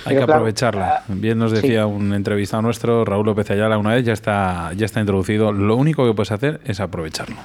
Hay 0.04 0.16
que 0.16 0.22
aprovecharla. 0.22 0.96
Ah, 0.98 1.02
Bien 1.08 1.38
nos 1.38 1.52
decía 1.52 1.86
un 1.86 2.12
entrevistado 2.12 2.62
nuestro, 2.62 3.04
Raúl 3.04 3.26
López 3.26 3.50
Ayala, 3.50 3.78
una 3.78 3.94
vez 3.94 4.04
ya 4.04 4.12
está, 4.12 4.72
ya 4.74 4.84
está 4.86 5.00
introducido. 5.00 5.52
Lo 5.52 5.76
único 5.76 6.06
que 6.06 6.14
puedes 6.14 6.32
hacer 6.32 6.60
es 6.64 6.80
aprovecharlo. 6.80 7.36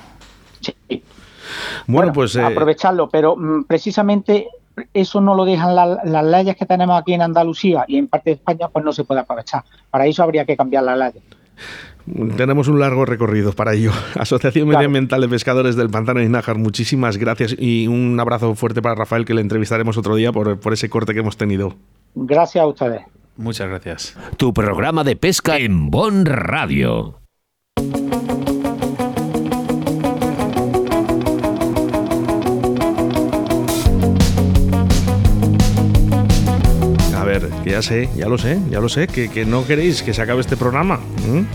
Sí. 0.60 1.03
Bueno, 1.88 2.14
pues. 2.14 2.36
Eh, 2.36 2.43
aprovecharlo, 2.43 3.10
pero 3.10 3.36
mm, 3.36 3.64
precisamente 3.64 4.47
eso 4.93 5.22
no 5.22 5.36
lo 5.36 5.45
dejan 5.45 5.76
las 5.76 6.26
leyes 6.26 6.55
que 6.55 6.66
tenemos 6.66 6.99
aquí 6.99 7.14
en 7.14 7.22
Andalucía 7.22 7.86
y 7.88 7.97
en 7.97 8.07
parte 8.07 8.32
de 8.32 8.36
España, 8.36 8.68
pues 8.70 8.86
no 8.86 8.93
se 8.93 9.03
puede 9.03 9.22
aprovechar. 9.22 9.64
Para 9.89 10.05
eso 10.05 10.24
habría 10.24 10.45
que 10.45 10.55
cambiar 10.55 10.84
las 10.84 10.97
leyes. 10.97 11.24
Tenemos 12.38 12.68
un 12.68 12.80
largo 12.80 13.05
recorrido 13.05 13.51
para 13.53 13.74
ello. 13.74 13.91
Asociación 14.16 14.68
Medioambiental 14.68 15.22
de 15.22 15.30
Pescadores 15.30 15.76
del 15.76 15.89
Pantano 15.89 16.22
de 16.22 16.30
Nájar, 16.30 16.57
muchísimas 16.57 17.18
gracias 17.18 17.55
y 17.57 17.88
un 17.88 18.20
abrazo 18.20 18.55
fuerte 18.55 18.82
para 18.82 18.95
Rafael 18.95 19.26
que 19.26 19.34
le 19.34 19.41
entrevistaremos 19.41 19.97
otro 19.97 20.16
día 20.16 20.32
por, 20.32 20.60
por 20.60 20.74
ese 20.74 20.89
corte 20.89 21.14
que 21.14 21.20
hemos 21.20 21.38
tenido. 21.38 21.76
Gracias 22.16 22.62
a 22.62 22.68
ustedes. 22.68 23.01
Muchas 23.38 23.70
gracias. 23.70 24.18
Tu 24.38 24.53
programa 24.53 25.03
de 25.03 25.16
pesca 25.16 25.57
en 25.57 25.89
Bon 25.89 26.26
Radio. 26.26 27.18
Ya 37.70 37.82
sé, 37.82 38.09
ya 38.15 38.28
lo 38.28 38.38
sé, 38.38 38.59
ya 38.70 38.80
lo 38.80 38.89
sé, 38.89 39.07
que, 39.07 39.45
no 39.45 39.65
queréis 39.65 40.01
que 40.01 40.13
se 40.13 40.22
acabe 40.22 40.41
este 40.41 40.57
programa, 40.57 40.99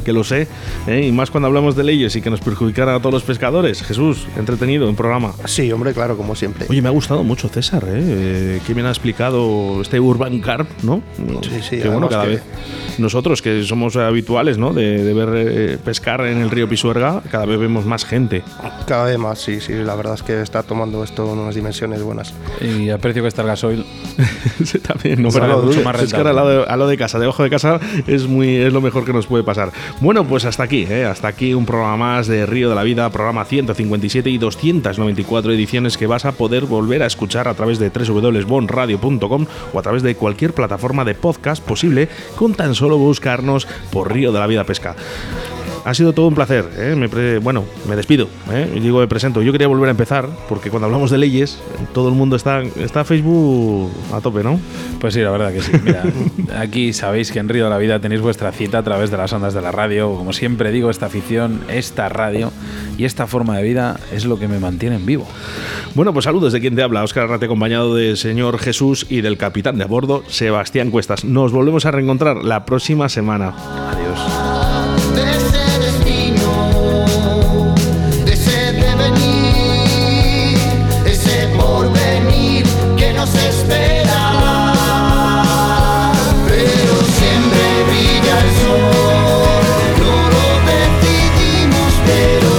que 0.05 0.13
lo 0.13 0.25
sé, 0.25 0.47
¿eh? 0.87 1.07
y 1.07 1.13
más 1.13 1.31
cuando 1.31 1.49
hablamos 1.49 1.77
de 1.77 1.85
leyes 1.85 2.15
y 2.17 2.23
que 2.23 2.31
nos 2.31 2.41
perjudicara 2.41 2.95
a 2.95 2.99
todos 2.99 3.13
los 3.13 3.23
pescadores. 3.23 3.83
Jesús, 3.83 4.27
entretenido 4.37 4.89
en 4.89 4.97
programa. 4.97 5.35
Sí, 5.45 5.71
hombre, 5.73 5.93
claro, 5.93 6.17
como 6.17 6.35
siempre. 6.35 6.67
Oye, 6.69 6.83
me 6.83 6.89
ha 6.89 6.93
gustado 6.93 7.25
mucho 7.25 7.49
César, 7.49 7.85
¿eh? 7.89 8.61
que 8.67 8.75
bien 8.75 8.87
ha 8.87 8.91
explicado 8.91 9.81
este 9.83 10.01
Urban 10.01 10.41
Carp, 10.41 10.69
¿no? 10.83 11.03
Sí, 11.43 11.61
sí, 11.63 11.79
que 11.79 11.89
bueno, 11.89 12.09
cada 12.09 12.25
vez 12.25 12.43
nosotros 12.99 13.43
que 13.43 13.63
somos 13.65 13.97
habituales, 13.97 14.59
¿no? 14.59 14.73
De, 14.73 15.13
ver 15.15 15.29
eh, 15.35 15.79
pescar 15.85 16.23
en 16.27 16.39
el 16.39 16.51
río 16.51 16.69
Pisuerga, 16.69 17.23
cada 17.31 17.47
vez 17.47 17.59
vemos 17.59 17.85
más 17.85 18.05
gente. 18.05 18.43
Cada 18.87 19.07
vez 19.07 19.19
más, 19.19 19.39
sí, 19.39 19.61
sí, 19.61 19.73
la 19.73 19.95
verdad 19.95 20.15
es 20.15 20.23
que 20.23 20.41
está 20.41 20.63
tomando 20.63 21.05
esto 21.05 21.27
unas 21.27 21.55
dimensiones 21.55 22.03
buenas. 22.03 22.35
Y 22.61 22.91
aprecio 22.91 23.23
que 23.23 23.29
está 23.29 23.43
el 23.43 23.49
gasoil. 23.49 23.85
sí, 24.65 24.79
también, 24.79 25.23
no, 25.23 25.31
mucho 25.31 25.83
más 25.83 26.03
es 26.03 26.11
que 26.11 26.17
ahora 26.17 26.31
al 26.31 26.37
lado, 26.79 26.89
de, 26.89 26.97
casa, 26.97 27.19
debajo 27.19 27.43
de 27.43 27.51
casa, 27.51 27.81
es, 28.07 28.27
muy, 28.27 28.57
es 28.57 28.73
lo 28.73 28.81
mejor 28.81 29.05
que 29.05 29.13
nos 29.13 29.27
puede 29.27 29.45
pasar. 29.45 29.73
Bueno, 30.01 30.27
pues 30.27 30.45
hasta 30.45 30.63
aquí, 30.63 30.87
¿eh? 30.89 31.05
hasta 31.05 31.29
aquí 31.29 31.55
un 31.55 31.67
programa 31.67 31.97
más 31.97 32.27
de 32.27 32.47
Río 32.47 32.69
de 32.69 32.75
la 32.75 32.83
Vida, 32.83 33.11
programa 33.11 33.45
157 33.45 34.31
y 34.31 34.39
294 34.39 35.53
ediciones 35.53 35.97
que 35.97 36.07
vas 36.07 36.25
a 36.25 36.33
poder 36.33 36.65
volver 36.65 37.03
a 37.03 37.07
escuchar 37.07 37.49
a 37.49 37.55
través 37.55 37.79
de 37.79 37.91
www.bonradio.com 37.91 39.47
o 39.73 39.79
a 39.79 39.83
través 39.83 40.03
de 40.03 40.15
cualquier 40.15 40.53
plataforma 40.53 41.05
de 41.05 41.15
podcast 41.15 41.63
posible 41.65 42.09
con 42.37 42.55
tan 42.55 42.75
solo 42.75 42.84
buscarnos 42.93 43.67
por 43.91 44.13
Río 44.13 44.33
de 44.33 44.39
la 44.39 44.47
Vida 44.47 44.65
Pesca 44.65 44.97
ha 45.85 45.95
sido 45.95 46.13
todo 46.13 46.27
un 46.29 46.35
placer. 46.35 46.65
¿eh? 46.77 47.41
bueno, 47.43 47.65
me 47.89 47.97
despido. 47.97 48.29
¿eh? 48.51 48.81
Digo, 48.81 49.01
me 49.01 49.09
presento. 49.09 49.43
Yo 49.43 49.53
quería 49.53 49.69
volver 49.69 49.89
a 49.89 49.91
empezar, 49.91 50.29
porque 50.49 50.71
cuando 50.71 50.87
hablamos 50.87 51.11
de 51.11 51.19
leyes, 51.19 51.59
todo 51.93 52.09
el 52.09 52.15
mundo 52.15 52.37
está, 52.37 52.63
está 52.63 53.05
Facebook 53.05 53.91
a 54.13 54.21
tope, 54.21 54.43
¿no? 54.43 54.59
Pues 55.01 55.15
sí, 55.15 55.21
la 55.21 55.31
verdad 55.31 55.53
que 55.53 55.61
sí. 55.61 55.73
Mira, 55.85 56.05
aquí 56.59 56.93
sabéis 56.93 57.31
que 57.31 57.39
en 57.39 57.49
Río 57.49 57.65
de 57.65 57.71
la 57.71 57.79
Vida 57.79 58.01
tenéis 58.01 58.23
vuestra 58.23 58.53
cita 58.53 58.79
a 58.79 58.83
través 58.83 59.11
de 59.11 59.17
las 59.17 59.33
ondas 59.33 59.55
de 59.55 59.61
la 59.61 59.73
radio. 59.73 60.15
Como 60.15 60.33
siempre 60.33 60.73
digo, 60.73 60.91
esta 60.91 61.07
afición, 61.07 61.61
esta 61.69 62.09
radio 62.09 62.51
y 62.97 63.05
esta 63.05 63.27
forma 63.27 63.57
de 63.57 63.63
vida 63.63 63.99
es 64.13 64.25
lo 64.25 64.39
que 64.39 64.49
me 64.49 64.59
mantiene 64.59 64.97
en 64.97 65.07
vivo. 65.07 65.27
Bueno, 65.95 66.13
pues 66.13 66.25
saludos 66.25 66.53
de 66.53 66.61
quien 66.61 66.75
te 66.75 66.83
habla, 66.83 67.05
Óscar 67.05 67.25
Arrate, 67.25 67.47
acompañado 67.47 67.95
del 67.95 68.17
señor 68.17 68.59
Jesús 68.59 69.07
y 69.09 69.21
del 69.21 69.37
capitán 69.37 69.79
de 69.79 69.85
a 69.85 69.87
bordo, 69.87 70.25
Sebastián 70.29 70.91
Cuestas. 70.91 71.25
Nos 71.25 71.53
volvemos 71.53 71.87
a 71.87 71.91
reencontrar 71.91 72.39
la 72.45 72.65
próxima 72.65 73.09
semana. 73.09 73.55
Adiós. 73.91 74.44
quiero 92.15 92.54